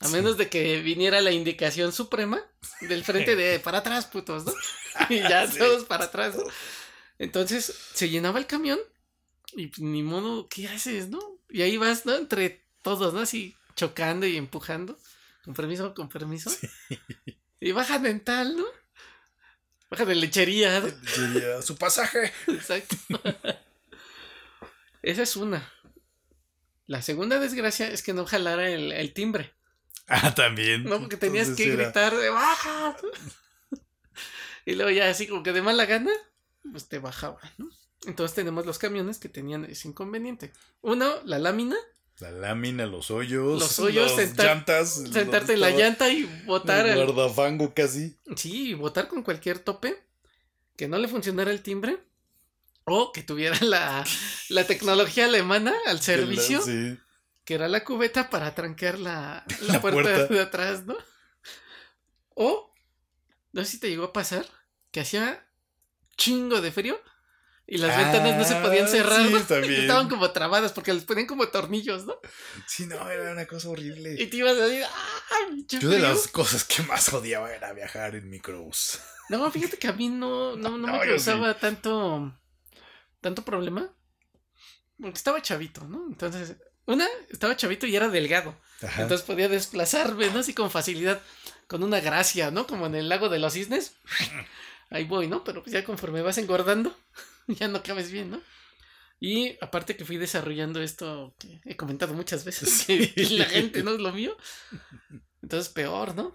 [0.00, 0.12] A Sí.
[0.14, 2.42] menos de que viniera la indicación suprema
[2.80, 4.52] del frente de para atrás, putos, ¿no?
[5.10, 5.58] Y ya Sí.
[5.58, 6.44] todos para atrás, ¿no?
[7.18, 8.78] Entonces se llenaba el camión
[9.56, 11.20] y ni modo, ¿qué haces, no?
[11.50, 12.14] Y ahí vas, ¿no?
[12.16, 13.20] Entre todos, ¿no?
[13.20, 14.98] Así chocando y empujando.
[15.44, 16.50] Con permiso, con permiso.
[17.60, 18.64] Y baja dental, ¿no?
[19.90, 20.86] Baja de lechería, ¿no?
[20.88, 22.32] Diría, su pasaje.
[22.48, 22.96] Exacto.
[25.04, 25.70] Esa es una.
[26.86, 29.52] La segunda desgracia es que no jalara el, el timbre.
[30.06, 30.84] Ah, también.
[30.84, 32.96] No, porque tenías Entonces que era- gritar de baja.
[34.66, 36.10] Y luego ya así como que de mala gana,
[36.70, 37.68] pues te bajaba, ¿no?
[38.06, 40.52] Entonces tenemos los camiones que tenían ese inconveniente.
[40.80, 41.76] Uno, la lámina,
[42.20, 43.60] La lámina, los hoyos.
[43.60, 44.94] Los hoyos, las sentar- llantas.
[45.12, 48.16] sentarte en la llanta y botar el guardafango casi.
[48.36, 50.02] Sí, y votar con cualquier tope,
[50.76, 51.98] que no le funcionara el timbre,
[52.84, 54.04] o que tuviera la,
[54.48, 56.98] la tecnología alemana al servicio, Sí.
[57.44, 60.34] que era la cubeta para trancar la, la puerta, puerta.
[60.34, 60.96] de atrás, ¿no?
[62.34, 62.72] O,
[63.52, 64.46] no sé si te llegó a pasar,
[64.90, 65.46] que hacía
[66.16, 67.00] chingo de frío
[67.66, 69.38] y las ventanas no se podían Ah, cerrar, sí, ¿no?
[69.38, 72.18] estaban como trabadas porque les ponían como tornillos, ¿no?
[72.66, 74.16] Sí, no, era una cosa horrible.
[74.20, 78.16] Y te ibas a decir, ¡ah, Yo de las cosas que más odiaba era viajar
[78.16, 78.98] en microbús.
[79.30, 82.36] No, fíjate que a mí no, no, no, No, me causaba tanto,
[83.24, 83.90] tanto problema.
[85.00, 86.06] Porque estaba chavito, ¿no?
[86.06, 88.54] Entonces, una, estaba chavito y era delgado.
[88.82, 89.02] Ajá.
[89.02, 90.40] Entonces podía desplazarme, ¿no?
[90.40, 91.22] Así con facilidad,
[91.66, 92.66] con una gracia, ¿no?
[92.66, 93.96] Como en el lago de los cisnes.
[94.90, 95.42] Ahí voy, ¿no?
[95.42, 96.94] Pero pues ya conforme vas engordando,
[97.48, 98.42] ya no cabes bien, ¿no?
[99.18, 103.82] Y aparte que fui desarrollando esto que he comentado muchas veces, que, que la gente
[103.84, 104.36] no es lo mío.
[105.42, 106.34] Entonces peor, ¿no?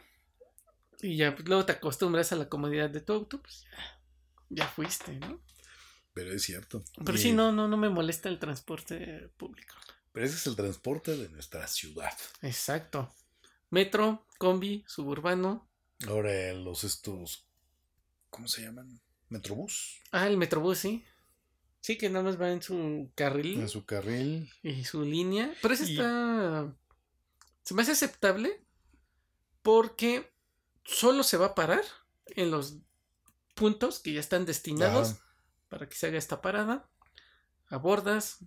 [1.02, 4.02] Y ya pues, luego te acostumbras a la comodidad de tu auto, pues ya,
[4.50, 5.40] ya fuiste, ¿no?
[6.20, 6.84] Pero es cierto.
[7.06, 9.74] Pero Y- sí, no, no, no me molesta el transporte público.
[10.12, 12.12] Pero ese es el transporte de nuestra ciudad.
[12.42, 13.14] Exacto.
[13.70, 15.70] Metro, combi, suburbano.
[16.08, 17.46] Ahora los estos.
[18.30, 19.00] ¿Cómo se llaman?
[19.30, 20.02] Metrobús.
[20.12, 21.06] Ah, el Metrobús, sí.
[21.80, 24.52] Sí, que nada más va en su carril En su carril.
[24.62, 25.54] y su línea.
[25.62, 26.76] Pero eso Y- está.
[27.64, 28.62] Se me hace aceptable
[29.62, 30.30] porque
[30.84, 31.84] solo se va a parar
[32.26, 32.76] en los
[33.56, 35.26] puntos que ya están destinados Ajá.
[35.70, 36.90] Para que se haga esta parada.
[37.68, 38.40] Abordas,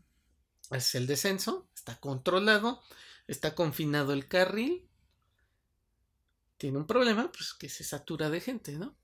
[0.70, 2.82] haces el descenso, está controlado,
[3.28, 4.88] está confinado el carril.
[6.58, 8.96] Tiene un problema, pues que se satura de gente, ¿no?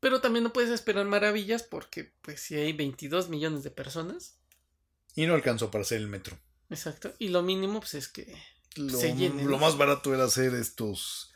[0.00, 4.38] Pero también no puedes esperar maravillas porque, pues, si hay 22 millones de personas,
[5.14, 6.38] Y no alcanzó para hacer el metro.
[6.70, 8.34] exacto, y lo mínimo, pues es que
[8.76, 9.44] Lo, se llene.
[9.44, 11.31] lo más barato era hacer estos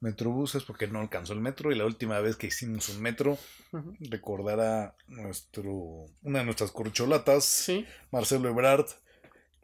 [0.00, 1.72] Metrobuses porque no alcanzó el metro.
[1.72, 3.38] Y la última vez que hicimos un metro,
[4.00, 8.86] recordará nuestro, una de nuestras corcholatas, Sí, Marcelo Ebrard.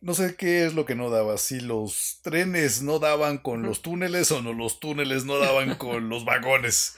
[0.01, 3.81] No sé qué es lo que no daba, si los trenes no daban con los
[3.81, 6.97] túneles o no los túneles no daban con los vagones.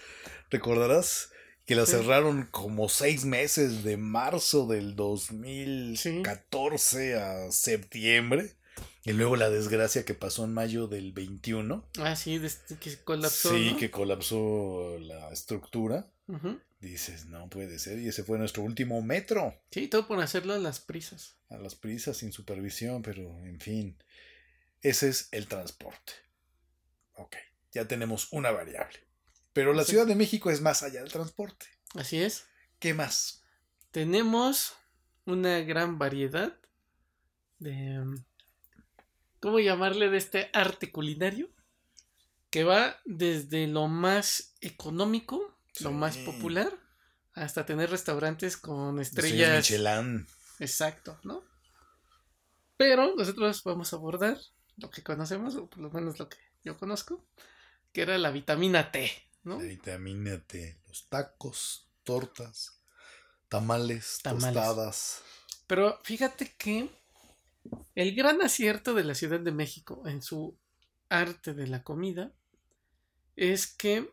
[0.51, 1.30] ¿Recordarás?
[1.66, 1.93] Que la Sí.
[1.93, 8.55] cerraron como seis meses de marzo del 2014 a septiembre.
[9.07, 11.88] Y luego la desgracia que pasó en mayo del 21.
[12.00, 13.50] ah, sí, desde que colapsó.
[13.54, 13.78] sí, ¿no?
[13.78, 16.11] que colapsó la estructura.
[16.80, 17.98] Dices, no puede ser.
[18.00, 19.54] Y ese fue nuestro último metro.
[19.70, 21.36] Sí, todo por hacerlo a las prisas.
[21.48, 23.96] a las prisas sin supervisión, pero en fin,
[24.82, 26.12] ese es el transporte.
[27.14, 27.36] Ok,
[27.72, 28.98] ya tenemos una variable.
[29.52, 29.92] Pero la Sí.
[29.92, 31.66] Ciudad de México es más allá del transporte.
[31.94, 32.44] Así es.
[32.80, 33.42] ¿Qué más?
[33.92, 34.74] Tenemos
[35.24, 36.59] una gran variedad
[37.61, 38.04] de...
[39.41, 41.49] ¿Cómo llamarle de este arte culinario?
[42.51, 46.24] Que va desde lo más económico, lo más Sí.
[46.24, 46.72] popular,
[47.34, 49.97] hasta tener restaurantes con Estrellas estrellas.
[50.05, 50.26] Michelin.
[50.59, 51.45] Exacto, ¿no?
[52.76, 54.39] Pero nosotros vamos a abordar
[54.76, 57.24] lo que conocemos, o por lo menos lo que yo conozco,
[57.93, 59.11] que era la vitamina T,
[59.45, 59.59] ¿no?
[59.59, 62.80] La vitamina T, los tacos, tortas,
[63.49, 64.55] tamales, Tamales.
[64.55, 65.22] tostadas.
[65.66, 66.91] Pero fíjate que
[67.94, 70.58] el gran acierto de la Ciudad de México en su
[71.08, 72.32] arte de la comida
[73.36, 74.10] es que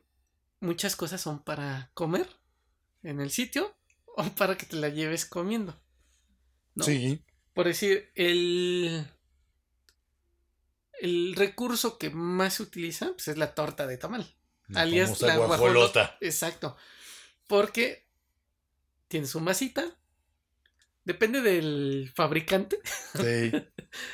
[0.59, 2.27] muchas cosas son para comer
[3.03, 3.75] en el sitio
[4.17, 5.79] o para que te la lleves comiendo.
[6.75, 6.83] ¿no?
[6.83, 7.23] Sí,
[7.53, 9.07] Por decir, el,
[10.99, 14.25] el recurso que más se utiliza pues, es la torta de tamal.
[14.69, 15.47] la alias la guajolota.
[15.47, 16.17] guajolota.
[16.21, 16.75] Exacto.
[17.47, 18.07] Porque
[19.07, 19.95] tiene su masita.
[21.05, 22.79] Depende del fabricante,
[23.13, 23.51] Sí,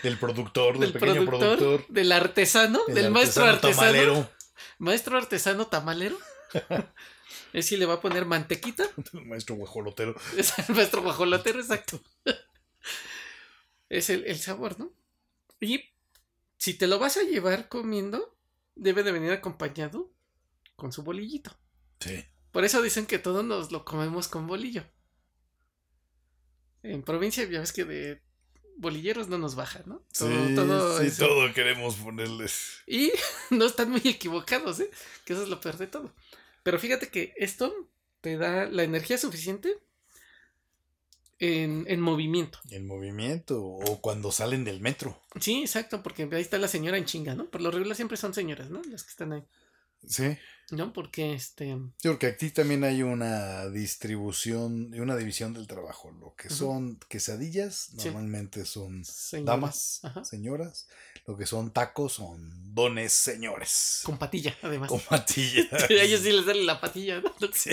[0.03, 4.13] del productor, del, del pequeño productor, productor, del artesano, el del maestro artesano artesano.
[4.13, 4.31] tamalero,
[4.79, 6.17] Maestro artesano tamalero.
[7.53, 8.89] es si le va a poner mantequita.
[9.13, 10.15] el maestro guajolotero.
[10.37, 12.01] Es el maestro guajolotero, exacto.
[13.89, 14.91] es el, el sabor, ¿no?
[15.59, 15.83] Y
[16.57, 18.35] si te lo vas a llevar comiendo,
[18.75, 20.11] debe de venir acompañado
[20.75, 21.55] con su bolillito.
[21.99, 22.25] Sí.
[22.51, 24.85] Por eso dicen que todos nos lo comemos con bolillo.
[26.84, 28.21] En provincia ya ves que de
[28.77, 30.01] bolilleros no nos baja, ¿no?
[30.17, 31.27] Todo, sí, todo sí, eso.
[31.27, 32.82] todo queremos ponerles.
[32.88, 33.11] Y
[33.49, 34.89] no están muy equivocados, ¿eh?
[35.25, 36.13] Que eso es lo peor de todo.
[36.63, 37.73] Pero fíjate que esto
[38.21, 39.77] te da la energía suficiente
[41.39, 42.59] en, en movimiento.
[42.69, 45.21] El movimiento o cuando salen del metro.
[45.39, 47.49] Sí, exacto, porque ahí está la señora en chinga, ¿no?
[47.49, 48.82] Por lo regular siempre son señoras, ¿no?
[48.89, 49.43] Las que están ahí.
[50.07, 50.38] Sí.
[50.72, 50.93] ¿No?
[50.93, 51.76] Porque este.
[51.97, 56.11] Sí, porque aquí también hay una distribución y una división del trabajo.
[56.11, 58.05] Lo que son quesadillas Sí.
[58.05, 60.24] normalmente son señoras, damas, Ajá.
[60.26, 60.88] señoras.
[61.26, 64.01] Lo que son tacos son dones señores.
[64.03, 64.89] Con patilla, además.
[64.89, 65.67] Con patilla.
[65.72, 67.34] A ellos sí les sale la patilla, ¿no?
[67.53, 67.72] Sí.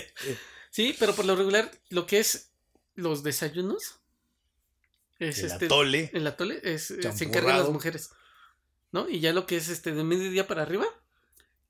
[0.71, 2.51] Sí, pero por lo regular, lo que es
[2.95, 4.01] los desayunos
[5.19, 5.65] es El este.
[5.67, 6.11] atole.
[6.13, 8.11] El atole es, eh, se encargan las mujeres.
[8.93, 9.09] ¿No?
[9.09, 10.87] Y ya lo que es este de mediodía para arriba,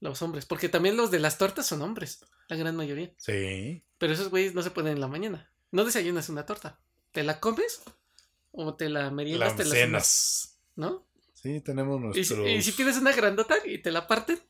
[0.07, 0.47] los hombres.
[0.47, 3.13] Porque también los de las tortas son hombres, la gran mayoría.
[3.19, 3.85] Sí.
[3.99, 5.51] Pero esos güeyes no se pueden en la mañana.
[5.71, 6.79] No desayunas una torta.
[7.13, 7.83] ¿Te la comes?
[8.53, 10.59] O te la meriendas, Las te la cenas, cenas.
[10.77, 11.07] ¿no?
[11.35, 12.49] Sí, tenemos nuestros...
[12.49, 14.41] y si pides una grandota y te la parten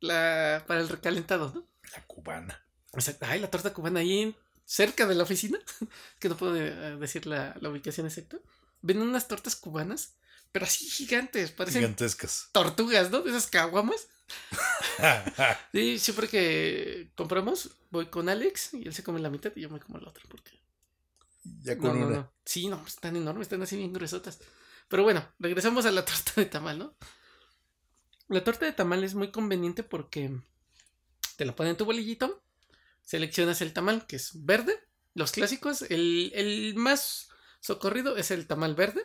[0.00, 1.66] la, para el recalentado, ¿no?
[1.94, 2.66] La cubana.
[2.92, 3.24] Exacto.
[3.28, 5.58] Ay, la torta cubana ahí en- cerca de la oficina,
[6.18, 8.38] que no puedo eh, decir la, la ubicación exacta.
[8.80, 10.16] Ven unas tortas cubanas,
[10.52, 12.48] pero así gigantes, parecen Gigantescas.
[12.52, 13.22] tortugas, ¿no?
[13.22, 14.08] De esas caguamas.
[15.72, 19.70] Sí, siempre que compramos, voy con Alex y él se come la mitad y yo
[19.70, 20.52] me como la otra, porque
[21.62, 22.16] Ya con no, una.
[22.16, 22.32] no.
[22.44, 24.40] Sí, no, están enormes, están así bien gruesotas.
[24.88, 26.96] Pero bueno, regresamos a la torta de tamal, ¿no?
[28.28, 30.40] La torta de tamal es muy conveniente porque
[31.36, 32.42] te la ponen en tu bolillito,
[33.02, 34.78] seleccionas el tamal, que es verde,
[35.14, 37.28] los clásicos, el, el más
[37.60, 39.04] socorrido es el tamal verde.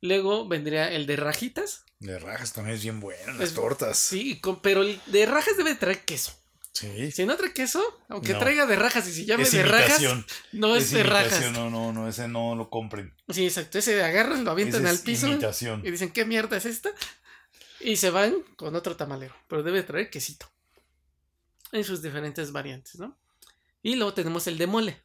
[0.00, 1.84] Luego vendría el de rajitas.
[1.98, 3.98] De rajas también es bien bueno, las Es- tortas.
[3.98, 6.32] Sí, con- pero el de rajas debe traer queso.
[6.72, 7.10] Sí.
[7.10, 8.38] Si no trae queso, aunque No.
[8.38, 10.00] traiga de rajas y si llame Es de rajas,
[10.52, 11.50] no es, Es de rajas.
[11.52, 13.12] no, no, no, ese no lo compren.
[13.28, 13.78] Sí, exacto.
[13.78, 15.82] Ese agarran, lo avientan Ese al piso imitación.
[15.84, 16.90] y dicen, ¿qué mierda es esta?
[17.80, 19.34] Y se van con otro tamalero.
[19.48, 20.46] Pero debe traer quesito.
[21.72, 23.18] En sus diferentes variantes, ¿no?
[23.82, 25.02] Y luego tenemos el de mole.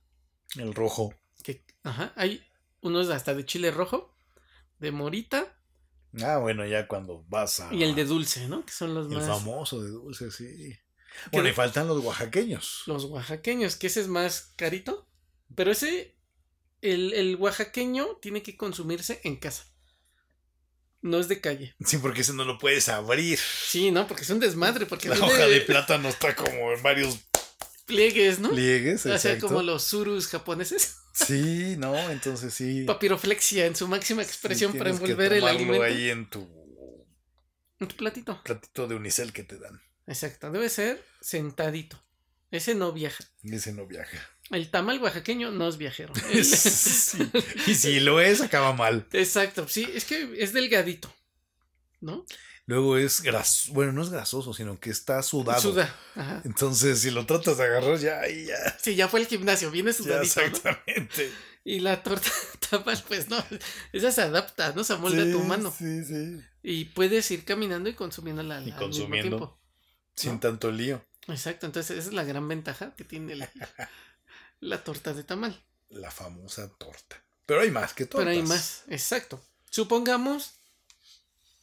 [0.56, 1.14] El rojo.
[1.44, 2.46] Que, ajá, hay
[2.82, 4.15] unos hasta de chile rojo,
[4.80, 5.52] de morita
[6.24, 7.74] Ah, bueno, ya cuando vas a.
[7.74, 8.66] y el de dulce, ¿no?
[8.66, 9.28] Que son los El más.
[9.28, 10.74] famoso de dulce, sí.
[11.32, 12.84] Bueno, y de- faltan los oaxaqueños.
[12.88, 15.10] Los oaxaqueños, que ese es más carito.
[15.56, 16.18] Pero ese,
[16.82, 19.66] el, el oaxaqueño tiene que consumirse en casa.
[21.02, 21.76] No es de calle.
[21.86, 23.38] Sí, porque ese no lo puedes abrir.
[23.38, 24.08] Sí, ¿no?
[24.08, 24.86] Porque es un desmadre.
[24.86, 27.20] Porque La hoja de plátano está como en varios
[27.86, 28.50] pliegues, ¿no?
[28.52, 29.02] pliegues.
[29.02, 29.48] O sea, exacto.
[29.50, 30.96] como los surus japoneses.
[31.16, 32.84] Sí, no, entonces sí.
[32.84, 36.46] Papiroflexia en su máxima expresión Sí, para que envolver el alimento ahí en tu
[37.80, 38.42] en tu platito.
[38.44, 39.82] platito de unicel que te dan.
[40.08, 42.02] Exacto, debe ser sentadito.
[42.52, 43.24] Ese no viaja.
[43.44, 44.18] Ese no viaja.
[44.52, 46.14] El tamal oaxaqueño no es viajero.
[46.32, 47.18] El- Sí.
[47.68, 49.08] Y si lo es, acaba mal.
[49.14, 51.14] Exacto, sí, es que es delgadito.
[52.02, 52.26] ¿No?
[52.68, 53.74] Luego es grasoso.
[53.74, 55.62] Bueno, no es grasoso, sino que está sudado.
[55.62, 55.96] Suda.
[56.16, 56.42] Ajá.
[56.46, 58.78] Entonces, si lo tratas de agarrar, ya, ya.
[58.80, 60.42] Sí, ya fue el gimnasio, viene Ya, sudadito.
[60.42, 60.48] ¿no?
[60.48, 61.32] exactamente.
[61.64, 62.30] Y la torta
[62.70, 63.44] tamal, pues no,
[63.94, 64.84] esa se adapta, ¿no?
[64.84, 65.74] Se amolda a tu mano.
[65.78, 66.42] Sí, sí.
[66.64, 69.30] Y puedes ir caminando y consumiéndola al, Y al consumiendo.
[69.36, 69.60] mismo tiempo.
[70.16, 70.40] Sin ¿No?
[70.40, 71.06] tanto lío.
[71.28, 73.50] Exacto, entonces esa es la gran ventaja que tiene la,
[74.60, 75.64] la torta de tamal.
[75.90, 77.22] La famosa torta.
[77.46, 78.26] Pero hay más que tortas.
[78.28, 79.44] Pero hay más, exacto.
[79.70, 80.55] Supongamos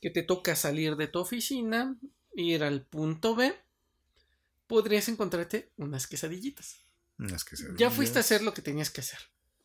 [0.03, 1.97] que te toca salir de tu oficina,
[2.35, 3.55] ir al punto B,
[4.67, 6.85] podrías encontrarte unas quesadillitas.
[7.19, 7.79] Unas quesadillas.
[7.79, 9.21] Ya fuiste a hacer lo que tenías que hacer,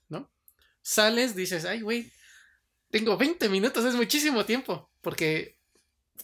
[0.08, 0.32] ¿no?
[0.82, 2.14] Sales, dices, ay, güey,
[2.90, 5.60] tengo 20 minutos, es muchísimo tiempo, porque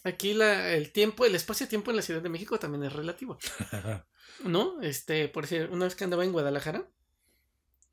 [0.04, 3.36] aquí la, el tiempo, el espacio-tiempo en la Ciudad de México también es relativo.
[4.44, 4.80] ¿no?
[4.80, 6.88] Este, por decir, una vez que andaba en Guadalajara,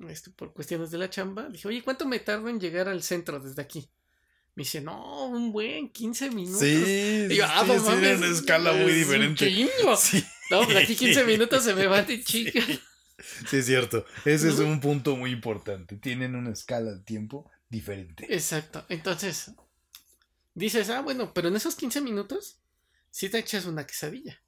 [0.08, 3.40] este, por cuestiones de la chamba, dije, oye, ¿cuánto me tardo en llegar al centro
[3.40, 3.90] desde aquí?
[4.56, 6.60] Me dice, no, un buen 15 minutos.
[6.60, 9.50] Sí, yo, ah, sí, no sí, mames, era una escala muy es diferente.
[9.98, 10.26] Sí.
[10.50, 12.62] No, pues aquí 15 minutos se me van de chica.
[13.50, 14.06] Sí, es cierto.
[14.26, 15.96] Ese es un punto muy importante.
[15.96, 18.26] Tienen una escala de tiempo diferente.
[18.34, 18.84] Exacto.
[18.90, 19.52] Entonces,
[20.54, 22.60] dices, ah, bueno, pero en esos 15 minutos
[23.10, 24.42] sí te echas una quesadilla.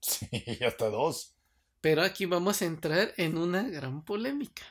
[0.00, 0.28] Sí,
[0.66, 1.34] hasta dos.
[1.80, 4.62] Pero aquí vamos a entrar en una gran polémica.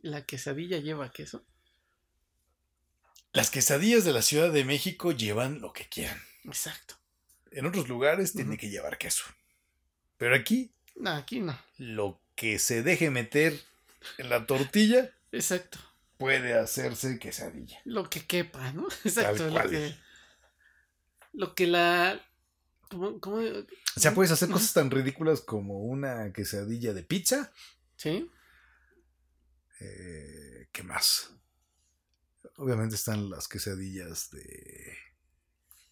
[0.00, 1.44] ¿La quesadilla lleva queso?
[3.32, 6.20] Las quesadillas de la Ciudad de México llevan lo que quieran.
[6.44, 6.96] Exacto.
[7.50, 9.24] En otros lugares tiene que llevar queso.
[10.18, 11.58] Pero aquí, No, aquí no.
[11.78, 13.58] lo que se deje meter
[14.18, 15.78] en la tortilla Exacto.
[16.18, 17.80] puede hacerse quesadilla.
[17.84, 18.86] Lo que quepa, ¿no?
[19.04, 19.46] Exacto.
[19.46, 19.70] Lo cual.
[19.70, 19.94] que,
[21.32, 22.20] lo que la.
[22.90, 23.18] ¿Cómo?
[23.20, 23.36] cómo?
[23.36, 27.50] O sea, puedes hacer cosas tan ridículas como una quesadilla de pizza.
[27.96, 28.30] Sí.
[29.80, 31.30] Eh, ¿Qué más?
[32.62, 34.96] Obviamente están las quesadillas de,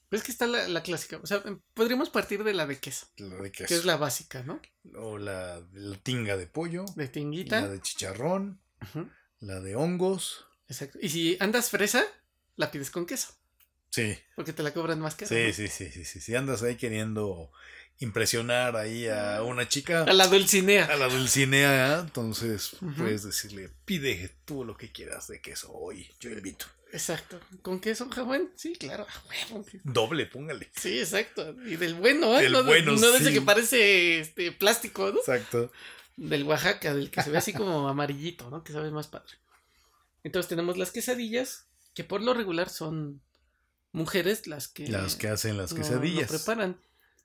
[0.09, 1.19] Pues que está la, la clásica.
[1.23, 1.43] O sea,
[1.75, 3.67] podríamos partir de la de queso, la de queso.
[3.69, 4.61] que es la básica, ¿no?
[4.95, 6.85] O la, la tinga de pollo.
[6.97, 7.69] De La tinguita.
[7.69, 8.61] de chicharrón.
[9.41, 10.47] La de hongos.
[10.69, 10.99] Exacto.
[11.03, 12.05] Y si andas fresa,
[12.57, 13.35] la pides con queso,
[13.91, 14.17] Sí.
[14.37, 15.29] porque te la cobran más cara.
[15.29, 15.53] Sí, ¿no?
[15.53, 16.21] sí, sí, sí, sí.
[16.21, 17.51] Si andas ahí queriendo
[18.01, 20.87] impresionar ahí a una chica, A la dulcinea.
[20.87, 22.95] a la dulcinea, entonces Ujú.
[22.95, 26.67] puedes decirle, pide tú lo que quieras de queso hoy, yo invito.
[26.93, 27.39] Exacto.
[27.63, 28.51] ¿Con queso, jamón?
[28.57, 29.07] Sí, claro.
[29.09, 29.65] a huevo.
[29.85, 30.69] Doble, póngale.
[30.77, 31.55] Sí, exacto.
[31.65, 32.43] Y del bueno, ¿eh?
[32.43, 33.35] Del no, de- bueno, no de ese sí.
[33.35, 35.21] que parece este plástico, ¿no?
[35.21, 35.71] Exacto.
[36.17, 38.65] Del Oaxaca, del que se ve así como amarillito, ¿no?
[38.65, 39.35] Que sabe más padre.
[40.25, 43.23] Entonces tenemos las quesadillas, que por lo regular son
[43.93, 46.29] mujeres las que, Las que hacen las lo quesadillas.
[46.29, 46.77] preparan.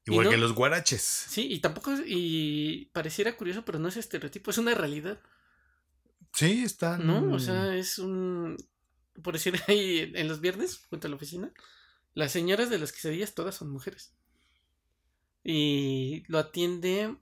[0.05, 1.01] Igual no- que los guaraches.
[1.01, 5.19] Sí, y tampoco, y pareciera curioso, pero no es estereotipo, es una realidad,
[6.33, 7.07] Sí, están.
[7.07, 7.33] ¿no?
[7.33, 8.57] O sea, es un,
[9.23, 11.51] por decir ahí en, en los viernes, junto a la oficina,
[12.13, 14.13] las señoras de las quesadillas todas son mujeres.
[15.43, 17.15] Y lo atiende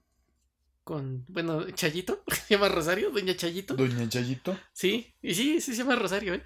[0.82, 3.74] con, bueno, Chayito, se llama Rosario, doña Chayito.
[3.76, 4.58] Doña Chayito.
[4.72, 6.42] Sí, y sí, sí se llama Rosario, ¿eh?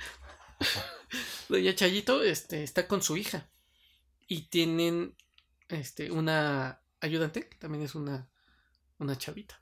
[1.48, 3.48] Doña Chayito este, está con su hija.
[4.27, 5.15] Y tienen
[5.69, 8.28] este, una ayudante, que también es una,
[8.99, 9.61] una chavita.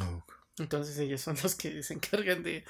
[0.00, 0.22] Oh,
[0.58, 2.64] Entonces ellos son los que se encargan de,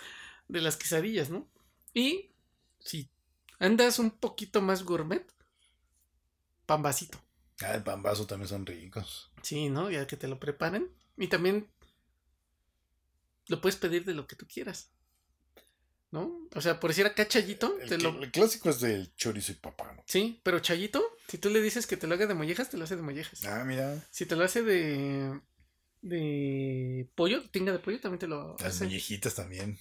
[0.49, 1.49] de las quesadillas, ¿no?
[1.93, 2.33] Y
[2.81, 3.11] si
[3.59, 5.27] andas un poquito más gourmet,
[6.67, 7.19] pambacito.
[7.63, 9.31] Ah, el pambazo también son ricos.
[9.43, 9.91] Sí, ¿no?
[9.91, 10.91] Ya que te lo preparen.
[11.17, 11.71] Y también
[13.49, 14.91] lo puedes pedir de lo que tú quieras.
[16.11, 16.49] ¿No?
[16.55, 18.11] O sea, por decir acá Chayito, El, te lo...
[18.23, 19.93] el clásico es del chorizo y papá.
[19.95, 20.05] ¿no?
[20.07, 22.85] Sí, pero Chayito, si tú le dices que te lo haga de mollejas, te lo
[22.85, 23.45] hace de mollejas.
[23.45, 24.03] Ah, mira.
[24.11, 25.41] Si te lo hace de...
[26.03, 28.85] De pollo, tinga de pollo, también te lo Las hace.
[28.85, 29.79] mollejitas también.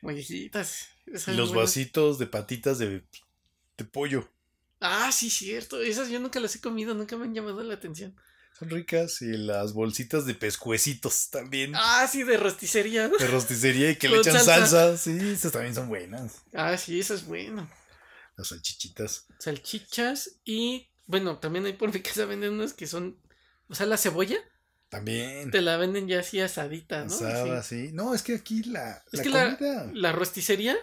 [0.00, 0.88] Mollejitas.
[1.06, 1.70] Y esas los buenas.
[1.70, 3.02] vasitos de patitas de,
[3.76, 4.28] de pollo.
[4.80, 5.82] Ah, sí, cierto.
[5.82, 8.14] Esas yo nunca las he comido, nunca me han llamado la atención.
[8.58, 9.20] Son ricas.
[9.20, 11.72] Y las bolsitas de pescuecitos también.
[11.74, 13.08] Ah, sí, de rosticería.
[13.08, 13.16] ¿no?
[13.18, 14.66] De rosticería y que le echan salsa.
[14.68, 14.96] salsa.
[14.96, 16.42] Sí, esas también son buenas.
[16.54, 17.68] Ah, sí, eso es bueno.
[18.38, 19.26] Las salchichitas.
[19.38, 23.18] Salchichas y, bueno, también hay por mi casa venden unas que son,
[23.68, 24.38] o sea, la cebolla
[24.88, 25.50] También.
[25.50, 27.14] te la venden ya así asadita, ¿no?
[27.14, 27.88] Asada, Sí.
[27.88, 27.92] sí.
[27.92, 29.90] No, es que aquí la, Es la que la- comida.
[29.92, 30.76] La rosticería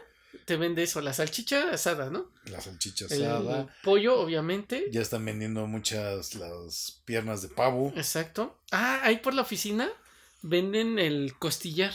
[0.46, 2.30] te vende eso, la salchicha asada, ¿no?
[2.46, 3.74] La salchicha El asada.
[3.84, 4.86] pollo, obviamente.
[4.92, 7.94] Ya están vendiendo muchas las piernas de pavo.
[7.96, 8.60] Exacto.
[8.72, 9.90] Ah, ahí por la oficina
[10.42, 11.94] venden el costillar.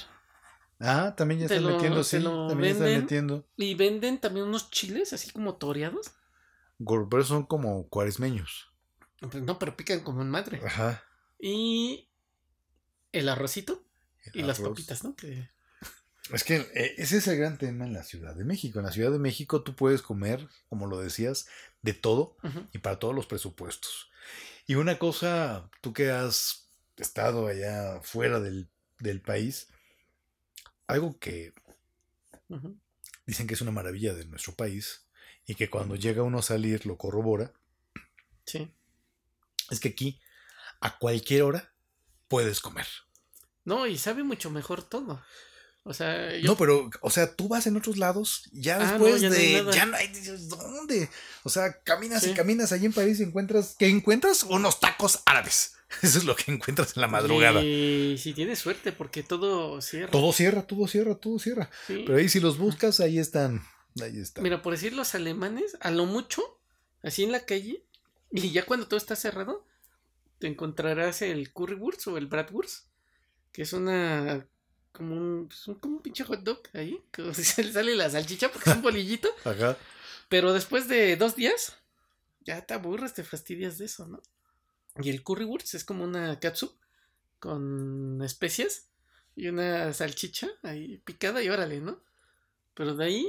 [0.80, 2.22] Ah, también ya están lo- metiendo, sí.
[2.22, 3.00] También están venden.
[3.02, 3.46] metiendo.
[3.56, 6.12] Y venden también unos chiles así como toreados.
[6.78, 8.72] Pero son como cuaresmeños.
[9.20, 10.60] Pues no, pero pican como en madre.
[10.64, 11.04] Ajá.
[11.38, 12.08] Y
[13.12, 13.84] el arrocito
[14.32, 15.14] y las papitas, ¿no?
[15.14, 15.50] Que...
[16.32, 18.78] Es que eh, ese es el gran tema en la Ciudad de México.
[18.78, 21.46] En la Ciudad de México tú puedes comer, como lo decías,
[21.82, 22.36] de todo
[22.72, 24.08] y para todos los presupuestos.
[24.66, 28.70] Y una cosa, tú que has estado allá fuera del,
[29.00, 29.68] del país,
[30.92, 31.52] algo que
[33.26, 35.06] dicen que es una maravilla de nuestro país
[35.46, 37.52] y que cuando llega uno a salir lo corrobora,
[38.46, 38.72] Sí.
[39.70, 40.20] es que aquí
[40.80, 41.72] a cualquier hora
[42.28, 42.86] puedes comer.
[43.64, 45.22] No, y sabe mucho mejor todo.
[45.84, 49.22] O sea, yo No, pero, o sea, tú vas en otros lados, ya Ah, después
[49.22, 49.66] no, ya de.
[49.72, 50.08] ya no hay.
[50.08, 51.08] dices, ¿Dónde?
[51.44, 52.30] O sea, caminas Sí.
[52.30, 53.76] y caminas allí en París y encuentras.
[53.78, 54.42] ¿Qué encuentras?
[54.42, 55.74] Unos tacos árabes.
[56.02, 57.62] Eso es lo que encuentras en la madrugada.
[57.62, 60.10] Y si tienes suerte, porque todo cierra.
[60.10, 61.70] Todo cierra, todo cierra, todo cierra.
[61.86, 62.04] Sí.
[62.06, 63.62] Pero ahí si los buscas, ahí están.
[64.00, 64.44] Ahí están.
[64.44, 66.42] Mira, por decir los alemanes, a lo mucho,
[67.02, 67.84] así en la calle,
[68.30, 69.66] y ya cuando todo está cerrado,
[70.38, 72.86] te encontrarás el currywurst o el bratwurst,
[73.52, 74.46] que es una
[74.92, 78.50] como un, pues, como un pinche hot dog ahí, que se le sale la salchicha
[78.50, 79.76] porque es un bolillito, Ajá.
[80.28, 81.76] pero después de dos días,
[82.40, 84.22] ya te aburres, te fastidias de eso, ¿no?
[85.02, 86.72] Y el currywurst es como una catsup
[87.38, 88.86] con especias
[89.36, 92.02] y una salchicha ahí picada y órale, ¿no?
[92.74, 93.26] Pero de ahí,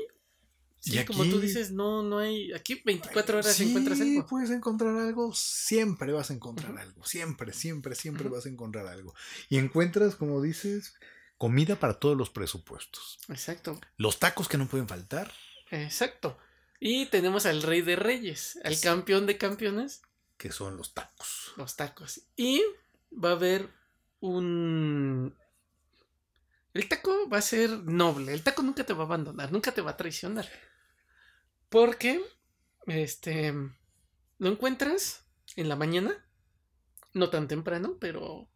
[0.80, 4.26] sí, Y como tú dices, no, no hay, aquí 24 horas Sí, encuentras algo.
[4.28, 9.14] puedes encontrar algo, siempre vas a encontrar algo, siempre, siempre, siempre vas a encontrar algo.
[9.50, 10.96] Y encuentras, como dices,
[11.38, 13.20] comida para todos los presupuestos.
[13.30, 15.32] Exacto, Los tacos que no pueden faltar,
[15.70, 16.38] exacto.
[16.80, 18.84] Y tenemos al rey de reyes, al Sí.
[18.84, 20.02] campeón de campeones,
[20.42, 21.54] que son los tacos.
[21.56, 22.22] los tacos.
[22.36, 22.64] Y
[23.14, 23.70] va a haber
[24.22, 25.36] un...
[26.74, 29.82] El taco va a ser noble, el taco nunca te va a abandonar, nunca te
[29.82, 30.48] va a traicionar.
[31.70, 32.22] Porque,
[32.88, 33.54] este,
[34.40, 36.26] lo encuentras en la mañana,
[37.14, 38.50] no tan temprano, pero...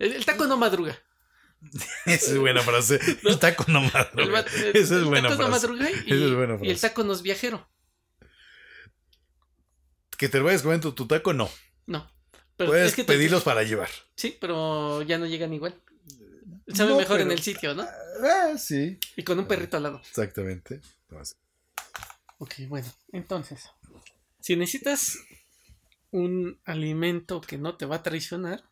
[0.00, 0.98] El, el taco no madruga.
[2.06, 2.98] Esa es buena frase.
[3.24, 4.40] El taco no madruga.
[4.40, 5.68] el- Esa es buena taco no frase.
[5.68, 6.88] madruga y, Esa es buena y el frase.
[6.88, 7.68] taco no es viajero.
[10.18, 11.48] Que te lo vayas comiendo tu taco, no.
[11.86, 12.10] No.
[12.56, 13.88] Pero Puedes es que te- pedirlos para llevar.
[14.16, 15.80] Sí, pero ya no llegan igual.
[16.74, 17.82] Sabe No, mejor en el sitio, ¿no?
[18.22, 18.98] Ah, sí.
[19.16, 20.00] Y con un perrito al lado.
[20.06, 20.80] Exactamente.
[21.08, 21.38] Entonces,
[22.40, 23.68] Ok, bueno, entonces,
[24.40, 25.18] si necesitas
[26.10, 28.62] un alimento que no te va a traicionar,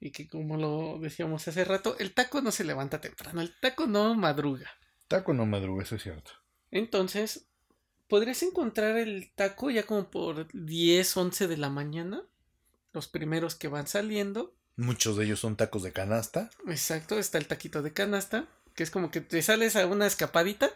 [0.00, 3.86] y que como lo decíamos hace rato, el taco no se levanta temprano, el taco
[3.86, 4.70] no madruga.
[5.08, 6.32] Taco no madruga, eso es cierto.
[6.72, 7.46] Entonces,
[8.08, 12.22] podrías encontrar el taco ya como por 10, 11 de la mañana,
[12.92, 14.54] los primeros que van saliendo.
[14.76, 16.50] Muchos de ellos son tacos de canasta.
[16.66, 20.70] Exacto, está el taquito de canasta, que es como que te sales a una escapadita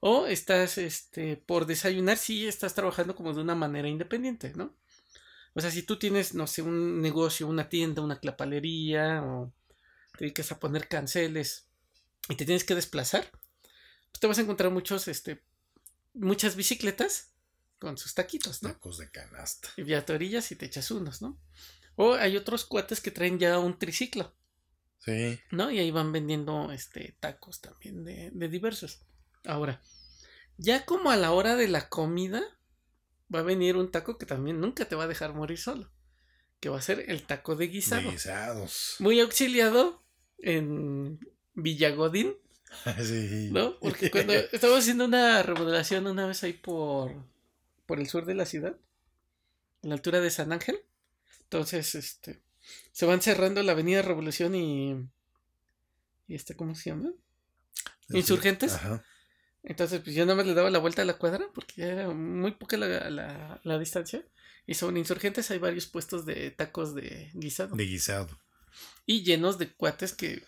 [0.00, 4.74] o estás este por desayunar si estás trabajando como de una manera independiente, ¿no?
[5.54, 9.52] O sea, si tú tienes, no sé, un negocio, una tienda, una clapalería o
[10.16, 11.66] te dedicas a poner canceles
[12.28, 15.42] y te tienes que desplazar, pues te vas a encontrar muchos este
[16.14, 17.30] muchas bicicletas
[17.78, 18.70] con sus taquitos, ¿no?
[18.70, 19.68] Tacos de canasta.
[19.76, 21.40] Y orillas y te echas unos, ¿no?
[21.96, 24.34] O hay otros cuates que traen ya un triciclo.
[24.98, 25.40] Sí.
[25.50, 25.70] ¿no?
[25.70, 29.00] Y ahí van vendiendo este tacos también de, de diversos.
[29.44, 29.80] Ahora,
[30.58, 32.42] ya como a la hora de la comida,
[33.34, 35.90] va a venir un taco que también nunca te va a dejar morir solo.
[36.60, 38.02] Que va a ser el taco de guisado.
[38.02, 38.96] De guisados.
[38.98, 40.02] Muy auxiliado
[40.38, 41.18] en
[41.54, 42.36] Villagodín
[43.02, 43.48] sí.
[43.52, 43.78] ¿no?
[43.78, 47.12] Porque cuando estaba haciendo una remodelación una vez ahí por,
[47.86, 48.76] por el sur de la ciudad,
[49.82, 50.80] a la altura de San Ángel,
[51.50, 52.40] entonces, este,
[52.92, 54.92] se van cerrando la avenida Revolución y,
[56.28, 57.10] y este, ¿cómo se llama?
[58.10, 58.74] ¿Insurgentes?
[58.74, 59.04] Ajá.
[59.64, 62.52] Entonces, pues yo nada más le daba la vuelta a la cuadra porque era muy
[62.52, 64.24] poca la, la, la distancia.
[64.64, 67.74] Y sobre insurgentes hay varios puestos de tacos de guisado.
[67.74, 68.38] De guisado.
[69.06, 70.44] Y llenos de cuates que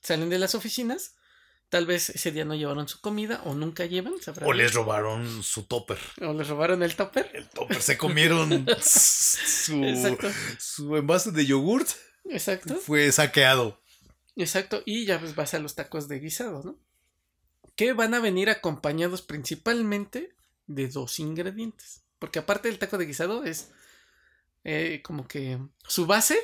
[0.00, 1.16] salen de las oficinas.
[1.68, 4.14] Tal vez ese día no llevaron su comida o nunca llevan.
[4.20, 5.98] sabrá O les robaron su topper.
[6.20, 7.30] O les robaron el topper.
[7.34, 10.18] El topper se comieron su,
[10.58, 11.88] su envase de yogurt.
[12.30, 12.76] Exacto.
[12.76, 13.80] Fue saqueado.
[14.36, 14.82] Exacto.
[14.86, 16.78] Y ya pues vas a los tacos de guisado, ¿no?
[17.74, 20.34] Que van a venir acompañados principalmente
[20.66, 22.04] de dos ingredientes.
[22.18, 23.72] Porque aparte del taco de guisado es
[24.64, 26.38] eh, como que su base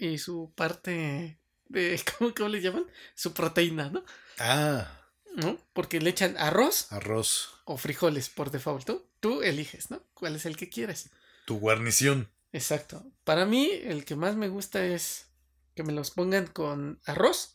[0.00, 2.86] y su parte de, ¿cómo, cómo le llaman?
[3.14, 4.04] Su proteína, ¿no?
[4.38, 5.00] Ah,
[5.36, 5.58] ¿No?
[5.72, 7.50] Porque le echan arroz arroz.
[7.64, 8.86] o frijoles por default.
[8.86, 10.02] Tú, tú eliges, ¿no?
[10.14, 11.10] ¿Cuál es el que quieres?
[11.46, 12.30] Tu guarnición.
[12.52, 13.04] Exacto.
[13.24, 15.26] Para mí, el que más me gusta es
[15.74, 17.54] que me los pongan con arroz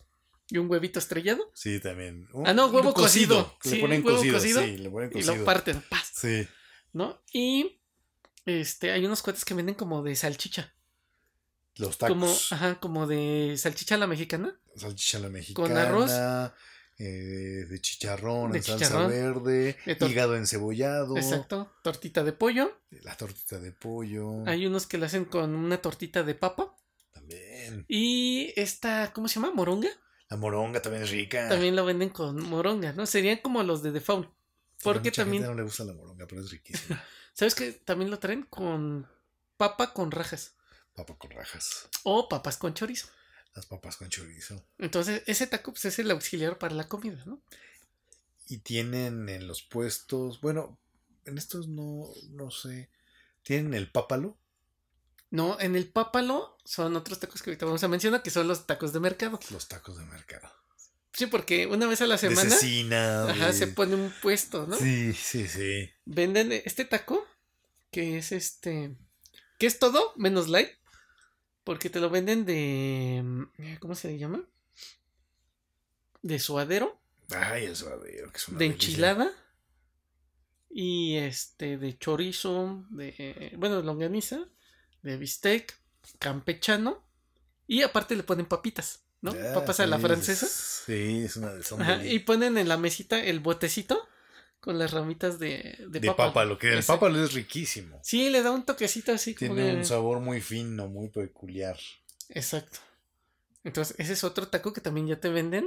[0.50, 1.50] y un huevito estrellado.
[1.54, 2.28] Sí, también.
[2.34, 3.56] Un- Ah, no, huevo cocido.
[3.64, 5.36] Le Sí, ponen huevo cocido, cocido Sí, le ponen Y cocido.
[5.38, 6.12] lo parten, ¡paz!
[6.14, 6.48] Sí.
[6.92, 7.22] ¿no?
[7.32, 7.82] Y
[8.46, 10.74] este, hay unos cuates que venden como de salchicha.
[11.80, 12.16] Los tacos.
[12.18, 14.60] Como, ajá, como de salchicha a la mexicana.
[14.76, 15.82] Salchicha a la mexicana.
[15.84, 16.12] arroz.
[16.98, 19.78] eh, de chicharrón, De en salsa verde.
[20.02, 21.18] Hígado encebollado.
[21.18, 21.72] Exacto.
[21.82, 22.78] Tortita de pollo.
[23.02, 24.46] La tortita de pollo.
[24.46, 26.76] Hay unos que lo hacen con una tortita de papa.
[27.14, 27.86] También.
[27.88, 29.52] Y esta, ¿cómo se llama?
[29.52, 29.90] Moronga.
[30.30, 31.48] La moronga también es rica.
[31.50, 33.06] También lo venden con moronga, ¿no?
[33.06, 34.28] Serían como los de default.
[34.28, 34.32] A
[34.84, 37.02] Porque mucha también, gente no le gusta la moronga, pero es riquísima.
[37.34, 37.72] ¿sabes qué?
[37.72, 39.08] También lo traen con
[39.58, 40.56] papa con rajas.
[41.00, 41.88] Papa con rajas.
[42.04, 43.08] O papas con chorizo.
[43.56, 44.66] Las papas con chorizo.
[44.78, 47.42] Entonces, ese taco pues, es el auxiliar para la comida, ¿no?
[48.48, 50.42] Y tienen en los puestos.
[50.42, 50.78] Bueno,
[51.24, 52.90] en estos no, no sé.
[53.44, 54.38] Tienen el pápalo.
[55.32, 58.68] No, en el pápalo son otros tacos que ahorita vamos a mencionar, que son los
[58.68, 59.40] tacos de mercado.
[59.52, 60.52] Los tacos de mercado.
[61.14, 63.30] Sí, porque una vez a la semana cecina.
[63.30, 64.76] ajá, se pone un puesto, ¿no?
[64.76, 65.90] Sí, sí, sí.
[66.04, 67.26] Venden este taco,
[67.90, 68.98] que es este,
[69.60, 70.79] que es todo menos light,
[71.64, 74.44] porque te lo venden de, mm, ¿cómo se llama?
[76.22, 77.00] De suadero,
[77.32, 77.66] Ay,
[78.32, 78.88] que es una de delicia.
[78.88, 79.32] enchilada
[80.70, 84.40] y este de chorizo, de, bueno, longaniza,
[85.02, 85.80] de bistec,
[86.20, 87.04] campechano
[87.68, 89.32] y aparte le ponen papitas, ¿no?
[89.32, 90.46] Ah, Papas a la francesa.
[90.48, 91.64] es- Sí, es una de
[92.16, 94.09] y ponen en la mesita el botecito
[94.60, 96.28] con las ramitas de, de, de papa.
[96.28, 98.00] pápalo, que el pápalo es riquísimo.
[98.04, 101.78] Sí, le da un toquecito así como Tiene de- un sabor muy fino, muy peculiar.
[102.30, 102.80] Exacto.
[103.64, 105.66] Entonces, ese es otro taco que también ya te venden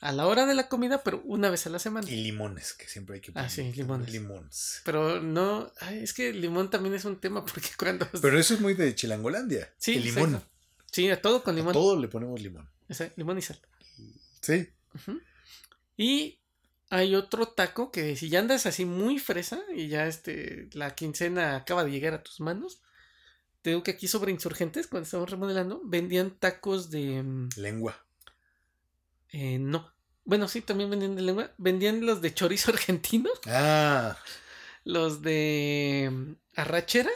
[0.00, 2.10] a la hora de la comida, pero una vez a la semana.
[2.10, 4.10] Y limones, que siempre hay que Ah, sí, limones.
[4.10, 4.80] Limones.
[4.84, 8.08] Pero no, ay, es que el limón también es un tema porque cuando...
[8.20, 9.72] Pero eso es muy de Chilangolandia.
[9.78, 10.34] sí, el limón.
[10.34, 10.48] exacto.
[10.90, 11.72] Sí, a todo con A limón.
[11.72, 12.68] todo le ponemos limón.
[12.88, 13.58] Exacto, limón y sal.
[14.40, 14.68] Sí.
[15.96, 16.38] Y
[16.94, 21.56] hay otro taco que si ya andas así muy fresa y ya este la quincena
[21.56, 22.82] acaba de llegar a tus manos,
[23.62, 28.04] te digo que aquí sobre insurgentes, cuando estábamos remodelando, vendían tacos de mm, Lengua.
[29.30, 29.90] eh, no.
[30.24, 31.50] Bueno, sí, también vendían de lengua.
[31.56, 34.18] Vendían los de chorizo argentino, Ah,
[34.84, 37.10] los de mm, arrachera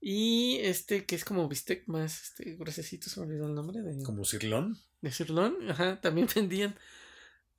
[0.00, 4.02] y este que es como bistec más este gruesecito, se me olvidó el nombre de,
[4.04, 4.76] como cirlón.
[5.00, 6.76] de sirloin, ajá, también vendían.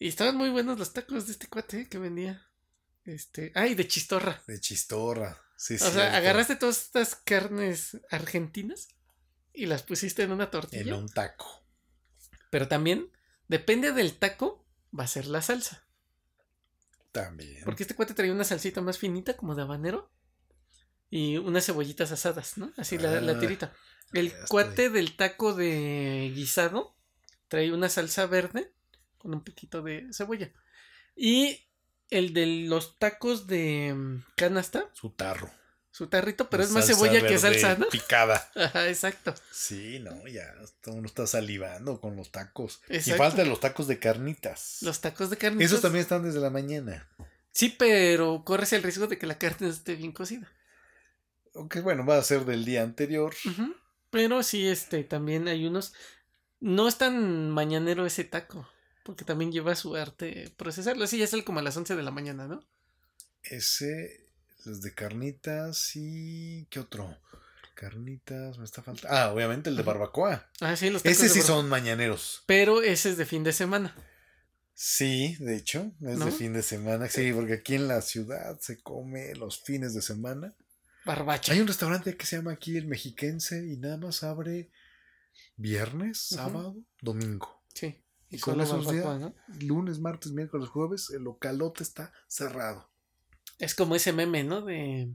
[0.04, 2.46] Y estaban muy buenos los tacos de este cuate eh, que vendía.
[3.06, 4.44] Este, ay, de chistorra.
[4.48, 5.42] De chistorra.
[5.56, 5.96] Sí, O cierto.
[5.96, 8.90] sea, agarraste todas estas carnes argentinas
[9.54, 10.82] y las pusiste en una tortilla.
[10.82, 11.66] En un taco.
[12.50, 13.10] Pero también,
[13.48, 14.66] depende del taco,
[14.98, 15.88] va a ser la salsa.
[17.14, 17.64] También.
[17.64, 20.12] Porque este cuate traía una salsita más finita, como de habanero.
[21.10, 22.74] Y unas cebollitas asadas, ¿no?
[22.76, 23.74] Así la, la Ah, tirita.
[24.12, 26.94] El cuate del taco de guisado
[27.48, 28.74] trae una salsa verde
[29.24, 30.52] con un poquito de cebolla.
[31.16, 31.66] Y
[32.10, 35.50] el de los tacos de mm, canasta, Su tarro.
[35.92, 37.88] su tarrito, pero es más cebolla que salsa, ¿no?
[37.88, 38.52] Picada.
[38.56, 39.34] Ajá, exacto.
[39.52, 40.54] Sí, no, ya.
[40.88, 42.82] Uno está salivando con los tacos.
[42.90, 43.18] Y Exacto.
[43.24, 44.80] faltan los tacos de carnitas.
[44.82, 45.64] Los tacos de carne.
[45.64, 47.08] Esos también están desde la mañana.
[47.52, 50.52] Sí, pero corres el riesgo de que la carne esté bien cocida.
[51.56, 53.34] Aunque bueno, va a ser del día anterior.
[54.10, 55.94] Pero sí, este, también hay unos.
[56.60, 58.68] No es tan mañanero ese taco.
[59.04, 61.06] Porque también lleva su arte procesarlo.
[61.08, 62.64] Sí, ya sale como a las 11 de la mañana, ¿no?
[63.44, 64.28] Ese,
[64.66, 66.66] los de carnitas y.
[66.70, 67.18] ¿Qué otro?
[67.76, 69.16] Carnitas, me está faltando.
[69.16, 70.50] Ah, obviamente el de barbacoa.
[70.62, 72.44] Ah, sí, los tacos Ese sí son mañaneros.
[72.46, 73.96] Pero ese es de fin de semana.
[74.76, 76.26] Sí, de hecho, es ¿No?
[76.26, 77.10] de fin de semana.
[77.10, 80.56] Sí, porque aquí en la ciudad se come los fines de semana.
[81.06, 81.54] Barbacha.
[81.54, 84.72] Hay un restaurante que se llama aquí el Mexiquense y nada más abre
[85.58, 87.62] viernes, sábado, domingo.
[87.74, 88.03] Sí.
[88.34, 89.36] Y con días, ¿no?
[89.60, 92.90] lunes, martes, miércoles, jueves, el localote está cerrado.
[93.60, 94.62] Es como ese meme, ¿no?
[94.62, 95.14] De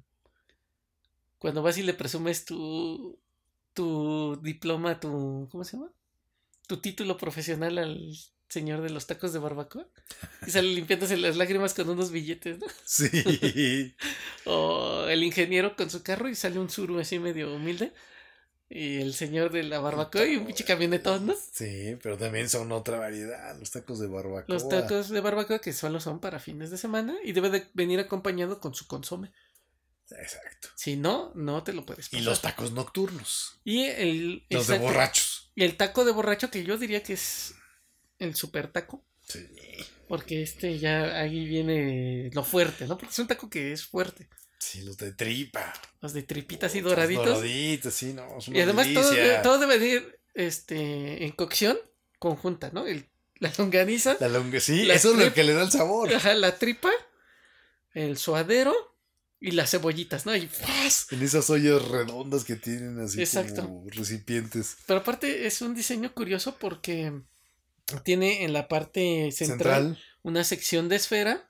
[1.39, 3.19] cuando vas y le presumes tu
[3.75, 5.91] tu diploma, tu ¿cómo se llama?
[6.69, 8.17] Tu título profesional al
[8.49, 9.89] señor de los tacos de barbacoa
[10.47, 12.67] y sale limpiándose las lágrimas con unos billetes, ¿no?
[12.85, 13.97] Sí.
[14.45, 17.93] O el ingeniero con su carro y sale un suru así medio humilde
[18.71, 21.35] y el señor de la barbacoa y un pinche camionetón, ¿no?
[21.53, 24.45] sí, pero también son otra variedad, los tacos de barbacoa.
[24.49, 27.99] Los tacos de barbacoa que solo son para fines de semana y debe de venir
[28.01, 29.33] acompañado con su consome.
[30.11, 30.69] Exacto.
[30.75, 32.25] Si no, no te lo puedes Y pasar.
[32.25, 33.61] los tacos nocturnos.
[33.65, 35.51] Y el, Los de borrachos.
[35.55, 37.55] y el taco de borracho que yo diría que es
[38.19, 39.05] el super taco.
[39.27, 39.47] Sí.
[40.09, 42.97] Porque este ya ahí viene lo fuerte, ¿no?
[42.97, 44.29] Porque es un taco que es fuerte.
[44.59, 45.73] Sí, los de tripa.
[46.01, 47.27] Los de tripitas y Los doraditos.
[47.27, 48.39] Doraditos, sí, no.
[48.39, 49.13] es una y además todo,
[49.43, 51.79] todo debe de ir este, en cocción
[52.19, 52.87] conjunta, ¿no?
[52.87, 53.09] El,
[53.39, 56.13] la longaniza, La longa, sí, eso es lo que le da el sabor.
[56.13, 56.91] ajá, la tripa,
[57.95, 58.75] el suadero
[59.41, 60.35] y las cebollitas, ¿no?
[60.35, 60.51] Y.
[61.13, 63.63] En esas ollas redondas que tienen así Exacto.
[63.63, 64.77] como recipientes.
[64.87, 67.13] Pero aparte es un diseño curioso porque
[68.03, 70.05] tiene en la parte central, Central.
[70.23, 71.48] una sección de esfera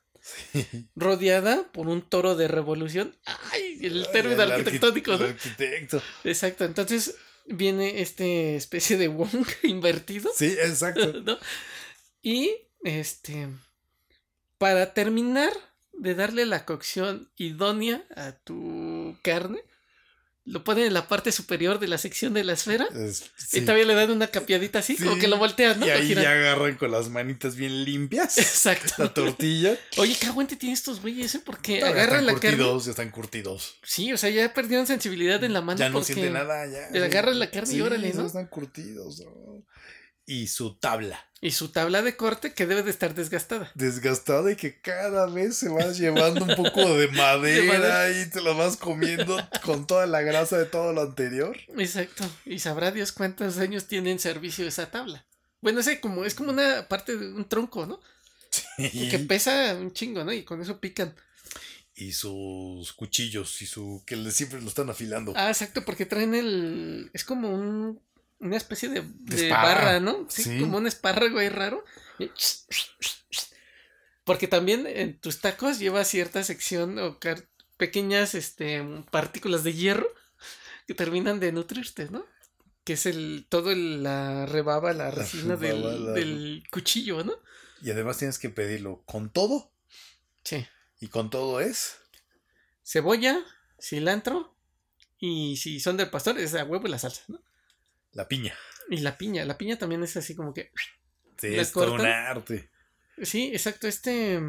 [0.95, 3.17] rodeada por un toro de revolución.
[3.53, 3.79] ¡Ay!
[3.83, 5.27] El término El arquitectónico, el ¿no?
[5.27, 6.03] arquitecto.
[6.25, 6.65] Exacto.
[6.65, 11.13] Entonces viene este especie de Wong invertido, Sí, exacto.
[11.25, 11.39] ¿no?
[12.23, 12.53] Y
[12.83, 13.49] este.
[14.59, 15.53] Para terminar
[15.93, 19.63] de darle la cocción idónea a tu carne,
[20.49, 22.87] lo ponen en la parte superior de la sección de la esfera.
[22.95, 25.87] Es- Y todavía le dan una capeadita así, como que lo voltean, ¿no?
[25.87, 28.95] Y ahí ya agarran con las manitas bien limpias Exacto.
[28.99, 29.77] la tortilla.
[29.99, 31.43] Oye, qué aguante tienen estos güeyes, ¿eh?
[31.45, 32.57] Porque agarran la carne.
[32.59, 33.75] curtidos, ya están curtidos.
[33.83, 35.79] Sí, o sea, ya perdieron sensibilidad en la mano.
[35.79, 36.91] Ya no porque siente nada, ya.
[36.91, 39.21] le agarran la carne y órale, están curtidos.
[39.21, 39.65] ¿no?
[40.31, 41.25] Y su tabla.
[41.41, 43.71] Y su tabla de corte que debe de estar desgastada.
[43.75, 48.11] Desgastada y que cada vez se vas llevando un poco de madera, madera.
[48.11, 51.57] y te la vas comiendo con toda la grasa de todo lo anterior.
[51.79, 52.25] Exacto.
[52.45, 55.25] Y sabrá Dios cuántos años tiene en servicio esa tabla.
[55.63, 57.99] Bueno, ese como, es como una parte de un tronco, ¿no?
[58.77, 60.33] Y, Que pesa un chingo, ¿no?
[60.35, 61.15] Y con eso pican.
[61.95, 65.33] y sus cuchillos y su que siempre lo están afilando.
[65.37, 67.11] Ah, exacto, porque traen el.
[67.15, 68.01] Es como un.
[68.41, 69.03] Una especie de,
[69.51, 70.27] barra, ¿no?
[70.31, 70.61] Sí, Sí.
[70.61, 71.85] como un espárrago ahí raro.
[74.25, 77.19] Porque también en tus tacos lleva cierta sección o
[77.77, 80.09] pequeñas este, partículas de hierro
[80.87, 82.27] que terminan de nutrirte, ¿no?
[82.85, 87.35] Que es el todo el- la rebaba, la resina del, rebaba, la- del cuchillo, ¿no?
[87.83, 89.73] Y además tienes que pedirlo con todo.
[90.45, 90.67] Sí.
[91.01, 91.97] Y con todo es.
[92.85, 93.39] Cebolla,
[93.81, 94.55] cilantro
[95.19, 97.41] y si son del pastor es a huevo y la salsa, ¿no?
[98.19, 98.53] La piña.
[98.91, 100.73] Y la piña, la piña también es así como que
[101.37, 102.11] Sí, La es todo un cortan.
[102.27, 102.69] arte.
[103.23, 103.87] Sí, exacto.
[103.87, 104.41] Este.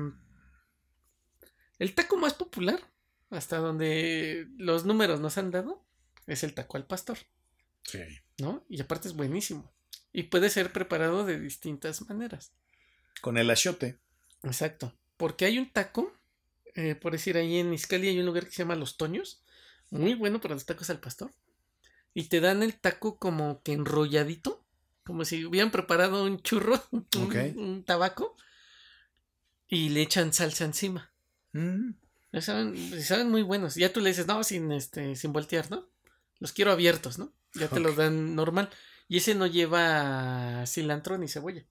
[1.78, 2.82] El taco más popular,
[3.30, 5.86] hasta donde los números nos han dado,
[6.26, 7.20] es el taco al pastor,
[7.84, 8.00] Sí.
[8.40, 8.66] ¿no?
[8.70, 9.72] Y aparte es buenísimo.
[10.12, 12.52] Y puede ser preparado de distintas maneras.
[13.22, 14.00] Con el achiote.
[14.42, 14.98] Exacto.
[15.16, 16.12] Porque hay un taco,
[16.74, 19.44] eh, por decir, ahí en Iscali hay un lugar que se llama Los Toños,
[19.92, 21.32] muy bueno para los tacos al pastor.
[22.14, 24.64] Y te dan el taco como que enrolladito,
[25.04, 28.36] como si hubieran preparado un churro, un, tabaco,
[29.68, 31.12] y le echan salsa encima.
[31.54, 31.92] Mm.
[32.32, 33.76] Ya Saben, saben muy buenos.
[33.76, 35.88] Ya tú le dices, no, sin este, sin voltear, ¿no?
[36.40, 37.34] Los quiero abiertos, ¿no?
[37.54, 38.70] Ya te los dan normal.
[39.08, 41.66] Y ese no lleva cilantro ni cebolla.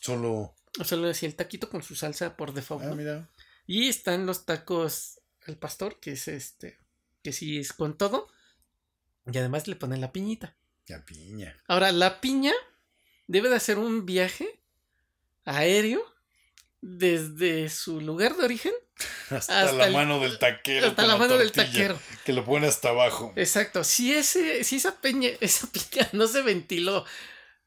[0.00, 0.54] Solo.
[0.78, 2.84] O solo así el taquito con su salsa por default.
[2.84, 2.96] Ah, ¿no?
[2.96, 3.28] mira.
[3.66, 6.78] Y están los tacos al pastor, que es este,
[7.22, 8.28] que sí es con todo.
[9.30, 10.56] Y además le ponen la piñita.
[10.88, 11.60] La piña.
[11.66, 12.52] Ahora, la piña
[13.26, 14.60] debe de hacer un viaje
[15.44, 16.02] aéreo
[16.80, 18.72] desde su lugar de origen
[19.30, 20.86] Hasta, Hasta la el- mano del taquero.
[20.88, 21.98] hasta la mano del taquero.
[22.24, 23.32] Que lo pone hasta abajo.
[23.36, 23.82] Exacto.
[23.84, 27.04] Si ese, si esa piña, esa piña no se ventiló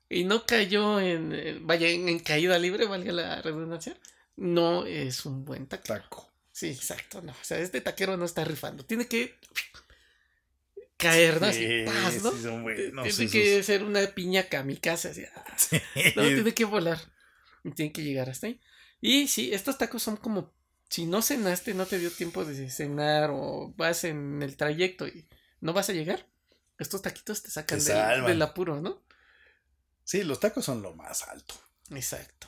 [0.09, 3.97] y no cayó en, en- vaya, en, en caída libre, valga la redundancia,
[4.37, 5.83] no es un buen taco.
[5.83, 6.31] Taco.
[6.51, 7.31] Sí, exacto, no.
[7.33, 8.85] O sea, este taquero no está rifando.
[8.85, 9.37] Tiene que
[10.99, 11.47] caer, ¿no?
[11.47, 11.83] Así.
[12.21, 12.31] ¿no?
[12.31, 15.23] sí son buenos Tiene que ser una piña kamikaze, así.
[15.35, 15.45] ah,
[16.15, 16.99] No, tiene que volar.
[17.75, 18.59] Tiene que llegar hasta ahí.
[19.01, 20.53] Y sí, estos tacos son como
[20.89, 25.27] si no cenaste, no te dio tiempo de cenar o vas en el trayecto y
[25.61, 26.27] no vas a llegar.
[26.77, 27.83] Estos taquitos te sacan
[28.25, 29.01] del apuro, ¿no?
[30.03, 31.55] Sí, los tacos son lo más alto.
[31.91, 32.47] Exacto.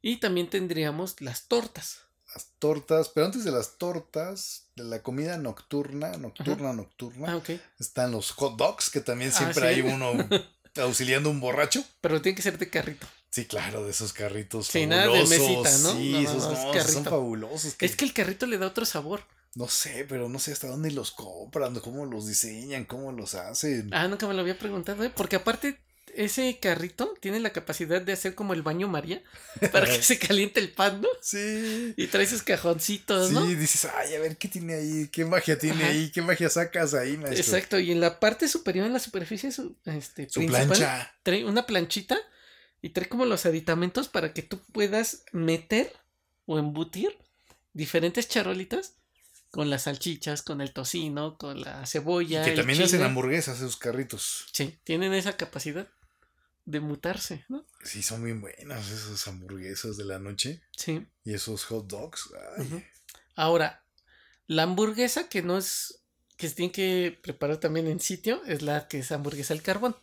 [0.00, 2.03] Y también tendríamos las tortas.
[2.34, 7.40] Las tortas, pero antes de las tortas, de la comida nocturna, nocturna, nocturna, Ah,
[7.78, 9.66] están los hot dogs, que también Ah, siempre ¿sí?
[9.66, 10.10] hay uno
[10.82, 11.84] auxiliando a un borracho.
[12.00, 13.06] Pero tiene que ser de carrito.
[13.30, 15.38] Sí, claro, de esos carritos Sí, nada de fabulosos.
[15.38, 15.92] mesita, ¿no?
[15.92, 17.74] Sí, No, no, esos, no, esos son fabulosos.
[17.74, 19.22] que- Es que el carrito le da otro sabor.
[19.54, 23.90] No sé, pero no sé hasta dónde los compran, cómo los diseñan, cómo los hacen.
[23.94, 25.10] Ah, nunca me lo había preguntado, ¿eh?
[25.14, 25.78] Porque aparte,
[26.16, 29.22] ese carrito tiene la capacidad de hacer como el baño María
[29.72, 31.08] para que se caliente el pan, ¿no?
[31.20, 31.94] Sí.
[31.96, 33.44] Y trae sus cajoncitos, Sí, ¿no?
[33.46, 35.92] dices, ay, a ver qué tiene ahí, qué magia tiene Ajá.
[35.92, 37.40] ahí, qué magia sacas ahí, maestro.
[37.40, 41.14] Exacto, y en la parte superior, en la superficie su, este, Su principal, plancha.
[41.22, 42.18] trae una planchita
[42.82, 45.92] y trae como los aditamentos para que tú puedas meter
[46.46, 47.16] o embutir
[47.72, 48.94] diferentes charolitas
[49.50, 52.42] con las salchichas, con el tocino, con la cebolla.
[52.44, 52.86] que el también chile.
[52.86, 54.46] hacen hamburguesas esos carritos.
[54.52, 55.86] Sí, tienen esa capacidad
[56.64, 57.66] de mutarse, ¿no?
[57.82, 60.62] Sí, son bien buenas esas hamburguesas de la noche.
[60.76, 61.06] Sí.
[61.24, 62.30] Y esos hot dogs.
[62.58, 62.84] ay.
[63.36, 63.84] Ahora,
[64.46, 66.00] la hamburguesa que no es
[66.36, 69.96] que se tiene que preparar también en sitio es la que es hamburguesa al carbón.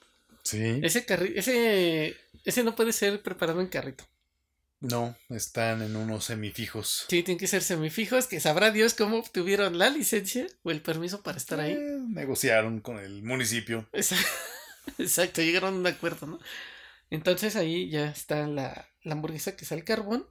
[0.44, 0.80] Sí.
[0.84, 2.16] Ese carri ese
[2.46, 4.06] ese no puede ser preparado en carrito.
[4.80, 7.06] No, están en unos semifijos.
[7.08, 11.22] Sí, tienen que ser semifijos, que sabrá Dios cómo obtuvieron la licencia o el permiso
[11.22, 11.74] para estar ahí.
[11.74, 13.88] Eh, negociaron con el municipio.
[13.92, 14.16] Esa-
[14.98, 16.40] Exacto, llegaron a un acuerdo, ¿no?
[17.10, 20.26] Entonces ahí ya está la, la hamburguesa que es al carbón.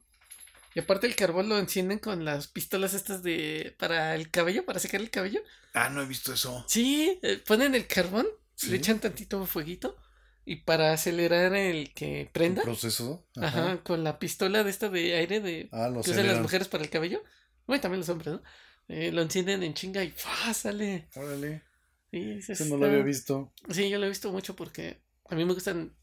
[0.74, 4.78] Y aparte el carbón lo encienden con las pistolas estas de para el cabello, para
[4.78, 5.40] secar el cabello.
[5.74, 6.64] Ah, no he visto eso.
[6.68, 8.70] Sí, eh, ponen el carbón, Sí.
[8.70, 9.96] le echan tantito fueguito
[10.44, 13.26] y para acelerar el que ¿Un prenda, proceso?
[13.40, 16.68] ajá, con la pistola de esta de aire de Ah, lo que usan las mujeres
[16.68, 17.22] para el cabello,
[17.66, 18.42] bueno, también los hombres, ¿no?
[18.88, 20.52] Eh, lo encienden en chinga y ¡fua!
[20.54, 21.08] sale.
[21.16, 21.62] Órale.
[22.10, 23.52] Sí, ese Ese no está- lo había visto.
[23.70, 25.94] Sí, yo lo he visto mucho porque a mí me gustan.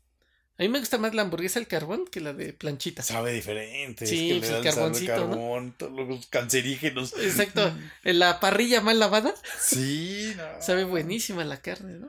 [0.60, 3.04] A mí me gusta más la hamburguesa al carbón que la de planchita.
[3.04, 4.08] Sabe diferente.
[4.08, 5.30] Sí, es que pues, le el dan carboncito, ¿no?
[5.30, 7.14] carbón, todos los cancerígenos.
[7.20, 7.62] Exacto.
[8.04, 10.62] En la parrilla mal lavada Sí, no.
[10.62, 12.08] sabe buenísima la carne, ¿no?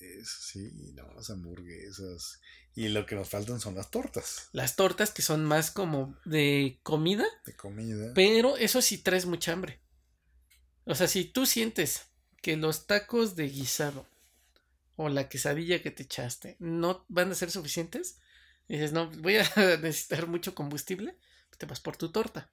[0.00, 2.40] Es- sí, no, las hamburguesas.
[2.76, 6.80] Y lo que nos faltan son las tortas Las tortas que son más como de
[6.82, 8.12] comida, de comida.
[8.14, 9.80] pero eso sí traes mucha hambre.
[10.84, 12.06] O sea, si tú sientes
[12.44, 14.06] que los tacos de guisado
[14.96, 18.18] o la quesadilla que te echaste no van a ser suficientes,
[18.68, 19.42] y dices, no, voy a
[19.80, 21.16] necesitar mucho combustible,
[21.56, 22.50] te vas por tu torta.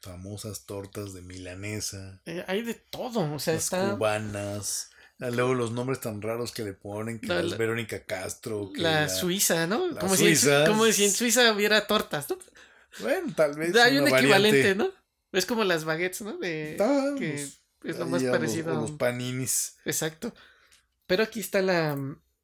[0.00, 4.90] Famosas tortas de milanesa, Eh, hay de todo, o sea, las está cubanas.
[5.20, 8.72] ah, Luego los nombres tan raros que le ponen, que La- Verónica Castro.
[8.74, 9.88] Que la, la- Suiza, ¿no?
[9.88, 10.64] la como, si Suiza.
[10.66, 12.38] como si en Suiza hubiera tortas, ¿no?
[13.00, 13.76] Bueno, tal vez.
[13.76, 14.74] Hay un equivalente, variante.
[14.74, 14.90] ¿no?
[15.32, 16.38] Es como las baguettes, ¿no?
[16.38, 16.76] De,
[17.18, 17.46] que
[17.84, 18.70] es lo ahí más a parecido.
[18.76, 19.76] a los paninis.
[19.84, 20.34] Exacto.
[21.06, 21.96] Pero aquí está la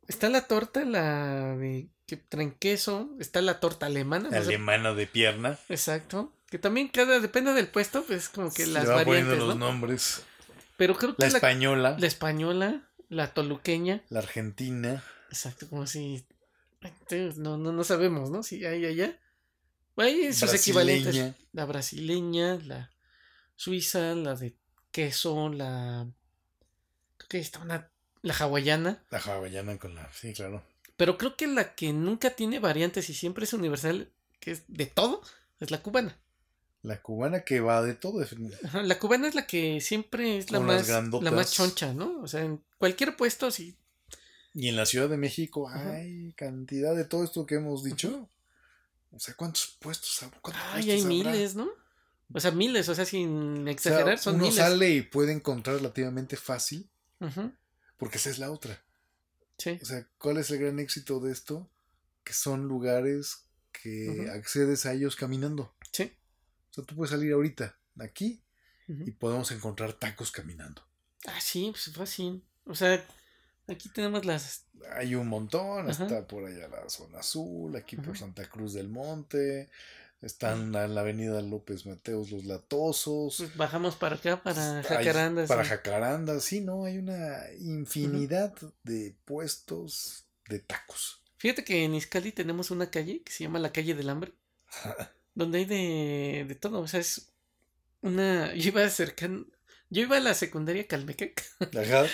[0.09, 4.95] está la torta, la de que traen queso, está la torta alemana, no sé- Alemana
[4.95, 5.59] de pierna.
[5.69, 9.57] exacto, que también cada depende del puesto, pues como que Se las poniendo variantes, los
[9.57, 9.67] ¿no?
[9.67, 10.23] nombres.
[10.77, 16.25] Pero creo que La la, española, la española, la toluqueña, la argentina, exacto, como si
[17.37, 18.43] no no no sabemos, ¿no?
[18.45, 19.19] Si hay allá.
[19.97, 21.35] Hay sus equivalentes.
[21.53, 22.91] La brasileña, la
[23.57, 24.55] suiza, la de
[24.97, 26.07] queso, la
[27.19, 27.91] creo que está una
[28.23, 29.05] la hawaiana.
[29.11, 30.11] La hawaiana con la.
[30.15, 30.65] Sí, claro.
[30.97, 34.11] Pero creo que la que nunca tiene variantes y siempre es universal,
[34.41, 35.21] que es de todo,
[35.61, 36.17] es la cubana.
[36.81, 38.25] La cubana que va de todo.
[38.65, 42.23] Ajá, la cubana es la que siempre es la Con más, la más choncha, ¿no?
[42.23, 43.77] O sea, en cualquier puesto, sí.
[44.55, 45.97] Y en la Ciudad de México Ajá.
[45.97, 48.31] hay cantidad de todo esto que hemos dicho.
[49.13, 50.25] O sea, ¿cuántos puestos?
[50.41, 51.09] cuántos Ay, hay habrá?
[51.11, 51.69] miles, ¿no?
[52.33, 54.57] O sea, miles, o sea, sin O sea, exagerar, son uno miles.
[54.57, 56.89] sale y puede encontrar relativamente fácil,
[57.97, 58.83] porque esa es la otra.
[59.59, 61.71] Sí, O sea, ¿cuál es el gran éxito de esto?
[62.25, 65.75] Que son lugares que accedes a ellos caminando.
[65.93, 66.13] sí.
[66.71, 68.43] O sea, tú puedes salir ahorita de aquí
[68.89, 70.83] y podemos encontrar tacos caminando.
[71.27, 72.45] Ah, sí, pues fácil.
[72.67, 73.03] O sea,
[73.67, 74.67] aquí tenemos las.
[74.93, 76.05] Hay un montón, Ajá.
[76.05, 78.19] está por allá la zona azul, aquí por.
[78.19, 79.71] Santa Cruz del Monte,
[80.23, 85.49] están en la avenida López Mateos los Latosos, Pues bajamos para acá, para hay- Jacarandas.
[85.49, 91.23] para y- Jacarandas, sí, no, hay una infinidad de puestos de tacos.
[91.39, 94.33] Fíjate que en Izcali tenemos una calle que se llama la calle del hambre,
[95.35, 96.81] donde hay de, de todo.
[96.81, 97.29] O sea, es
[98.01, 98.55] una.
[98.55, 99.45] Yo iba cercano.
[99.89, 101.45] Yo iba a la secundaria Calmecec
[101.79, 102.07] Ajá.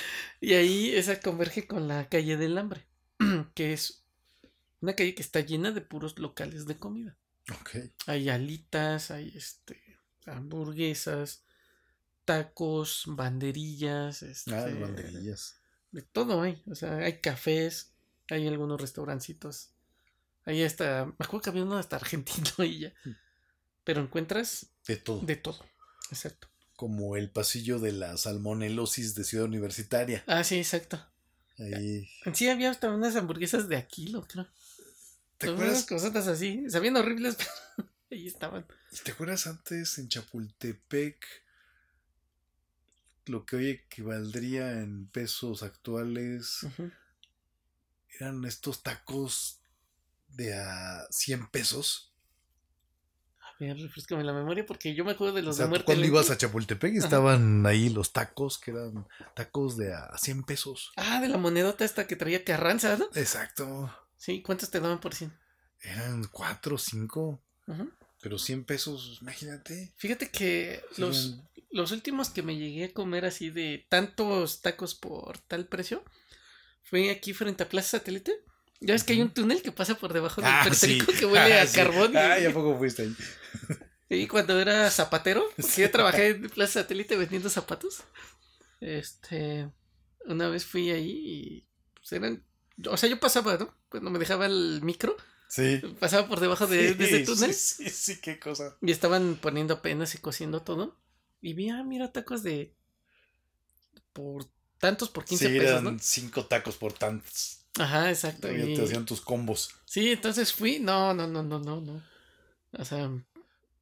[0.42, 2.84] y ahí esa converge con la calle del hambre,
[3.54, 4.02] que es
[4.82, 7.16] una calle que está llena de puros locales de comida.
[7.50, 7.76] Ok.
[8.06, 9.80] Hay alitas, hay este
[10.26, 11.42] hamburguesas,
[12.24, 15.56] tacos, banderillas, este, Ah, las banderillas.
[15.90, 16.62] de todo hay.
[16.70, 17.92] O sea, hay cafés,
[18.30, 19.70] hay algunos restaurancitos
[20.44, 22.92] Ahí está, me acuerdo que había uno hasta argentino y ya.
[23.84, 25.20] Pero encuentras De todo.
[25.20, 25.64] de todo.
[26.10, 26.48] Exacto.
[26.74, 30.24] Como el pasillo de la salmonelosis de Ciudad Universitaria.
[30.26, 31.00] Ah, sí, exacto.
[31.58, 32.08] Ahí.
[32.34, 34.48] Sí, había hasta unas hamburguesas de Aquilo, creo.
[35.42, 35.84] ¿Te acuerdas?
[35.86, 36.64] cositas así.
[36.70, 37.50] Sabían horribles, pero
[38.10, 38.66] ahí estaban.
[39.04, 41.24] ¿Te acuerdas antes en Chapultepec
[43.26, 46.90] lo que hoy equivaldría en pesos actuales Ujú.
[48.18, 49.60] eran estos tacos
[50.28, 52.12] de a 100 pesos?
[53.40, 55.84] A ver, refrescame la memoria porque yo me acuerdo de O los sea, de muerte.
[55.86, 56.16] cuando lenta.
[56.16, 59.06] ibas a Chapultepec estaban ahí los tacos que eran
[59.36, 60.92] tacos de a 100 pesos.
[60.96, 63.06] Ah, de la monedota esta que traía Carranza, ¿no?
[63.14, 63.94] Exacto.
[64.24, 65.36] Sí, ¿cuántos te daban por 100?
[65.80, 67.90] Eran 4 o 5, Ujú.
[68.20, 69.92] pero 100 pesos, imagínate.
[69.96, 71.40] Fíjate que los,
[71.72, 76.04] los últimos que me llegué a comer así de tantos tacos por tal precio
[76.84, 78.32] fue aquí frente a Plaza Satélite.
[78.80, 81.18] Ya ves que hay un túnel que pasa por debajo del Ah, periférico sí.
[81.18, 81.74] que huele Ah, a sí.
[81.76, 82.12] carbón.
[82.12, 83.16] y- Ah, ¿y a poco fuiste ahí?
[84.08, 88.04] Y cuando era zapatero, porque yo trabajé en Plaza Satélite vendiendo zapatos.
[88.80, 89.68] Este,
[90.26, 92.44] una vez fui ahí y pues eran,
[92.90, 93.74] o sea, yo pasaba, ¿no?
[93.88, 95.16] Cuando me dejaba el micro,
[95.48, 95.80] Sí.
[96.00, 98.76] pasaba por debajo de, de ese túnel Sí, sí, sí, qué cosa.
[98.80, 100.96] y estaban poniendo apenas y cociendo todo.
[101.40, 102.74] Y vi, ah, mira, tacos de
[104.12, 104.44] por
[104.78, 105.96] tantos por 15 sí, pesos, eran ¿no?
[106.00, 107.66] cinco tacos por tantos.
[107.78, 108.50] Ajá, exacto.
[108.52, 109.70] Y y- te hacían tus combos.
[109.84, 112.02] Sí, entonces fui, no, no, no, no, no, no.
[112.72, 113.10] O sea,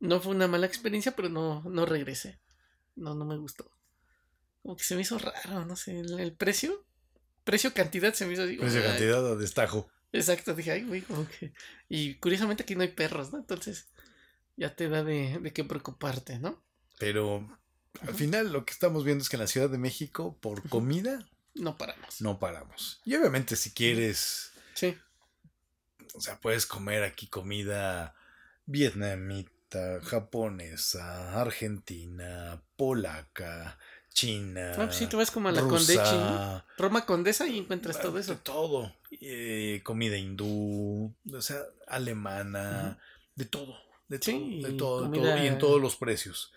[0.00, 2.40] no fue una mala experiencia, pero no, no regresé.
[2.96, 3.70] No, no me gustó.
[4.62, 6.84] Como que se me hizo raro, no sé, el, el precio,
[7.50, 8.56] precio cantidad se me hizo así.
[8.56, 9.88] como, Precio ay, cantidad a destajo.
[10.12, 11.52] Exacto, dije, ay, güey, como que.
[11.88, 13.38] Y curiosamente aquí no hay perros, ¿no?
[13.38, 13.88] Entonces,
[14.56, 16.62] ya te da de, de qué preocuparte, ¿no?
[16.98, 17.58] Pero
[18.02, 21.28] al final lo que estamos viendo es que en la Ciudad de México, por comida,
[21.54, 22.20] No paramos.
[22.20, 23.00] no paramos.
[23.04, 24.96] Y obviamente si quieres, Sí,
[26.14, 28.14] o sea, puedes comer aquí comida
[28.66, 33.78] vietnamita, japonesa, argentina, polaca,
[34.20, 34.70] china.
[34.76, 35.60] no, pues sí, te vas como a la.
[36.78, 38.36] Roma Condesa y encuentras todo de eso.
[38.38, 38.94] todo.
[39.20, 42.98] Eh, comida hindú, o sea, alemana,
[43.34, 43.74] de todo,
[44.08, 46.52] de todo, Sí, de todo, de comida- todo, y en todos los precios.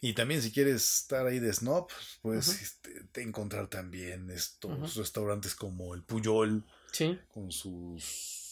[0.00, 1.88] Y también si quieres estar ahí de snob,
[2.22, 2.58] puedes Ujú.
[2.62, 7.18] este, te encontrar también estos restaurantes como el Puyol, Sí.
[7.34, 8.04] con sus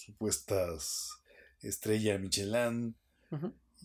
[0.06, 1.12] supuestas
[1.62, 2.96] estrella Michelin,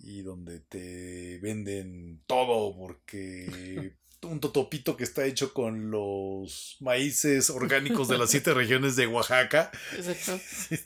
[0.04, 8.08] y donde te venden todo porque un totopito que está hecho con los maíces orgánicos
[8.08, 10.40] de las siete regiones de Oaxaca Exacto.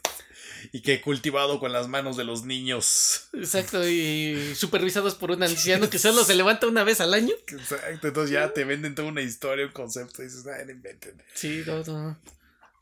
[0.72, 3.30] y que he cultivado con las manos de los niños.
[3.34, 7.34] Exacto, y supervisados por un anciano que solo se levanta una vez al año.
[7.48, 11.22] Exacto, entonces ya te venden toda una historia, un concepto y dices, ay, no inventen.
[11.34, 12.20] Sí, no, no.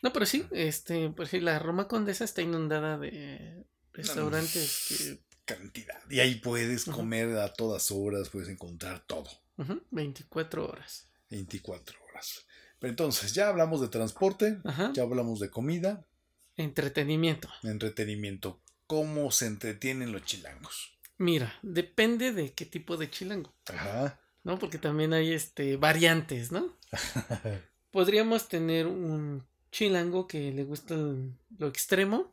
[0.02, 5.20] No, pero sí, este, por sí, la Roma Condesa está inundada de restaurantes que.
[5.46, 6.00] Cantidad.
[6.10, 9.30] Y ahí puedes comer a todas horas, puedes encontrar todo.
[9.58, 11.10] Ujú, 24 horas.
[11.30, 12.46] 24 horas.
[12.80, 14.92] Pero entonces, ya hablamos de transporte, Ajá.
[14.94, 16.06] ya hablamos de comida,
[16.58, 17.50] Entretenimiento.
[17.64, 18.62] entretenimiento.
[18.88, 20.98] ¿Cómo se entretienen los chilangos?
[21.18, 24.20] Mira, depende de qué tipo de chilango, Ajá.
[24.44, 24.60] ¿no?
[24.60, 26.78] Porque también hay este variantes, ¿no?
[27.92, 32.32] Podríamos tener un chilango que le gusta lo extremo.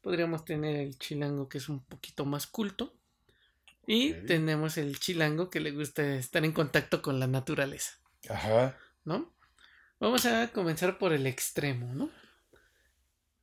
[0.00, 2.95] Podríamos tener el chilango que es un poquito más culto.
[3.86, 7.92] Y tenemos el chilango que le gusta estar en contacto con la naturaleza,
[8.28, 8.76] Ajá.
[9.04, 9.32] ¿no?
[10.00, 12.10] Vamos a comenzar por el extremo, ¿no?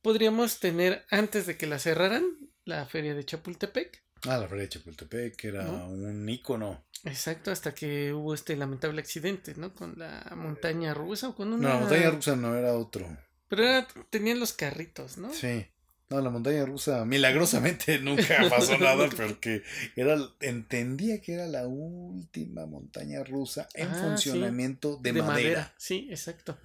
[0.02, 2.24] Podríamos tener, antes de que la cerraran,
[2.64, 4.02] la feria de Chapultepec.
[4.26, 5.88] Ah, la feria de Chapultepec que era ¿No?
[5.88, 6.84] un ícono.
[7.04, 9.74] Exacto, hasta que hubo este lamentable accidente, ¿no?
[9.74, 11.68] Con la montaña rusa o con No, una...
[11.74, 13.06] la montaña rusa no era otro.
[13.48, 15.32] Pero era- tenían los carritos, ¿no?
[15.32, 15.66] Sí.
[16.10, 19.62] No, la montaña rusa, milagrosamente nunca pasó nada porque
[19.96, 24.00] era, entendía que era la última montaña rusa en Ah, sí.
[24.00, 25.74] funcionamiento de, madera.
[25.78, 26.58] Sí, exacto.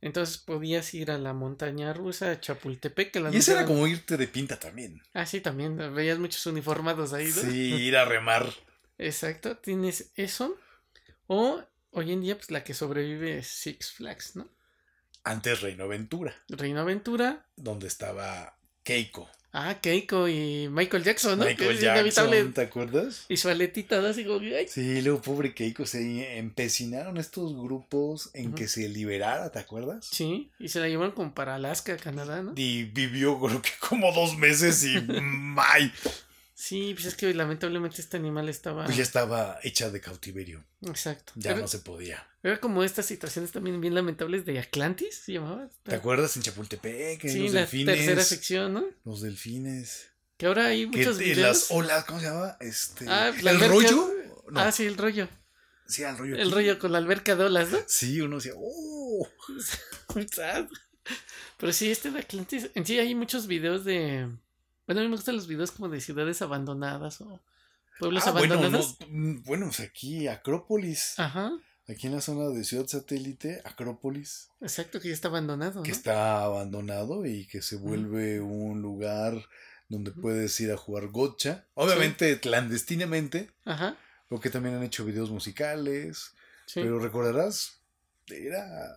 [0.00, 3.86] Entonces podías ir a la montaña rusa, a Chapultepec, que la Y eso era como
[3.86, 5.00] irte de pinta también.
[5.14, 7.32] Ah, sí, también veías muchos uniformados ahí, ¿no?
[7.50, 8.52] Sí, ir a remar.
[8.98, 10.56] Exacto, tienes eso.
[11.28, 11.62] O
[11.92, 14.48] hoy en día, pues la que sobrevive es Six Flags, ¿no?
[15.24, 17.46] Antes Reino Aventura, Reino Aventura.
[17.56, 19.28] donde estaba Keiko.
[19.54, 21.44] Ah, Keiko y Michael Jackson, ¿no?
[21.44, 21.78] Michael.
[21.78, 23.26] Jackson, ¿te acuerdas?
[23.28, 24.06] Y su aletita, ¿no?
[24.08, 29.52] Así como, ay, Sí, luego pobre Keiko, se empecinaron estos grupos en que se liberara,
[29.52, 30.08] ¿te acuerdas?
[30.10, 32.54] Sí, y se la llevaron como para Alaska, Canadá, ¿no?
[32.56, 35.92] Y vivió creo que como dos meses y ¡may!
[36.64, 38.84] Sí, pues es que lamentablemente este animal estaba.
[38.84, 40.64] Pues ya estaba hecha de cautiverio.
[40.86, 41.32] Exacto.
[41.34, 42.24] Ya no se podía.
[42.44, 45.68] era como estas situaciones también bien lamentables de Atlantis, se llamaba.
[45.82, 47.24] ¿Te acuerdas en Chapultepec?
[47.24, 47.96] En Sí, los la delfines.
[47.96, 48.84] tercera sección, ¿no?
[49.04, 50.10] Los delfines.
[50.36, 51.38] Que ahora hay Que muchos videos.
[51.40, 52.56] las olas, ¿cómo se llama?
[52.60, 54.10] Este, Ah, ¿El alberca- rollo?
[54.50, 54.60] No.
[54.60, 55.28] Ah, sí, el rollo.
[55.88, 56.36] Sí, el rollo.
[56.36, 56.50] El aquí.
[56.52, 57.78] rollo con la alberca de olas, ¿no?
[57.88, 59.28] Sí, uno decía, ¡oh!
[61.58, 62.70] Pero sí, este de Atlantis.
[62.76, 64.28] En sí hay muchos videos de.
[64.92, 67.40] Bueno, a mí me gustan los videos como de ciudades abandonadas o
[67.98, 68.98] pueblos Ah, bueno, abandonados.
[69.00, 71.14] no, mm, bueno, pues aquí Acrópolis.
[71.18, 71.50] Ajá,
[71.88, 75.82] Aquí en la zona de Ciudad Satélite, Acrópolis, exacto, que ya está abandonado.
[75.82, 79.34] que está abandonado y que se vuelve un lugar
[79.88, 81.64] donde puedes ir a jugar gocha.
[81.74, 83.96] Obviamente clandestinamente, Ajá,
[84.28, 86.32] porque también han hecho videos musicales.
[86.66, 86.80] sí.
[86.82, 87.80] Pero recordarás,
[88.28, 88.96] era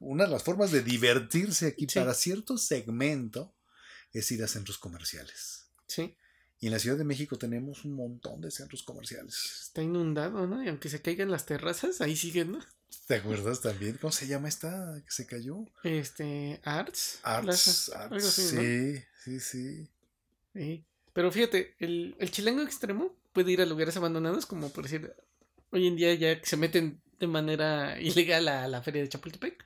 [0.00, 1.98] una de las formas de divertirse aquí Sí.
[2.00, 3.52] para cierto segmento
[4.12, 5.66] es ir a centros comerciales.
[5.86, 6.14] Sí,
[6.60, 9.34] Y en la Ciudad de México tenemos un montón de centros comerciales.
[9.62, 10.62] está inundado, ¿no?
[10.62, 12.60] Y aunque se caigan las terrazas, ahí siguen, ¿no?
[13.06, 13.98] ¿Te acuerdas también?
[14.00, 15.66] ¿Cómo se llama esta que se cayó?
[15.82, 17.18] Este, Arts.
[17.22, 18.60] Arts, Plaza, Arts, algo así, ¿no?
[18.62, 19.88] sí, sí, sí.
[20.54, 20.84] Sí.
[21.12, 25.12] Pero fíjate, el, el chilango extremo puede ir a lugares abandonados, como por decir,
[25.70, 29.64] hoy en día ya que se meten de manera ilegal a la feria de Chapultepec,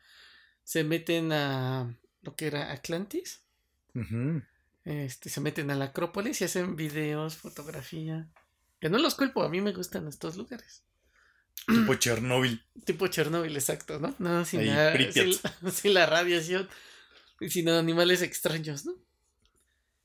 [0.65, 3.43] se meten a lo que era Atlantis,
[4.85, 8.29] Este, se meten a la Acrópolis y hacen videos, fotografía.
[8.81, 10.85] Que no los culpo, a mí me gustan estos lugares.
[11.67, 12.63] Tipo Chernóbil.
[12.85, 14.15] Tipo Chernóbil, exacto, ¿no?
[14.19, 15.13] No, sin, Ahí, la, Pripyat.
[15.15, 15.31] sin
[15.65, 16.69] la- sin la radiación
[17.41, 18.95] y sin animales extraños, ¿no?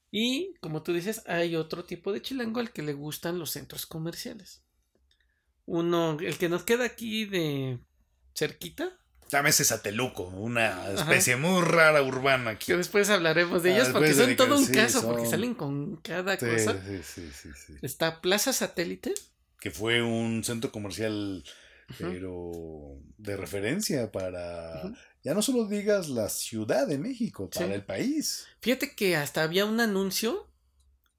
[0.09, 3.85] Y como tú dices, hay otro tipo de chilango al que le gustan los centros
[3.85, 4.63] comerciales.
[5.65, 7.79] Uno, el que nos queda aquí de
[8.35, 8.97] cerquita,
[9.31, 12.65] Llámese Sateluco, una especie muy rara urbana aquí.
[12.67, 15.55] que después hablaremos de Ah, ellos porque después son todo un sí, caso, porque salen
[15.55, 16.81] con cada Sí, cosa.
[16.85, 17.73] sí, sí, sí, sí.
[17.81, 19.13] Está Plaza Satélite,
[19.59, 21.43] Que fue un centro comercial,
[21.97, 24.91] pero de referencia para,
[25.23, 28.47] ya no solo digas la Ciudad de México, para el país.
[28.61, 30.47] Fíjate que hasta había un anuncio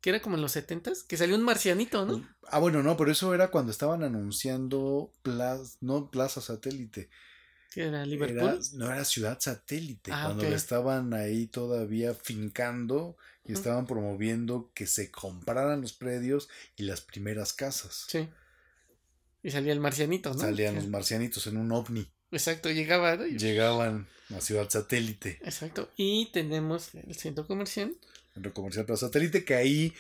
[0.03, 2.29] que era como en los setentas, que salió un marcianito, ¿no?
[2.49, 7.09] Ah, bueno, no, pero eso era cuando estaban anunciando Plaza, no Plaza Satélite.
[7.77, 8.39] Era Liverpool.
[8.39, 10.51] Era, no era Ciudad Satélite, Ah, cuando ok.
[10.51, 17.01] le estaban ahí todavía fincando y estaban promoviendo que se compraran los predios y las
[17.01, 18.07] primeras casas.
[18.09, 18.29] Sí.
[19.43, 20.39] Y salía el marcianito, ¿no?
[20.39, 20.81] Salían Sí.
[20.83, 22.07] los marcianitos en un ovni.
[22.31, 23.17] Exacto, llegaba.
[23.17, 23.27] ¿no?
[23.27, 25.91] Llegaban a Ciudad Satélite, Exacto.
[25.97, 27.95] Y tenemos el centro comercial.
[28.33, 29.93] centro comercial Plaza Satélite, que ahí,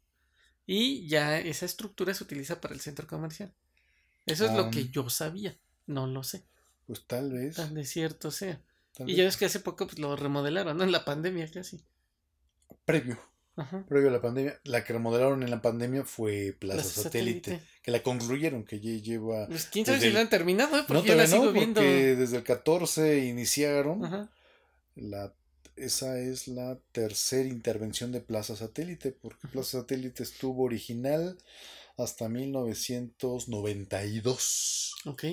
[0.66, 3.52] y ya esa estructura se utiliza para el centro comercial.
[4.26, 4.70] Eso es lo Ah.
[4.70, 6.44] que yo sabía, no lo sé,
[6.86, 7.56] Pues tal vez.
[7.56, 8.60] tan de cierto sea.
[8.94, 10.84] tal Y vez ya ves que hace poco pues, lo remodelaron, ¿no?
[10.84, 11.80] En la pandemia casi.
[12.84, 13.18] Previo,
[13.56, 13.84] Ajá.
[13.88, 14.58] previo a la pandemia.
[14.64, 17.68] La que remodelaron en la pandemia fue Plaza, Plaza Satélite, Satélite.
[17.82, 19.46] Que la concluyeron, que ya lleva.
[19.46, 20.80] Pues quién sabe si el- han terminado, ¿eh?
[20.80, 21.80] No, Porque yo la todavía no, sigo viendo.
[21.80, 24.04] porque desde el 14 iniciaron.
[24.04, 24.30] Ajá.
[25.00, 25.32] La,
[25.76, 31.38] esa es la tercera intervención de Plaza Satélite, porque Plaza Satélite estuvo original
[31.96, 35.24] hasta 1992 Ok.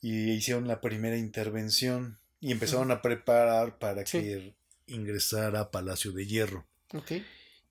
[0.00, 4.18] y hicieron la primera intervención y empezaron a preparar para Sí.
[4.20, 4.54] que
[4.86, 6.66] ingresara a Palacio de Hierro.
[6.94, 7.12] Ok.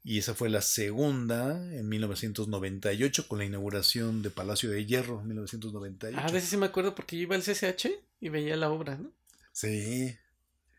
[0.03, 6.18] Y esa fue la segunda en 1998 con la inauguración de Palacio de Hierro, 1998.
[6.20, 7.90] Ah, a veces sí me acuerdo porque yo iba al CCH
[8.20, 9.12] y veía la obra, ¿no?
[9.52, 10.16] Sí,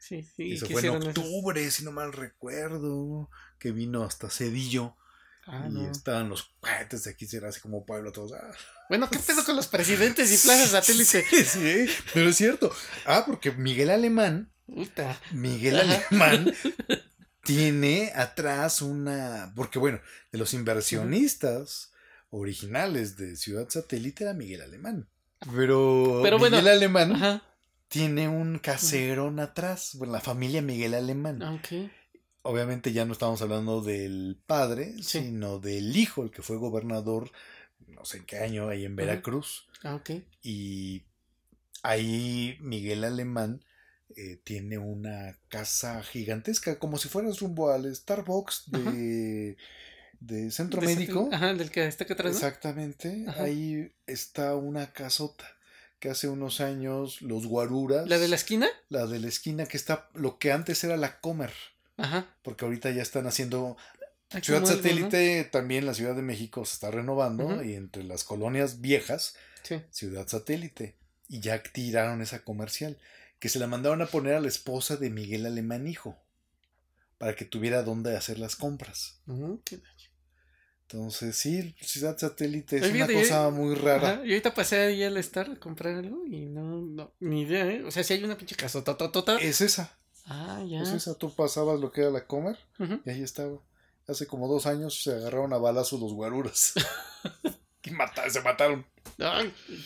[0.06, 0.52] Sí, sí.
[0.54, 3.28] eso fue en octubre, si no mal recuerdo,
[3.58, 4.96] que vino hasta Cedillo.
[5.46, 5.90] Ah, y no.
[5.90, 8.32] estaban los cohetes de aquí, era así como pueblo, todos.
[8.32, 8.52] ah.
[8.88, 11.24] Bueno, ¿qué pedo con los presidentes y plazas satélite?
[11.28, 12.72] Sí, sí, pero es cierto.
[13.04, 14.50] Ah, porque Miguel Alemán.
[15.32, 16.02] Miguel Ajá.
[16.10, 16.52] Alemán
[17.44, 20.00] tiene atrás una, porque bueno,
[20.32, 21.92] de los inversionistas
[22.30, 25.08] originales de Ciudad Satélite era Miguel Alemán.
[25.54, 27.42] Pero, Pero bueno, Miguel Alemán Ajá.
[27.88, 31.42] Tiene un caserón atrás, bueno, la familia Miguel Alemán.
[31.42, 31.90] Ok.
[32.42, 35.20] Obviamente ya no estamos hablando del padre, Sí.
[35.20, 37.30] sino del hijo, el que fue gobernador,
[37.86, 39.66] no sé en qué año, ahí en Veracruz.
[39.82, 40.10] Ah, ok.
[40.42, 41.04] Y
[41.82, 43.64] ahí Miguel Alemán
[44.16, 49.56] eh, tiene una casa gigantesca, como si fueras rumbo al Starbucks de,
[50.20, 51.28] de Centro De Médico.
[51.32, 52.32] Ajá, del que está acá atrás.
[52.32, 52.36] ¿no?
[52.38, 53.24] Exactamente.
[53.28, 53.42] Ajá.
[53.44, 55.55] Ahí está una casota
[56.01, 58.06] que hace unos años los guaruras.
[58.09, 58.68] ¿La de la esquina?
[58.89, 61.52] la de la esquina que está lo que antes era la Comer,
[61.97, 62.27] Ajá.
[62.43, 63.77] porque ahorita ya están haciendo
[64.32, 64.64] Ah, Ciudad.
[64.64, 69.81] Satélite, también la Ciudad de México se está renovando y entre las colonias viejas Sí.
[69.90, 70.97] Ciudad Satélite.
[71.28, 72.98] Y ya tiraron esa comercial.
[73.39, 76.16] Que se la mandaron a poner a la esposa de Miguel Alemán Hijo.
[77.18, 79.20] Para que tuviera dónde hacer las compras.
[79.64, 79.81] Qué-
[80.88, 84.08] Entonces, sí, Ciudad Satélite es una cosa muy rara.
[84.10, 87.66] Ajá, Y ahorita pasé ahí al Star a comprar algo y no, no, ni idea,
[87.66, 87.82] ¿eh?
[87.82, 89.36] O sea, si hay una pinche casota, tota.
[89.38, 89.96] Es esa.
[90.26, 90.82] Ah, ya.
[90.82, 91.14] Es esa.
[91.14, 92.56] Tú pasabas lo que era la Comer
[93.04, 93.58] y ahí estaba.
[94.06, 96.74] Hace como dos años se agarraron a balazos los guaruras.
[97.82, 98.86] y mata- se mataron.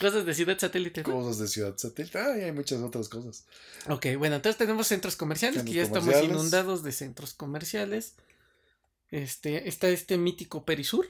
[0.00, 1.02] Cosas de ciudad satélite.
[1.02, 1.12] ¿no?
[1.14, 2.18] Cosas de Ciudad Satélite.
[2.18, 3.44] Ay, hay muchas otras cosas.
[3.88, 8.14] Ok, bueno, entonces tenemos centros comerciales, Centros que ya estamos inundados de centros comerciales.
[9.10, 11.06] Este, está este mítico Perisur,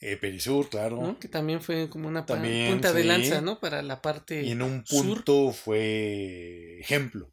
[0.00, 1.00] Eh, Perisur, claro.
[1.00, 1.18] ¿no?
[1.20, 3.60] Que también fue como una También, punta de lanza, ¿no?
[3.60, 5.04] Para la parte Y en un sur.
[5.06, 7.32] punto fue ejemplo,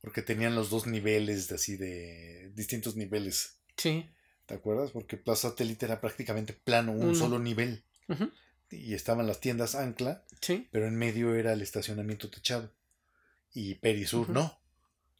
[0.00, 3.58] porque tenían los dos niveles de así de distintos niveles.
[3.76, 4.08] Sí.
[4.46, 4.92] ¿Te acuerdas?
[4.92, 7.14] Porque Plaza Satélite era prácticamente plano, un Uno.
[7.14, 7.82] solo nivel.
[8.70, 10.68] Y estaban las tiendas Ancla, Sí.
[10.70, 12.72] pero en medio era el estacionamiento techado.
[13.52, 14.60] Y Perisur no.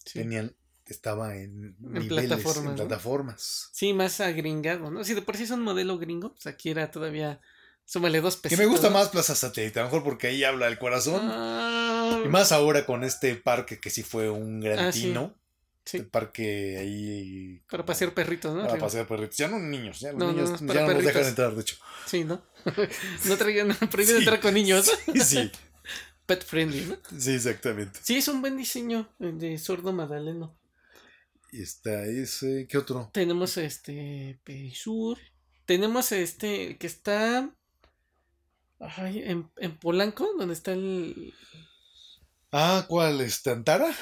[0.05, 0.21] Sí.
[0.21, 0.55] Tenían,
[0.93, 2.77] estaba en, En niveles, plataformas, en ¿no?
[2.77, 3.69] plataformas.
[3.73, 5.05] Sí, más agringado, ¿no?
[5.05, 7.41] Si de por sí es un modelo gringo, pues aquí era todavía.
[7.85, 8.59] Súmale dos Que pesos.
[8.59, 11.21] me gusta más Plaza Satélite, a lo mejor porque ahí habla el corazón.
[11.23, 15.35] Ah, Y más ahora con este parque que sí fue un gran Ah, tino.
[15.85, 17.63] sí, El parque ahí.
[17.71, 18.63] para pasear perritos, ¿no?
[18.63, 18.87] Para Arriba.
[18.87, 19.37] pasear perritos.
[19.37, 21.77] Ya no niños, ya los No, niños no, ya no nos dejan entrar, de hecho.
[22.07, 22.43] Sí, ¿no?
[23.27, 24.25] no traigan prohibido Sí.
[24.25, 24.91] entrar con niños.
[25.13, 25.51] Sí, sí,
[26.27, 26.97] Pet friendly, ¿no?
[27.21, 28.01] sí, exactamente.
[28.03, 30.59] Sí, es un buen diseño el de sordo Madaleno.
[31.53, 32.67] Y está ese.
[32.69, 33.11] ¿Qué otro?
[33.13, 35.19] Tenemos este Perisur.
[35.65, 37.51] Tenemos este que está
[38.79, 41.35] ay, en, en Polanco, donde está el
[42.53, 43.21] Ah, ¿cuál?
[43.21, 43.93] ¿Está Antara?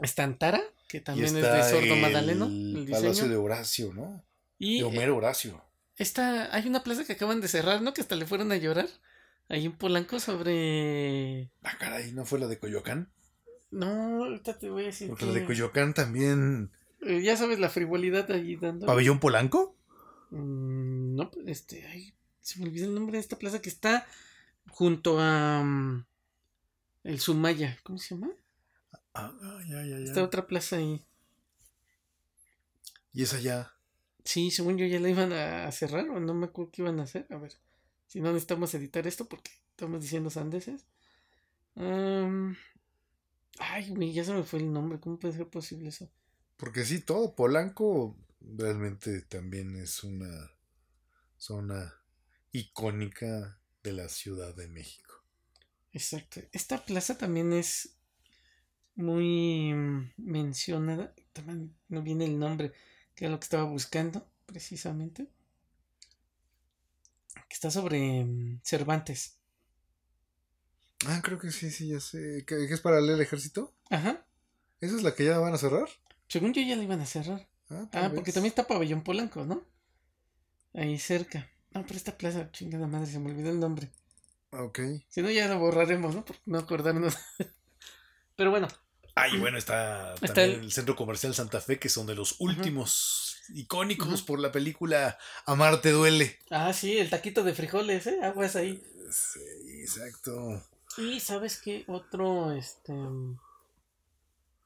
[0.00, 4.24] está Antara, que también es de sordo el Madaleno, el Palacio de Horacio, ¿no?
[4.58, 5.64] Y De Homero Horacio.
[5.96, 7.92] esta, hay una plaza que acaban de cerrar, ¿no?
[7.94, 8.88] Que hasta le fueron a llorar.
[9.48, 11.50] Ahí en Polanco sobre.
[11.62, 13.12] Ah, caray, ¿no fue la de Coyoacán?
[13.72, 15.08] No, ahorita te voy a decir.
[15.08, 16.70] Porque que- de Coyoacán también.
[17.00, 18.86] Eh, ya sabes la frivolidad allí dando.
[18.86, 19.74] ¿Pabellón Polanco?
[20.30, 21.84] Mm, no, este.
[21.86, 24.06] Ay, se me olvidó el nombre de esta plaza que está
[24.68, 25.62] junto a.
[25.64, 26.04] mm,
[27.04, 27.78] el Sumaya.
[27.82, 28.30] ¿Cómo se llama?
[29.14, 30.04] Ah, ah, ya, ya, ya.
[30.04, 31.04] Está otra plaza ahí.
[33.12, 33.72] Y esa ya.
[34.24, 37.04] Sí, según yo ya la iban a cerrar o no me acuerdo qué iban a
[37.04, 37.26] hacer.
[37.30, 37.52] A ver,
[38.06, 40.86] si no necesitamos editar esto porque estamos diciendo sandeces.
[41.74, 42.56] Am,
[43.58, 45.00] ay, güey, ya se me fue el nombre.
[45.00, 46.10] ¿Cómo puede ser posible eso?
[46.56, 50.50] Porque sí, todo Polanco realmente también es una
[51.36, 51.94] zona
[52.52, 55.24] icónica de la Ciudad de México.
[55.92, 56.40] Exacto.
[56.52, 57.96] Esta plaza también es
[58.94, 61.14] muy mm, mencionada.
[61.32, 62.72] También no viene el nombre,
[63.14, 65.28] que era lo que estaba buscando, precisamente.
[67.34, 69.41] Que está sobre mm, Cervantes.
[71.06, 72.44] Ah, creo que sí, sí, ya sé.
[72.46, 73.72] ¿Qué, qué es para el ejército?
[73.90, 74.24] Ajá.
[74.80, 75.88] ¿Esa es la que ya van a cerrar?
[76.28, 77.48] Según yo ya la iban a cerrar.
[77.70, 79.64] Ah, Ah, porque también está Pabellón Polanco, ¿no?
[80.74, 81.48] Ahí cerca.
[81.72, 83.90] No, pero esta plaza, chingada madre, se me olvidó el nombre.
[84.52, 84.80] Ah, Ok.
[85.08, 86.24] Si no, ya lo borraremos, ¿no?
[86.24, 87.16] Por no acordarnos.
[88.36, 88.68] pero bueno,
[89.14, 90.72] Ah, y bueno, está Está también el- el...
[90.72, 96.38] Centro Comercial Santa Fe, que son de los últimos icónicos por la película Amarte Duele.
[96.50, 98.18] ah, sí, el taquito de frijoles, ¿eh?
[98.22, 98.82] Aguas ahí.
[99.10, 99.40] Sí,
[99.82, 100.64] exacto.
[100.98, 102.92] Y sabes qué otro, este,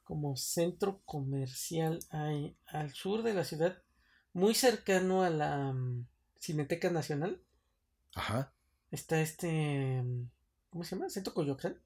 [0.05, 3.83] como centro comercial hay al sur de la ciudad,
[4.33, 6.07] muy cercano a la mm,
[6.41, 7.41] Cineteca Nacional,
[8.15, 8.53] Ajá.
[8.91, 10.03] está este.
[10.03, 10.29] mm,
[10.71, 11.09] ¿Cómo se llama?
[11.11, 11.79] Centro Coyoacán.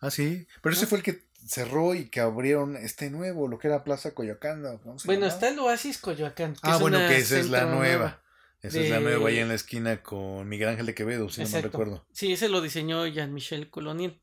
[0.00, 0.46] Ah, sí.
[0.62, 4.14] Pero ese fue el que cerró y que abrieron este nuevo, lo que era Plaza
[4.14, 4.62] Coyoacán.
[4.62, 4.80] ¿no?
[4.80, 5.34] ¿Cómo se Bueno, llamaba?
[5.34, 6.56] está el Oasis Coyoacán.
[6.62, 8.22] Ah, bueno, que esa es la nueva.
[8.62, 11.48] Es la de- nueva ahí en la esquina con Miguel Ángel de Quevedo, si no
[11.48, 12.06] me recuerdo.
[12.12, 14.20] Sí, ese lo diseñó Jean-Michel Coloniel,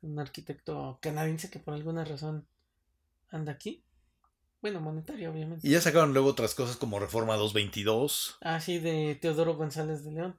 [0.00, 2.46] un arquitecto canadiense que por alguna razón
[3.30, 3.82] anda aquí.
[4.62, 5.66] Bueno, monetario, obviamente.
[5.66, 8.38] Y ya sacaron luego otras cosas como Reforma 222.
[8.40, 10.36] Ah, sí, de Teodoro González de León.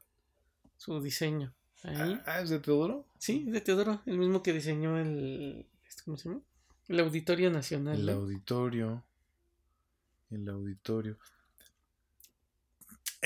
[0.78, 1.54] Su diseño.
[1.84, 2.20] Ahí.
[2.26, 3.06] Ah, ¿es de Teodoro?
[3.20, 5.68] Sí, de Teodoro, el mismo que diseñó el.
[5.88, 6.42] este, ¿Cómo se llama?
[6.88, 8.00] El Auditorio Nacional.
[8.00, 8.12] El ¿no?
[8.14, 9.04] auditorio.
[10.32, 11.18] El auditorio.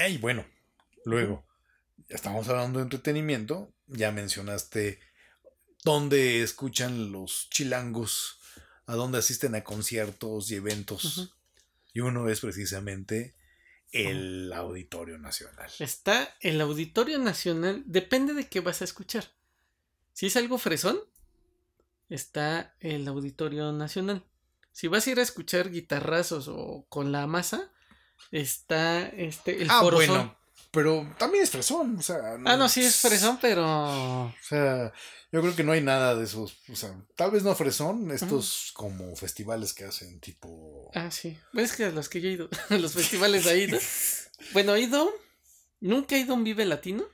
[0.08, 0.46] Y bueno,
[1.04, 1.46] luego,
[2.08, 3.74] ya estamos hablando de entretenimiento.
[3.88, 5.00] Ya mencionaste
[5.84, 8.40] dónde escuchan los chilangos,
[8.86, 11.36] a dónde asisten a conciertos y eventos.
[11.94, 13.36] Y uno es precisamente
[13.92, 15.70] el Auditorio Nacional.
[15.80, 17.84] Está el Auditorio Nacional.
[17.86, 19.26] Depende de qué vas a escuchar.
[20.14, 21.00] Si es algo fresón,
[22.10, 24.24] está el Auditorio Nacional.
[24.72, 27.72] Si vas a ir a escuchar guitarrazos o con la masa,
[28.32, 30.38] está este el ah, Foro bueno, Sol.
[30.72, 31.98] pero también es fresón.
[31.98, 33.66] O sea, Ah, no, sí es fresón, pero
[34.26, 34.92] O sea,
[35.32, 36.58] yo creo que no hay nada de esos.
[36.70, 40.90] O sea, tal vez no fresón, estos como festivales que hacen tipo.
[40.94, 41.38] Ah, sí.
[41.54, 43.78] Bueno, es que a los que yo he ido, a los festivales ahí, ¿no?
[44.54, 45.10] Bueno, he ido.
[45.82, 47.06] Nunca he ido a un Vive Latino.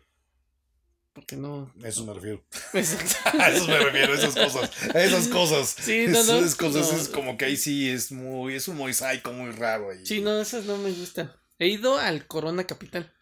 [1.15, 1.73] Porque no.
[1.81, 2.43] A eso me refiero.
[2.73, 3.39] Exacto.
[3.39, 4.69] A eso me refiero, esas cosas.
[4.93, 5.69] A esas cosas.
[5.69, 6.97] Sí, no, no, esas cosas no.
[6.99, 8.53] es como que ahí sí es muy.
[8.53, 9.91] Es un mosaico muy raro.
[9.91, 10.05] Ahí.
[10.05, 11.31] Sí, no, esas no me gustan.
[11.57, 13.13] He ido al Corona Capital.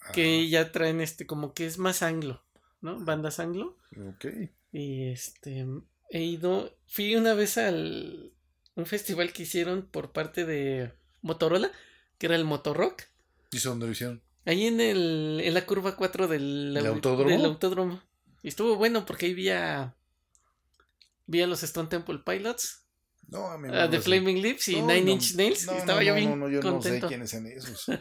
[0.00, 2.44] Ah, Que ya traen este, como que es más anglo,
[2.80, 2.98] ¿no?
[2.98, 3.78] Bandas anglo.
[4.08, 4.26] Ok.
[4.72, 5.64] Y este.
[6.10, 6.76] He ido.
[6.88, 8.32] Fui una vez al.
[8.74, 11.70] Un festival que hicieron por parte de Motorola,
[12.18, 13.04] que era el Motorrock.
[13.52, 14.22] ¿Y eso dónde lo hicieron?
[14.44, 17.30] Ahí en el en la curva 4 del, ¿Del audi- autódromo?
[17.30, 18.02] del autódromo.
[18.42, 19.94] Y estuvo bueno porque ahí vi a,
[21.26, 22.82] vi a los Stone Temple Pilots,
[23.28, 25.64] No, a mí a The Flaming Lips y Nine Inch Nails.
[25.66, 26.96] y estaba yo bien no, no, yo contento.
[26.96, 27.86] no sé quiénes son esos.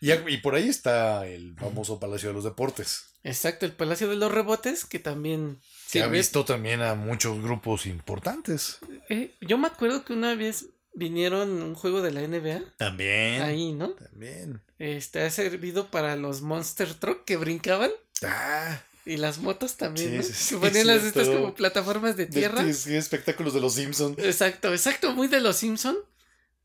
[0.00, 3.06] Y, y por ahí está el famoso Palacio de los Deportes.
[3.24, 5.58] Exacto, el Palacio de los Rebotes, que también
[5.90, 8.78] Que ha visto también a muchos grupos importantes.
[9.08, 13.42] Eh, yo me acuerdo que una vez vinieron un juego de la NBA También.
[13.42, 13.90] ahí, ¿no?
[13.90, 14.60] También.
[14.78, 17.90] Este ha servido para los Monster Truck que brincaban
[18.22, 20.22] Ah, y las motos también, Sí, ¿no?
[20.22, 22.62] sí, que ponían las estas como plataformas de tierra.
[22.62, 24.18] de- sí, espectáculos de los Simpsons.
[24.18, 25.96] Exacto, exacto, muy de los Simpson.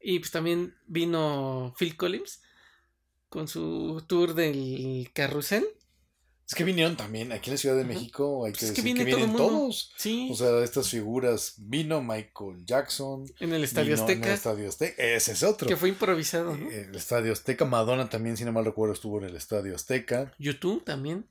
[0.01, 2.41] Y pues también vino Phil Collins
[3.29, 5.65] con su tour del carrusel.
[6.53, 7.83] Es que vinieron también aquí en la Ciudad de.
[7.83, 8.45] México.
[8.45, 9.91] Hay que Pues es que decir que, vienen todos.
[9.97, 11.55] Sí, O sea, estas figuras.
[11.57, 13.25] Vino Michael Jackson.
[13.39, 15.03] en el Estadio vino en el Azteca, Estadio Azteca.
[15.03, 15.67] Ese es otro.
[15.67, 16.69] que fue improvisado, ¿no?
[16.69, 17.65] El Estadio Azteca.
[17.65, 20.31] Madonna también, si no mal recuerdo, estuvo en el Estadio Azteca.
[20.37, 21.25] YouTube también,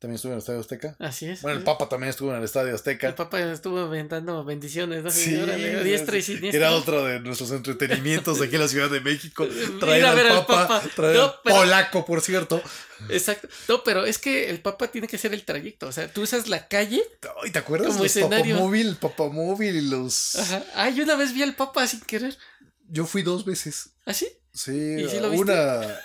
[0.00, 0.96] También estuvo en el Estadio Azteca.
[0.98, 1.42] así es.
[1.42, 1.64] Bueno, el.
[1.64, 3.14] Papa también estuvo en el Estadio El Azteca.
[3.14, 5.10] Papa estuvo aventando bendiciones, ¿no?
[5.10, 6.58] Sí, Órale, diestra y es- siniestra.
[6.58, 9.46] Era otro de nuestros entretenimientos aquí en la Ciudad de México.
[9.78, 10.88] Traer al Papa, Papa.
[10.96, 12.62] traer No, al pero- polaco, por cierto.
[13.10, 13.48] Exacto.
[13.68, 15.86] No, pero es que el Papa tiene que hacer el trayecto.
[15.88, 17.02] O sea, tú usas la calle.
[17.44, 17.88] Ay, ¿Te acuerdas?
[17.88, 18.54] Como los escenario.
[18.54, 20.34] Papamóvil, el Papamóvil y los...
[20.36, 20.64] Ajá.
[20.76, 22.36] Ay, una vez vi al Papa sin querer.
[22.88, 23.90] Yo fui dos veces.
[24.06, 24.24] ¿Así?
[24.26, 25.04] Sí, ¿Y sí
[25.36, 25.98] una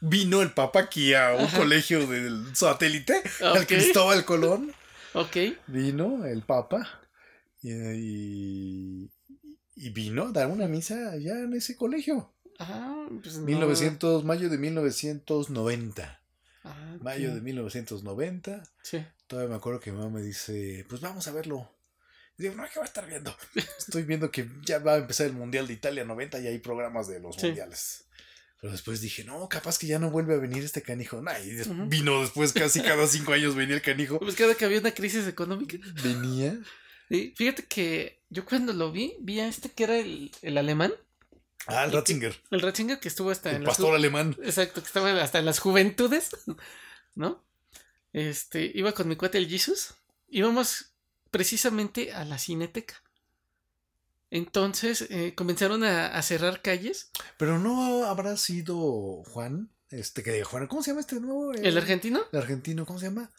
[0.00, 1.58] vino el Papa aquí a un Ajá.
[1.58, 3.66] colegio del satélite, al Ok.
[3.68, 4.72] Cristóbal Colón.
[5.14, 5.36] Ok.
[5.66, 6.88] Vino el Papa
[7.62, 9.10] y,
[9.76, 12.32] y, vino a dar una misa allá en ese colegio.
[12.58, 13.44] Ah, pues no.
[13.44, 16.20] 1900, mayo de 1990.
[16.64, 17.02] Ah, ok.
[17.02, 18.62] Mayo de 1990.
[18.82, 19.04] Sí.
[19.26, 21.70] Todavía me acuerdo que mi mamá me dice, pues vamos a verlo.
[22.38, 23.36] Y digo, no, ¿qué va a estar viendo?
[23.78, 27.08] Estoy viendo que ya va a empezar el Mundial de Italia 90 y hay programas
[27.08, 27.46] de los Sí.
[27.46, 28.04] mundiales.
[28.60, 31.20] Pero después dije, no, capaz que ya no vuelve a venir este canijo.
[31.20, 34.20] Nah, y vino después, casi cada cinco años venía el canijo.
[34.20, 35.76] Pues cada que había una crisis económica.
[36.02, 36.58] Venía.
[37.08, 40.92] Fíjate que yo cuando lo vi, vi a este que era el, el alemán,
[41.66, 44.36] Ah, el Ratzinger, el Ratzinger que estuvo hasta el en pastor alemán.
[44.42, 46.30] Exacto, que estaba hasta en las juventudes,
[47.14, 47.44] ¿no?
[48.12, 49.94] Este, iba con mi cuate el Jesus.
[50.28, 50.91] Íbamos
[51.32, 53.02] precisamente a la cineteca.
[54.30, 57.10] Entonces eh, comenzaron a, a cerrar calles.
[57.36, 61.52] Pero no habrá sido Juan, este que Juan, ¿cómo se llama este nuevo?
[61.52, 62.20] ¿El argentino?
[62.30, 63.30] El argentino, ¿cómo se llama?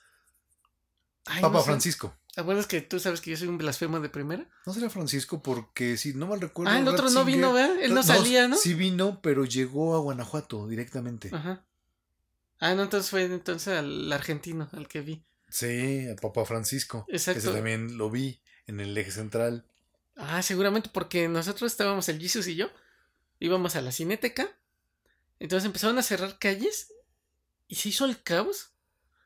[1.25, 1.63] Ay, Papa no.
[1.63, 2.13] Francisco.
[2.43, 4.49] Bueno, es que tú sabes que yo soy un blasfemo de primera.
[4.65, 6.73] No será Francisco porque si no mal recuerdo.
[6.73, 7.79] Ah, el otro no vino, ¿verdad?
[7.79, 8.57] Él no, salía, ¿no?
[8.57, 11.29] Sí vino, pero llegó a Guanajuato directamente.
[11.31, 11.63] Ajá.
[12.59, 15.23] Ah, no, entonces fue entonces al argentino, al que vi.
[15.53, 17.05] Sí, a Papa Francisco.
[17.09, 17.37] Exacto.
[17.37, 19.67] Ese también lo vi en el eje central.
[20.15, 22.71] Ah, seguramente porque nosotros estábamos el Jesus y yo.
[23.39, 24.49] Íbamos a la cineteca.
[25.39, 26.91] Entonces empezaron a cerrar calles
[27.67, 28.71] y se hizo el caos.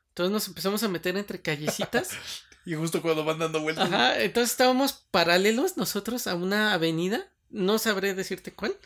[0.08, 2.10] Entonces nos empezamos a meter entre callecitas.
[2.66, 3.90] Y justo cuando van dando vueltas.
[3.90, 7.32] Ajá, entonces estábamos paralelos nosotros a una avenida.
[7.48, 8.76] No sabré decirte cuál.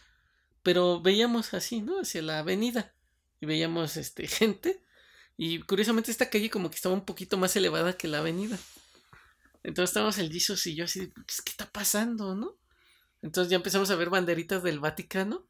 [0.62, 1.98] Pero veíamos así, ¿no?
[1.98, 2.94] Hacia la avenida.
[3.40, 4.84] Y veíamos este gente.
[5.44, 8.56] Y curiosamente esta calle como que estaba un poquito más elevada que la avenida.
[9.64, 12.56] Entonces estábamos el Jesus y yo así, pues, ¿qué está pasando, no?
[13.22, 15.44] Entonces ya empezamos a ver banderitas del Vaticano.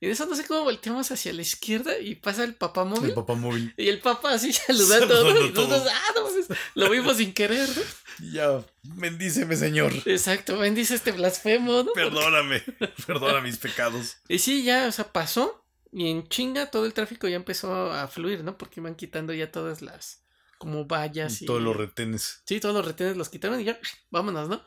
[0.00, 3.10] Y de eso no sé cómo volteamos hacia la izquierda y pasa el papá móvil.
[3.10, 3.72] El papá móvil.
[3.76, 5.14] Y el papá así saludando.
[5.14, 5.46] Saludando.
[5.46, 7.82] Y nosotros, ah, no, lo vimos sin querer, ¿no?
[8.32, 9.92] Ya, bendíceme, Señor.
[10.04, 11.92] Exacto, bendice este blasfemo, ¿no?
[11.92, 12.60] Perdóname.
[13.06, 14.16] Perdona mis pecados.
[14.26, 15.64] Y sí, ya, o sea, pasó.
[15.92, 18.58] Y en chinga todo el tráfico ya empezó a fluir, ¿no?
[18.58, 20.22] Porque iban quitando ya todas las
[20.58, 21.46] como vallas y.
[21.46, 22.42] Todos los retenes.
[22.44, 23.78] Sí, todos los retenes los quitaron y ya,
[24.10, 24.62] vámonos, ¿no?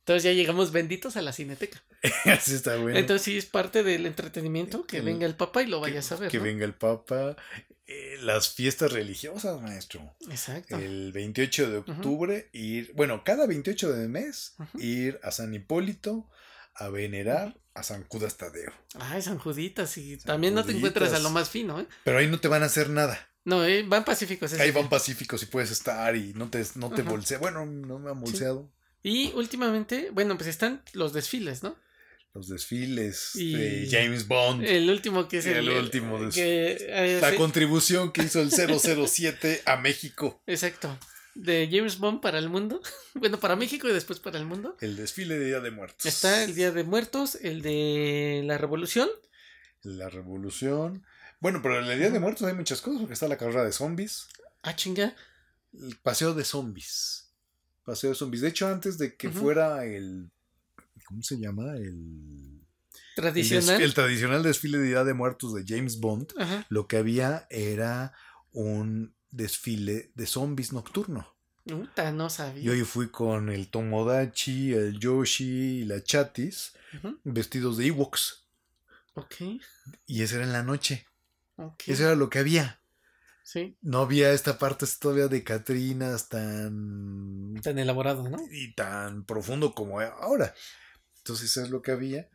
[0.00, 1.82] Entonces ya llegamos benditos a la cineteca.
[2.26, 2.96] Así está bueno.
[2.98, 6.12] Entonces sí es parte del entretenimiento que El- venga el papá y lo que, vayas
[6.12, 6.30] a ver.
[6.30, 6.44] que ¿no?
[6.44, 7.36] venga el Papa.
[7.88, 10.14] Eh, las fiestas religiosas, maestro.
[10.28, 10.76] Exacto.
[10.76, 16.28] El 28 de octubre, ir, bueno, cada 28 de mes, ir a San Hipólito
[16.74, 18.72] a venerar a San Judas Tadeo.
[18.98, 19.96] Ay, San Juditas.
[19.98, 21.86] Y San también no te encuentras a lo más fino, ¿eh?
[22.04, 23.28] Pero ahí no te van a hacer nada.
[23.44, 24.52] No, eh, van pacíficos.
[24.54, 27.38] Ahí van pacíficos y puedes estar y no te, no te bolsea.
[27.38, 28.68] Bueno, no me han bolseado.
[29.02, 31.76] Y últimamente, bueno, pues están los desfiles, ¿no?
[32.34, 34.64] Los desfiles Y- de James Bond.
[34.64, 38.40] El último que es el, el último des- que, eh, la sí, contribución que hizo
[38.42, 40.42] el 007 a México.
[40.46, 40.98] Exacto.
[41.36, 42.80] De James Bond para el mundo.
[43.14, 44.76] Bueno, para México y después para el mundo.
[44.80, 46.04] El desfile de Día de Muertos.
[46.04, 49.08] Está el Día de Muertos, el de la Revolución.
[49.82, 51.04] La revolución.
[51.40, 53.72] Bueno, pero en el Día de Muertos hay muchas cosas, porque está la carrera de
[53.72, 54.26] zombies,
[54.62, 55.14] Ah, chinga.
[55.72, 57.30] el paseo de zombies.
[57.84, 58.42] Paseo de zombies.
[58.42, 60.30] De hecho, antes de que fuera el.
[61.06, 61.76] ¿Cómo se llama?
[61.76, 62.60] El.
[63.14, 63.80] Tradicional.
[63.80, 66.32] el tradicional desfile de Día de Muertos de James Bond,
[66.68, 68.12] lo que había era
[68.52, 71.36] un desfile de zombies nocturno.
[71.66, 72.62] No sabía.
[72.62, 76.72] Yo hoy fui con el Tomodachi, el Yoshi y la Chatis,
[77.24, 78.46] vestidos de Ewoks.
[79.14, 79.34] Ok.
[80.06, 81.06] Y eso era en la noche.
[81.56, 81.84] Ok.
[81.88, 82.80] Eso era lo que había.
[83.42, 83.76] Sí.
[83.80, 87.54] No había esta parte todavía de Catrinas tan.
[87.62, 88.38] Tan elaborado, ¿no?
[88.50, 90.54] y tan profundo como ahora.
[91.18, 92.28] Entonces eso es lo que había.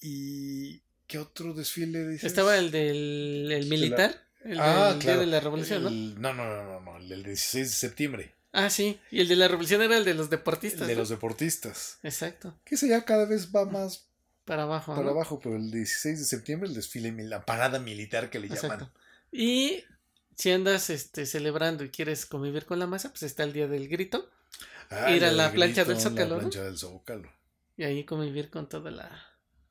[0.00, 2.24] ¿Y qué otro desfile dices?
[2.24, 4.25] Estaba el del el militar.
[4.46, 5.20] El Ah, del Día claro.
[5.20, 5.88] de la Revolución, ¿no?
[5.88, 8.34] El- No, no, no, no, no, el del 16 de septiembre.
[8.52, 8.98] Ah, sí.
[9.10, 10.86] Y el de la Revolución era el de los El deportistas.
[10.86, 11.00] de ¿no?
[11.00, 11.98] los deportistas.
[12.02, 12.58] Exacto.
[12.64, 14.06] Que ese ya cada vez va más
[14.44, 14.92] Para abajo.
[14.94, 15.10] para ¿no?
[15.10, 18.90] abajo, pero el 16 de septiembre, el desfile, la parada militar que le llaman.
[19.32, 19.84] Y
[20.36, 23.88] si andas este, celebrando y quieres convivir con la masa, pues está el día del
[23.88, 24.30] grito.
[24.90, 26.38] Ah, Ir a el la plancha del Zócalo, La ¿no?
[26.48, 27.30] plancha del Zócalo.
[27.76, 29.10] Y ahí convivir con toda la,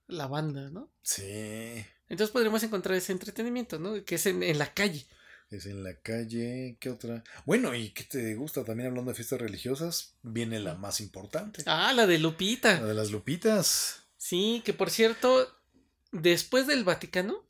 [0.07, 0.91] la banda, ¿no?
[1.01, 1.83] Sí.
[2.09, 4.03] Entonces podremos encontrar ese entretenimiento, ¿no?
[4.05, 5.05] Que es en, en la calle.
[5.49, 6.77] Es en la calle.
[6.79, 7.23] ¿Qué otra?
[7.45, 8.63] Bueno, ¿y qué te gusta?
[8.63, 11.63] También hablando de fiestas religiosas, viene la más importante.
[11.65, 12.79] Ah, la de Lupita.
[12.81, 14.03] La de las lupitas.
[14.17, 15.47] Sí, que por cierto,
[16.11, 17.45] después del Vaticano,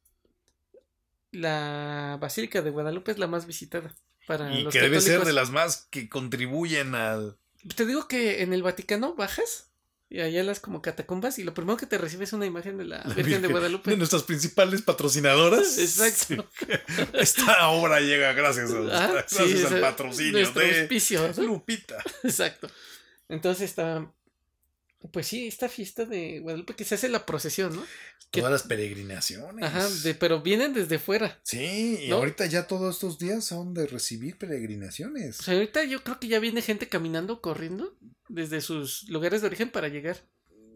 [1.31, 3.95] la Basílica de Guadalupe es la más visitada.
[4.27, 7.37] Para Y los que debe ser de las más que contribuyen al.
[7.75, 9.69] Te digo que en el Vaticano bajas
[10.09, 12.85] y allá las como catacumbas y lo primero que te recibe es una imagen de
[12.85, 13.89] la, la Virgen de Guadalupe.
[13.91, 15.77] de nuestras principales patrocinadoras.
[15.79, 16.47] Exacto.
[16.59, 16.65] Sí.
[17.13, 21.43] Esta obra llega gracias, a, Ah, gracias sí, al patrocinio de auspicio, ¿no?
[21.43, 21.97] Lupita.
[22.23, 22.69] Exacto.
[23.29, 24.11] Entonces está.
[25.11, 27.83] Pues sí, esta fiesta de Guadalupe que se hace la procesión, ¿no?
[28.31, 29.63] Que- Todas las peregrinaciones.
[29.63, 31.39] Ajá, de, pero vienen desde fuera.
[31.43, 32.15] Sí, y ¿No?
[32.17, 35.39] ahorita ya todos estos días son de recibir peregrinaciones.
[35.39, 37.95] O sea, ahorita yo creo que ya viene gente caminando, corriendo,
[38.35, 40.17] desde sus lugares de origen para llegar.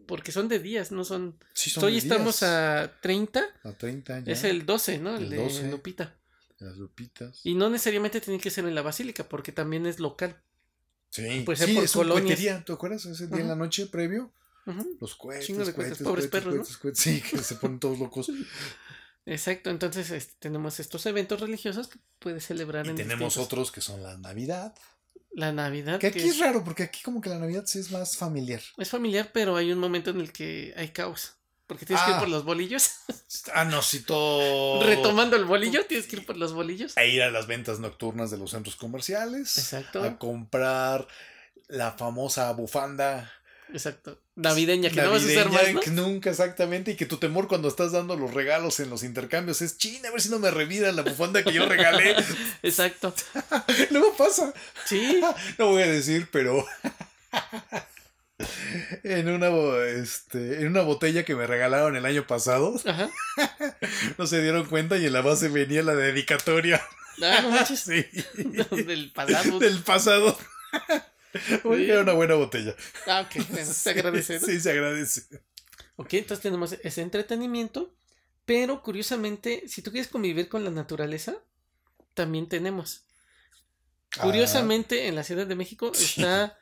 [0.06, 1.38] Porque son de días, no son.
[1.54, 2.50] Sí, son Hoy de estamos días.
[2.50, 4.32] a 30, a 30 ya.
[4.32, 5.16] es el 12, ¿no?
[5.16, 5.70] El, El de 12.
[5.70, 6.16] Lupita.
[6.58, 7.40] Las lupitas.
[7.44, 10.36] Y no necesariamente tiene que ser en la basílica, porque también es local.
[11.10, 12.24] Sí, puede ser sí, por es colonias.
[12.24, 13.06] cohetería, ¿te acuerdas?
[13.06, 14.32] Ese día en la noche previo,
[14.66, 16.60] Ujú, los cohetes, Chingo de cohetes, pobres cohetes, perros, ¿no?
[16.62, 18.30] cohetes, cohetes, sí, que se ponen todos locos.
[19.26, 23.70] Exacto, entonces este, tenemos estos eventos religiosos que puedes celebrar Y en tenemos distintos- otros
[23.72, 24.74] que son la Navidad.
[25.32, 25.98] La Navidad.
[26.00, 28.60] Que aquí es raro, porque aquí como que la Navidad sí es más familiar.
[28.76, 31.34] es familiar, pero hay un momento en el que hay caos.
[31.66, 32.20] Porque tienes que ir Ah.
[32.20, 32.90] por los bolillos.
[33.54, 34.82] Ah, no, sí, todo...
[34.84, 36.96] Retomando el bolillo, tienes que ir por los bolillos.
[36.98, 39.56] A ir a las ventas nocturnas de los centros comerciales.
[39.56, 40.02] Exacto.
[40.02, 41.06] A comprar
[41.68, 43.30] la famosa bufanda
[43.72, 44.20] Exacto.
[44.36, 47.92] Navideña, que no vas a navideña, más, nunca exactamente, y que tu temor cuando estás
[47.92, 51.02] dando los regalos en los intercambios es, china, a ver si no me revira la
[51.02, 52.16] bufanda que yo regalé.
[52.62, 53.14] Exacto.
[53.90, 54.52] Luego pasa.
[54.86, 55.20] Sí.
[55.58, 56.64] No voy a decir, pero
[59.04, 59.48] en una,
[59.84, 62.80] este, en una botella que me regalaron el año pasado.
[62.86, 63.10] Ajá.
[64.18, 66.82] No se dieron cuenta y en la base venía la dedicatoria.
[67.22, 67.80] Ah, no manches.
[67.80, 68.06] Sí.
[68.86, 69.58] Del pasado.
[69.58, 70.38] Del pasado.
[71.64, 72.74] Oye, Era una buena botella.
[73.06, 73.46] Ah, ok.
[73.48, 74.40] Bueno, se agradece.
[74.40, 74.46] ¿no?
[74.46, 75.22] Sí, se agradece.
[75.96, 77.94] Ok, entonces tenemos ese entretenimiento.
[78.46, 81.36] Pero curiosamente, si tú quieres convivir con la naturaleza,
[82.14, 83.04] también tenemos.
[84.20, 86.04] Curiosamente, en la Ciudad de México Sí.
[86.20, 86.58] está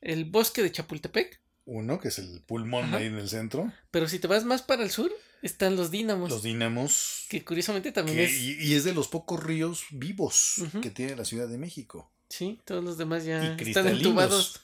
[0.00, 1.40] el bosque de Chapultepec.
[1.64, 2.96] Uno, que es el pulmón Ajá.
[2.98, 3.72] ahí en el centro.
[3.90, 5.12] Pero si te vas más para el sur,
[5.42, 6.30] están los dínamos.
[6.30, 7.26] Los dínamos.
[7.28, 8.32] que curiosamente también que- es.
[8.40, 12.10] y, y es de los pocos ríos vivos que tiene la Ciudad de México.
[12.28, 14.60] Sí, todos los demás ya están entubados.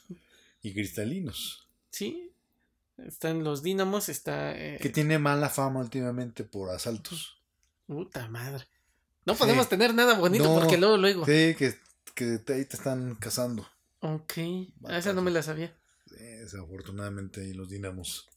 [0.61, 1.67] Y cristalinos.
[1.91, 2.31] Sí.
[2.97, 4.53] Están los dínamos, está.
[4.57, 7.37] eh, Que tiene mala fama últimamente por asaltos.
[7.87, 8.65] Puta madre.
[9.25, 9.39] No Sí.
[9.39, 10.59] podemos tener nada bonito No.
[10.59, 11.25] porque luego, luego.
[11.25, 11.75] Sí, que,
[12.13, 13.65] que ahí te están cazando.
[14.01, 14.33] Ok.
[14.85, 15.73] Ah, esa no me la sabía.
[16.23, 18.27] Desafortunadamente ahí los dinamos.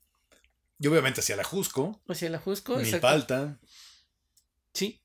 [0.79, 2.77] Y obviamente hacia la Jusco, O sea, la Jusco.
[2.77, 3.59] Milpalta,
[4.75, 4.99] Sí.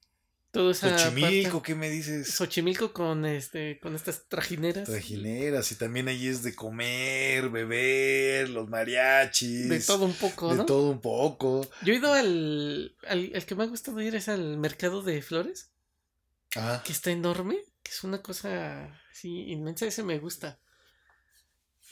[0.52, 2.34] Todo esa Xochimilco, parte- ¿qué me dices?
[2.34, 4.88] Xochimilco con este con estas trajineras.
[4.90, 9.68] Trajineras, y también ahí es de comer, beber, los mariachis.
[9.70, 10.66] De todo un poco, de ¿no?
[10.66, 11.70] todo un poco.
[11.84, 13.32] Yo he ido al, al.
[13.36, 15.70] El que me ha gustado ir es al mercado de flores,
[16.56, 19.86] Ah, que está enorme, que es una cosa así inmensa.
[19.86, 20.60] Ese me gusta.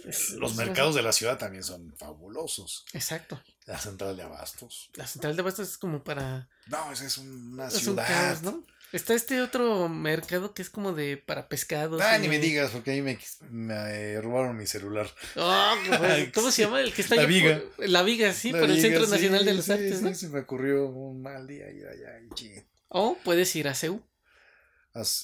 [0.04, 2.86] Es- los es- mercados de la ciudad también son fabulosos.
[2.94, 3.42] Exacto.
[3.66, 4.90] La central de abastos.
[4.96, 6.50] La central de abastos es como para.
[6.68, 8.08] No, esa es una un ciudad.
[8.08, 8.64] caos, ¿no?
[8.92, 12.02] Está este otro mercado que es como de para pescados.
[12.02, 13.18] Ah, y- ni me digas, porque ahí me,
[13.50, 15.10] me eh, robaron mi celular.
[15.36, 15.76] Ah,
[16.36, 16.80] ¿Cómo se llama?
[16.82, 17.62] El que está La Viga.
[17.76, 19.98] por- la Viga, sí, La por el Viga, Centro sí, Nacional de las sí, Artes,
[19.98, 20.14] sí, ¿no?
[20.14, 22.20] se me ocurrió un mal día ir allá.
[22.40, 22.64] y.
[22.90, 24.02] O puedes ir a CEU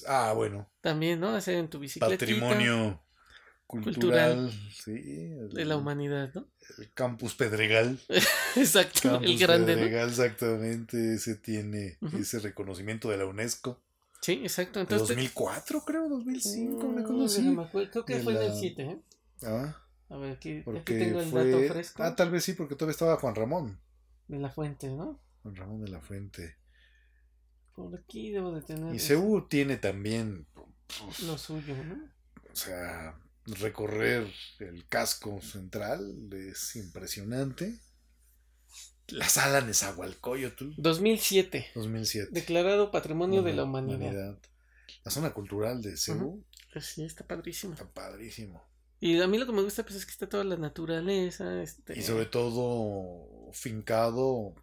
[0.06, 0.68] Ah, bueno.
[0.82, 1.34] también, ¿no?
[1.34, 2.12] Hacer en tu bicicleta.
[2.12, 3.02] Patrimonio
[3.80, 4.52] cultural.
[4.72, 6.46] Sí, el, de la humanidad, ¿no?
[6.78, 7.98] el campus Pedregal.
[8.56, 9.80] Exacto, Campus el grande, ¿no?
[9.82, 11.14] Pedregal, exactamente.
[11.14, 13.80] Ese tiene ese reconocimiento de la UNESCO.
[14.20, 14.78] Sí, exacto.
[14.78, 17.42] De Entonces, 2004, creo, 2005, una Mm, cosa así.
[17.42, 18.98] déjame acuerdo, Creo que De fue en el la- 7, ¿eh?
[19.44, 21.50] Ah, A ver, aquí, aquí tengo el fue.
[21.50, 23.80] dato fresco Ah, tal vez sí, porque todavía estaba Juan Ramón.
[24.28, 25.18] de la fuente, ¿no?
[25.42, 26.56] Juan Ramón de la Fuente.
[27.74, 30.46] Por aquí debo de tener Y Seúl tiene también,
[31.24, 31.94] lo suyo, ¿no?
[32.52, 34.28] o sea, recorrer
[34.60, 37.78] el casco central es impresionante.
[39.08, 42.30] La sala Nezahualcóyotl, 2007, 2007.
[42.32, 43.98] declarado Patrimonio de la Humanidad.
[44.00, 44.38] Humanidad.
[45.04, 47.74] La zona cultural de Seúl Pues sí, está padrísimo.
[47.74, 48.62] está padrísimo.
[49.00, 51.98] Y a mí lo que me gusta pues es que está toda la naturaleza, este...
[51.98, 54.54] Y sobre todo fincado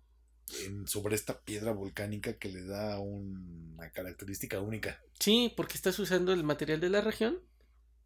[0.66, 5.00] en- sobre esta piedra volcánica que le da una característica única.
[5.20, 7.40] Sí, porque estás usando el material de la región.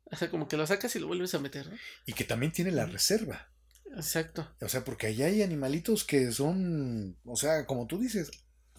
[0.06, 1.78] O sea, como que lo sacas y lo vuelves a meter, ¿no?
[2.06, 3.50] Y que también tiene la reserva.
[3.96, 4.48] Exacto.
[4.62, 8.32] O sea, porque allá hay animalitos que son, o sea, como tú dices,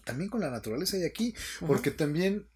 [0.03, 1.33] también con la naturaleza hay aquí.
[1.65, 2.47] Porque también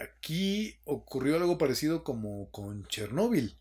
[0.00, 3.56] aquí ocurrió algo parecido como con Chernóbil,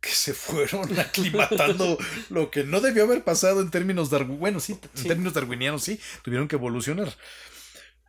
[0.00, 1.98] que se fueron aclimatando
[2.30, 4.40] lo que no debió haber pasado en términos darwinianos.
[4.40, 5.08] Bueno, sí, en Sí.
[5.08, 7.12] términos darwinianos sí, tuvieron que evolucionar.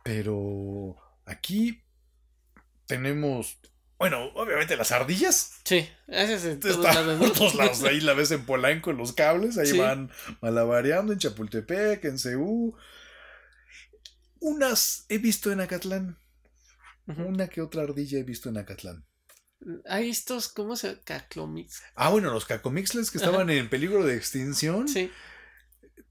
[0.02, 0.96] Pero
[1.26, 1.82] aquí
[2.86, 3.58] tenemos,
[4.02, 5.52] bueno, obviamente las ardillas.
[5.64, 7.24] Sí, haces en todos lados, ¿no?
[7.26, 7.82] por todos lados.
[7.84, 9.58] Ahí la ves en Polanco, en los cables.
[9.58, 9.78] Ahí Sí.
[9.78, 10.10] van
[10.40, 12.76] malabareando en Chapultepec, en Ceú.
[14.40, 16.18] Unas he visto en Acatlán.
[17.06, 19.04] Una que otra ardilla he visto en Acatlán.
[19.88, 21.00] Hay estos, ¿cómo se llama?
[21.04, 21.82] Caclomix.
[21.94, 25.12] Ah, bueno, los cacomixles que estaban en peligro de extinción Sí,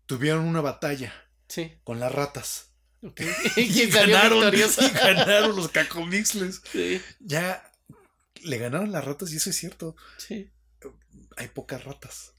[0.05, 1.13] tuvieron una batalla
[1.49, 1.73] sí.
[1.83, 2.69] con las ratas.
[3.03, 3.19] Ok.
[3.57, 6.61] Y ¿Quién salió ganaron, y ganaron los cacomixles.
[6.71, 7.69] Sí, Ya
[8.43, 9.95] le ganaron las ratas y eso es cierto.
[10.17, 10.51] sí.
[11.37, 12.33] Hay pocas ratas.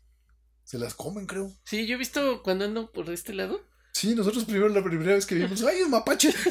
[0.64, 1.52] Se las comen, creo.
[1.64, 3.60] Sí, yo he visto cuando ando por este lado.
[3.92, 6.32] Sí, nosotros primero la primera vez que vimos, ¡ay, un mapache!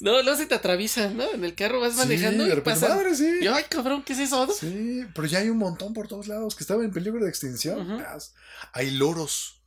[0.00, 1.30] No, luego se te atraviesan, ¿no?
[1.32, 3.38] En el carro vas manejando sí, de repente, madre, sí.
[3.42, 4.46] Y, ay, cabrón, ¿qué es eso?
[4.46, 4.52] no?
[4.52, 8.02] Sí, pero ya hay un montón por todos lados que estaban en peligro de extinción.
[8.72, 9.61] Hay loros.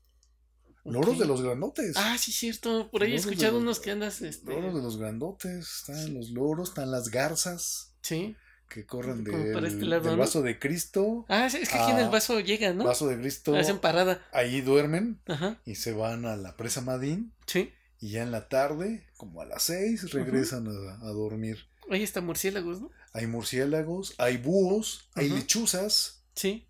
[0.85, 1.95] Loros de los grandotes.
[1.97, 2.89] Ah, sí, cierto.
[2.91, 4.51] Por ahí he Loros escuchado unos que andas, este...
[4.53, 5.67] Loros de los grandotes.
[5.79, 8.35] Están los loros, están las garzas Sí.
[8.69, 10.17] que corren del, este lado, del ¿no?
[10.19, 11.25] vaso de Cristo.
[11.27, 12.83] Ah, sí, es que aquí en el vaso llegan, ¿no?
[12.85, 13.55] Vaso de Cristo.
[13.55, 14.23] Hacen parada.
[14.31, 15.59] Ahí duermen Ajá.
[15.65, 17.33] y se van a la presa Madín.
[17.47, 17.71] Sí.
[17.99, 21.57] Y ya en la tarde, como a las seis, regresan a, a dormir.
[21.89, 22.91] Oye, está murciélagos, ¿no?
[23.13, 26.23] Hay murciélagos, hay búhos, hay lechuzas.
[26.35, 26.67] Sí,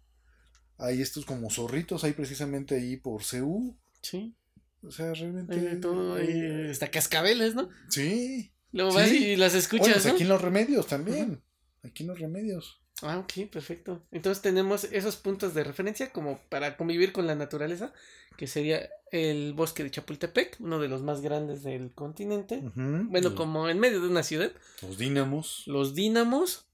[0.78, 3.76] Hay estos como zorritos ahí precisamente ahí por CU.
[4.06, 4.36] Sí.
[4.84, 5.76] O sea, realmente.
[5.77, 7.69] Todo, hay hasta cascabeles, ¿no?
[7.90, 8.52] Sí.
[8.72, 8.98] Luego Sí.
[8.98, 10.11] vas y las Bueno, escuchas, pues ¿no?
[10.14, 11.41] aquí en los remedios también.
[11.84, 12.82] Aquí en los remedios.
[13.02, 14.06] Ah, ok, perfecto.
[14.11, 17.94] Entonces tenemos esos puntos de referencia como para convivir con la naturaleza,
[18.38, 22.61] que sería el bosque de Chapultepec, uno de los más grandes del continente.
[22.76, 24.52] Bueno, como en medio de una ciudad.
[24.82, 26.68] Los dínamos, Los dínamos,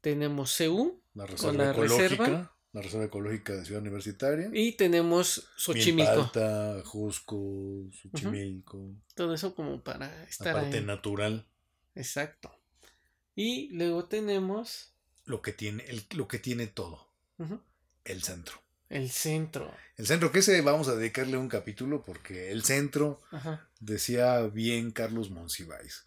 [0.00, 0.60] tenemos
[1.14, 2.53] la reserva la ecológica, reserva.
[2.74, 4.50] La reserva ecológica de Ciudad Universitaria.
[4.52, 6.10] y tenemos Xochimilco.
[6.12, 10.84] Milpa Alta, Jusco, Xochimilco, Todo eso como para la estar parte ahí.
[10.84, 11.46] natural,
[11.94, 12.54] Exacto.
[13.36, 14.92] Y luego tenemos
[15.24, 17.08] lo que tiene, el- lo que tiene todo,
[18.04, 18.60] el centro.
[18.90, 19.72] el centro.
[19.96, 23.68] El centro, que ese vamos a dedicarle un capítulo porque el centro, Ajá.
[23.80, 26.04] decía bien Carlos Monsiváis,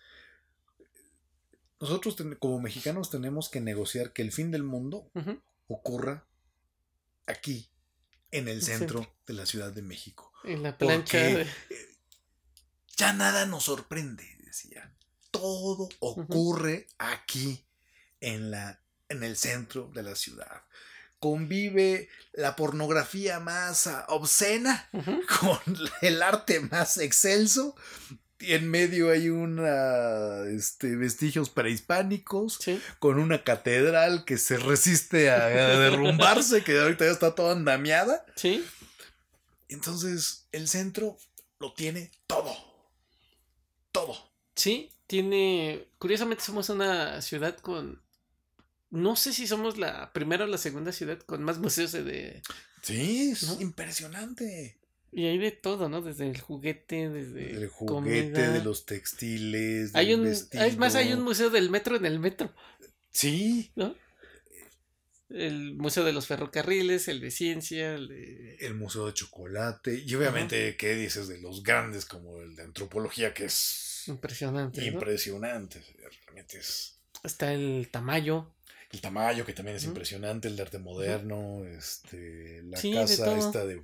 [1.80, 5.10] nosotros como mexicanos tenemos que negociar que el fin del mundo
[5.68, 6.27] ocurra
[7.28, 7.70] aquí,
[8.32, 10.34] en el centro, de la Ciudad de México.
[10.44, 11.18] En la plancha.
[11.20, 11.98] Porque de-
[12.98, 14.94] ya nada nos sorprende, decía.
[15.32, 17.64] Todo ocurre aquí,
[18.22, 20.64] en, la, en el centro de la ciudad.
[21.20, 24.90] Convive la pornografía más obscena
[25.40, 25.60] con
[26.02, 27.76] el arte más excelso.
[28.40, 32.80] Y en medio hay una, este, vestigios prehispánicos, Sí.
[33.00, 38.24] con una catedral que se resiste a, a derrumbarse, que ahorita ya está toda andamiada.
[38.36, 38.64] Sí.
[39.70, 41.18] Entonces, el centro
[41.60, 42.56] lo tiene todo.
[43.92, 44.16] Todo.
[44.56, 44.92] Sí.
[45.08, 45.88] Tiene.
[45.98, 48.02] Curiosamente somos una ciudad con.
[48.90, 52.42] No sé si somos la primera o la segunda ciudad con más museos de- de.
[52.82, 53.60] Sí, es ¿No?
[53.62, 54.80] impresionante.
[55.12, 56.02] Y hay de todo, ¿no?
[56.02, 57.52] Desde el juguete, desde.
[57.52, 58.52] El juguete, comida.
[58.52, 60.24] de los textiles, Hay un.
[60.24, 60.64] vestido.
[60.64, 62.54] Es más, hay un museo del metro en el metro,
[63.12, 63.96] Sí, ¿no?
[65.30, 68.56] El museo de los ferrocarriles, el de ciencia, el de.
[68.62, 70.04] el museo de chocolate.
[70.06, 74.80] Y obviamente, ¿qué dices de los grandes como el de antropología, que es Impresionante.
[74.82, 74.88] ¿no?
[74.88, 75.84] impresionante?
[76.26, 77.00] Realmente es.
[77.24, 78.54] Está el Tamayo.
[78.98, 83.26] El Tamayo, que también es impresionante, el de arte moderno, este, la Sí, de casa
[83.26, 83.38] todo.
[83.38, 83.84] esta de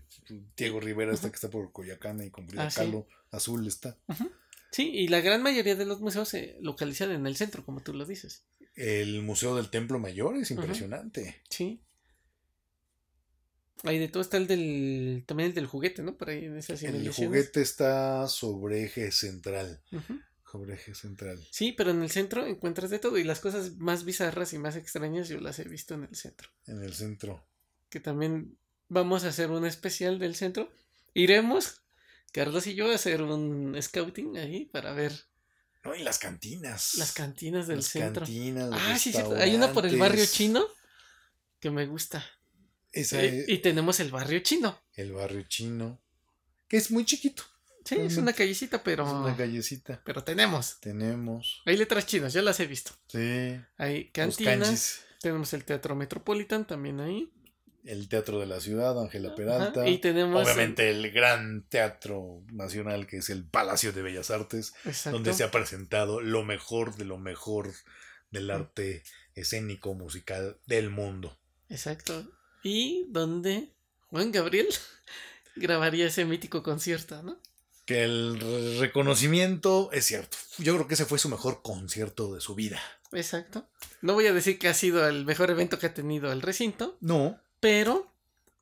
[0.58, 2.92] Diego Rivera, esta que está por Coyacán y con Frida Ah, sí.
[3.30, 3.96] Azul está.
[4.72, 7.94] Sí, y la gran mayoría de los museos se localizan en el centro, como tú
[7.94, 8.44] lo dices.
[8.76, 11.42] El Museo del Templo Mayor es impresionante.
[11.48, 11.80] Sí.
[13.84, 15.24] Ahí de todo está el del.
[15.28, 16.18] También el del juguete, ¿no?
[16.18, 19.82] Por ahí en esas El juguete está sobre eje central.
[20.54, 21.44] Sobre eje central.
[21.50, 23.18] Sí, pero en el centro encuentras de todo.
[23.18, 26.48] Y las cosas más bizarras y más extrañas yo las he visto en el centro.
[26.68, 27.44] En el centro.
[27.90, 28.56] Que también
[28.88, 30.72] vamos a hacer un especial del centro.
[31.16, 31.82] Iremos,
[32.32, 35.12] Carlos y yo, a hacer un scouting ahí para ver
[35.84, 36.94] No, y las cantinas.
[37.00, 38.24] las cantinas del Las centro.
[38.24, 38.70] cantinas.
[38.70, 39.36] los Ah, sí, cierto.
[39.36, 40.64] Hay una por el barrio chino
[41.60, 42.24] que me gusta.
[42.92, 44.80] Esa Eh, es y tenemos el barrio chino.
[44.94, 46.00] el barrio chino.
[46.68, 47.44] Que es muy chiquito.
[47.84, 49.06] Sí, es una callecita, pero.
[49.06, 50.02] Es una callecita.
[50.04, 50.80] Pero tenemos.
[50.80, 51.62] Tenemos.
[51.66, 52.92] Hay letras chinas, yo las he visto.
[53.08, 53.60] Sí.
[53.78, 55.02] Hay cantinas.
[55.22, 57.32] Tenemos el Teatro Metropolitan también ahí.
[57.86, 59.82] El Teatro de la Ciudad, Ángela Peralta.
[59.82, 60.44] Ajá, Y tenemos.
[60.44, 65.18] Obviamente el gran teatro nacional que es el Palacio de Bellas Artes, Exacto.
[65.18, 67.74] donde se ha presentado lo mejor de lo mejor
[68.32, 69.04] del arte
[69.36, 71.38] escénico musical del mundo.
[71.70, 72.26] Exacto.
[72.64, 73.74] Y donde
[74.08, 74.68] Juan Gabriel
[75.56, 77.40] grabaría ese mítico concierto, ¿no?
[77.86, 80.38] Que el re- reconocimiento es cierto.
[80.58, 82.82] Yo creo que ese fue su mejor concierto de su vida.
[83.12, 83.68] Exacto.
[84.02, 86.98] No voy a decir que ha sido el mejor evento que ha tenido el recinto,
[87.02, 88.12] No, pero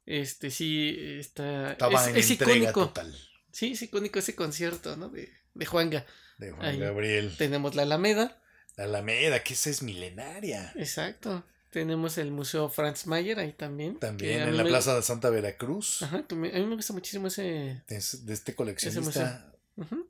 [0.05, 1.73] este sí está.
[1.73, 2.87] estaba es, en es entrega icónico.
[2.87, 3.15] total
[3.51, 5.09] Sí, es icónico ese concierto, ¿no?
[5.09, 6.05] De, de Juanga.
[6.37, 6.79] de Juan Ahí.
[6.79, 7.35] Gabriel.
[7.37, 8.41] Tenemos la Alameda.
[8.77, 10.71] La Alameda, que esa es milenaria.
[10.77, 11.45] Exacto.
[11.71, 13.97] Tenemos el Museo Franz Mayer ahí también.
[13.97, 16.03] También en la me- Plaza de Santa Veracruz.
[16.03, 17.81] Ajá, que me- a mí me gusta muchísimo ese.
[17.87, 19.51] Es de este coleccionista.
[19.77, 20.07] Ujú.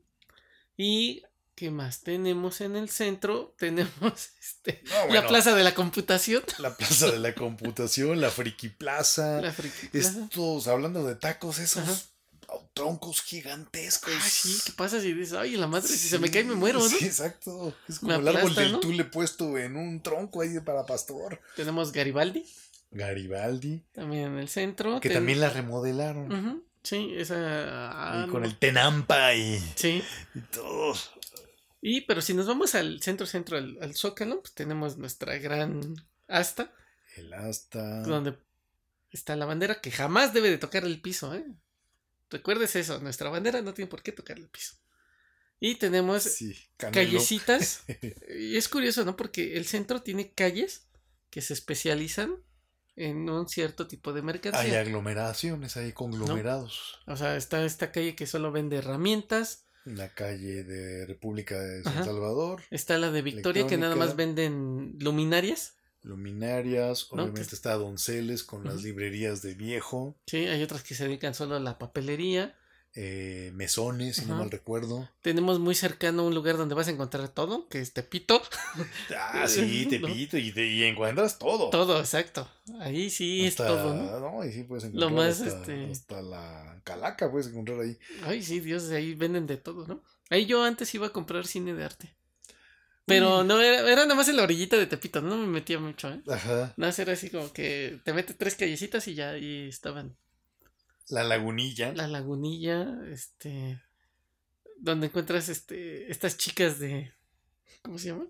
[0.77, 1.23] Y.
[1.53, 3.53] ¿Qué más tenemos en el centro?
[3.59, 6.41] Tenemos este, No, bueno, la Plaza de la Computación.
[6.57, 9.39] la Plaza de la Computación, la Friki Plaza.
[9.41, 10.23] La Friki Plaza.
[10.23, 12.01] Estos, hablando de tacos, esos Ajá.
[12.73, 14.13] Troncos gigantescos.
[14.15, 16.79] Ah, sí, ¿qué pasa si dices, ay, la madre, si se me cae me muero,
[16.79, 16.85] ¿no?
[16.87, 17.73] Sí, exacto.
[17.87, 18.79] Es como el árbol del ¿no?
[18.79, 21.39] tule puesto en un tronco ahí para pastor.
[21.55, 22.45] Tenemos Garibaldi,
[22.91, 24.99] Garibaldi, también en el centro.
[24.99, 26.65] que Ten- también la remodelaron.
[26.83, 27.35] Sí, esa.
[27.91, 28.47] ah, y con no.
[28.47, 30.03] el Tenampa y, Sí.
[30.33, 30.93] y todo.
[31.81, 35.95] Y, pero si nos vamos al centro, centro, al, al Zócalo, pues tenemos nuestra gran
[36.27, 36.71] asta,
[37.15, 38.01] El asta.
[38.01, 38.35] donde
[39.11, 41.45] está la bandera que jamás debe de tocar el piso, ¿eh?
[42.31, 44.75] Recuerdes eso, nuestra bandera no tiene por qué tocar el piso.
[45.59, 47.83] Y tenemos Sí, callecitas.
[48.39, 49.15] y es curioso, ¿no?
[49.15, 50.87] Porque el centro tiene calles
[51.29, 52.35] que se especializan
[52.95, 54.79] en un cierto tipo de Hay mercancía.
[54.81, 56.99] aglomeraciones, hay conglomerados.
[57.05, 59.67] O sea, está esta calle que solo vende herramientas.
[59.85, 62.05] En la calle de República de San Ajá.
[62.05, 62.63] Salvador.
[62.69, 65.75] Está la de Victoria que nada más venden luminarias.
[66.03, 70.95] Luminarias, No, obviamente que- está Donceles con las librerías de viejo, Sí, hay otras que
[70.95, 72.55] se dedican solo a la papelería.
[72.93, 75.09] eh, mesones, si no mal recuerdo.
[75.21, 78.41] Tenemos muy cercano un lugar donde vas a encontrar todo, que es Tepito.
[79.17, 79.89] Ah, sí, No.
[79.91, 81.69] Tepito, y, te- y encuentras todo.
[81.69, 82.49] Todo, exacto.
[82.81, 84.43] Ahí sí Hasta- es todo, ¿no?
[84.43, 87.97] y sí puedes Lo encontrar más, hasta, este- hasta la calaca puedes encontrar ahí.
[88.25, 90.03] Ay, sí, Dios, ahí venden de todo, ¿no?
[90.29, 92.13] Ahí yo antes iba a comprar cine de arte.
[93.05, 96.09] Pero no, era, era nada más en la orillita de Tepito, no me metía mucho,
[96.09, 96.21] ¿eh?
[96.27, 96.73] Ajá.
[96.77, 100.15] Nada más era así como que te mete tres callecitas y ya ahí estaban.
[101.09, 101.91] La lagunilla.
[101.93, 103.81] La lagunilla, este.
[104.77, 107.13] Donde encuentras este estas chicas de.
[107.81, 108.29] ¿Cómo se llaman?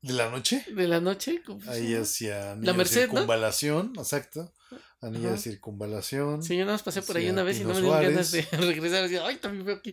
[0.00, 0.64] ¿De la noche?
[0.74, 1.42] De la noche.
[1.44, 2.02] ¿cómo se Ahí llama?
[2.02, 3.12] hacia Anilla La de Merced, ¿no?
[3.12, 4.52] circunvalación, exacto.
[5.00, 5.42] Anilla de Ajá.
[5.42, 6.42] circunvalación.
[6.42, 8.42] Sí, yo nada más pasé por ahí una vez y no me dieron ganas de
[8.52, 9.04] regresar.
[9.04, 9.92] Así, Ay, también veo aquí.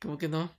[0.00, 0.54] Como que no.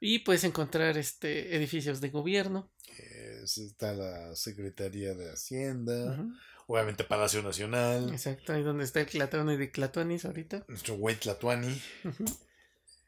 [0.00, 2.70] Y puedes encontrar este edificios de gobierno.
[2.98, 6.24] Eh, está la Secretaría de Hacienda.
[6.66, 8.10] Obviamente Palacio Nacional.
[8.10, 10.64] Exacto, ahí donde está el Clatuani de Clatuanis ahorita.
[10.68, 11.80] Nuestro güey Tlatuani.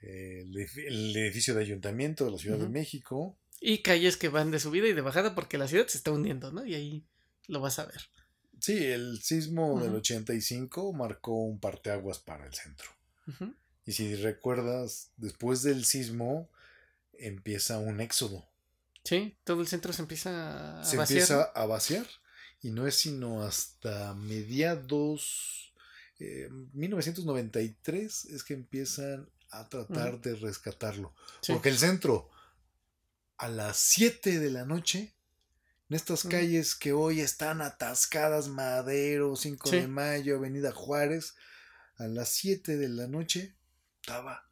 [0.01, 2.69] Eh, el, edif- el edificio de ayuntamiento de la Ciudad de.
[2.69, 3.36] México.
[3.60, 6.52] Y calles que van de subida y de bajada porque la ciudad se está hundiendo,
[6.52, 6.65] ¿no?
[6.65, 7.05] Y ahí
[7.48, 8.01] lo vas a ver.
[8.60, 9.98] Sí, el sismo del Ujú.
[9.98, 12.89] 85 marcó un parteaguas para el centro.
[13.85, 16.48] Y si recuerdas, después del sismo
[17.19, 18.49] empieza un éxodo.
[19.05, 21.19] Sí, todo el centro se empieza a Se vaciar.
[21.20, 22.07] empieza a vaciar
[22.61, 25.73] y no es sino hasta mediados
[26.19, 31.15] eh, 1993 es que empiezan a tratar de rescatarlo.
[31.40, 31.53] Sí.
[31.53, 32.28] Porque el centro
[33.36, 35.15] a las 7 de la noche
[35.89, 39.77] en estas calles que hoy están atascadas, Madero, 5 Sí.
[39.77, 41.35] de Mayo, Avenida Juárez,
[41.97, 43.55] a las 7 de la noche
[44.03, 44.47] estaba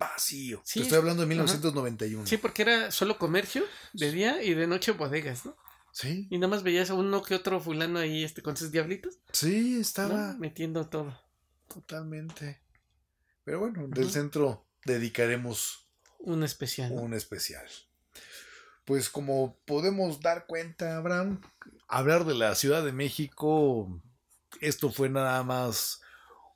[0.00, 0.60] vacío.
[0.64, 1.34] Sí, Te estoy hablando de ajá.
[1.44, 2.26] 1991.
[2.26, 3.62] Sí, porque era solo comercio
[3.92, 5.56] de día y de noche bodegas, ¿no?
[5.92, 9.18] Sí, Y nada más veías a uno que otro fulano ahí este, con sus diablitos,
[9.32, 9.80] sí, ¿no?
[9.80, 11.16] estaba Metiendo todo.
[11.68, 12.60] totalmente.
[13.44, 16.92] Pero bueno, del centro dedicaremos Un especial.
[16.92, 17.66] un especial.
[18.84, 21.40] Pues como podemos dar cuenta, Abraham,
[21.88, 24.00] hablar de la Ciudad de México,
[24.60, 26.00] esto fue nada más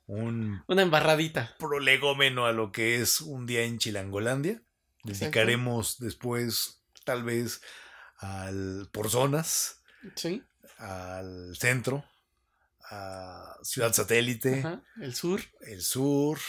[0.07, 1.55] un Una embarradita.
[1.57, 4.61] prolegómeno a lo que es un día en Chilangolandia.
[5.03, 7.61] Dedicaremos después, tal vez,
[8.17, 9.81] al por zonas,
[10.15, 10.43] Sí.
[10.77, 12.03] al centro,
[12.89, 14.83] a Ciudad Satélite, Ajá.
[15.01, 15.41] El sur.
[15.61, 16.39] el sur.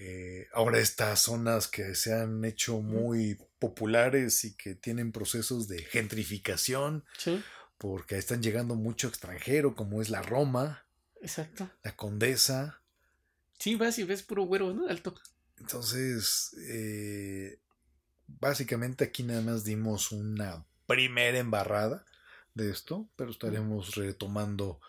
[0.00, 5.82] eh, ahora estas zonas que se han hecho muy populares y que tienen procesos de
[5.82, 7.42] gentrificación, Sí.
[7.78, 10.86] porque están llegando mucho extranjero, como es la Roma,
[11.20, 11.70] Exacto.
[11.82, 12.80] la Condesa.
[13.58, 14.88] Sí, vas y ves puro güero, ¿no?
[14.88, 15.14] Alto.
[15.58, 17.58] Entonces, eh,
[18.26, 22.04] básicamente aquí nada más dimos una primera embarrada
[22.54, 24.80] de esto, pero estaremos retomando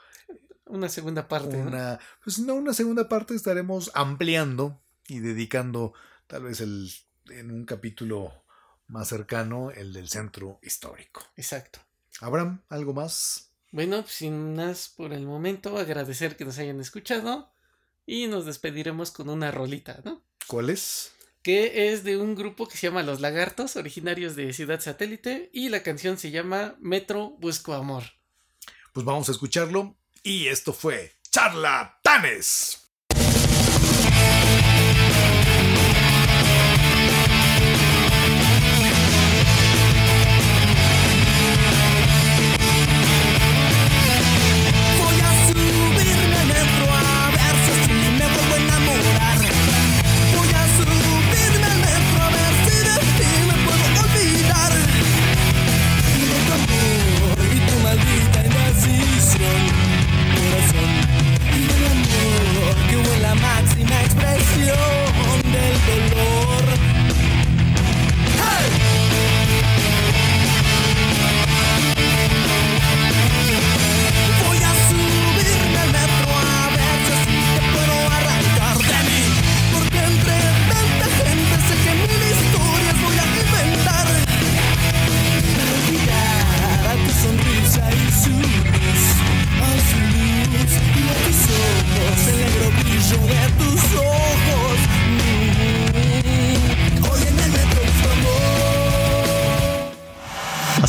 [0.65, 1.57] Una segunda parte.
[1.57, 1.67] ¿no?
[1.67, 5.93] una, pues no una segunda parte, estaremos ampliando y dedicando
[6.27, 6.91] tal vez el,
[7.29, 8.43] en un capítulo
[8.87, 11.23] más cercano el del centro histórico.
[11.35, 11.79] Exacto.
[12.21, 13.48] Abraham, ¿algo más?
[13.71, 17.53] Bueno, pues, sin más por el momento, agradecer que nos hayan escuchado
[18.05, 20.23] y nos despediremos con una rolita, ¿no?
[20.47, 21.13] ¿Cuál es?
[21.43, 25.69] Que es de un grupo que se llama Los Lagartos, originarios de Ciudad Satélite, y
[25.69, 28.03] la canción se llama Metro Busco Amor.
[28.93, 29.95] Pues vamos a escucharlo.
[30.23, 32.78] Y esto fue Charlatanes.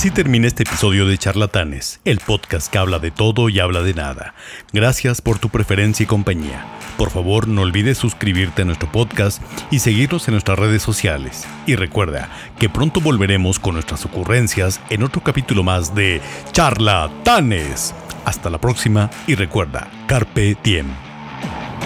[0.00, 3.92] Así termina este episodio de Charlatanes, el podcast que habla de todo y habla de
[3.92, 4.34] nada.
[4.72, 6.64] Gracias por tu preferencia y compañía.
[6.96, 11.44] Por favor, no olvides suscribirte a nuestro podcast y seguirnos en nuestras redes sociales.
[11.66, 16.22] Y recuerda que pronto volveremos con nuestras ocurrencias en otro capítulo más de
[16.52, 17.94] Charlatanes.
[18.24, 21.09] Hasta la próxima y recuerda, Carpe Diem.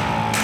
[0.04, 0.43] Bye.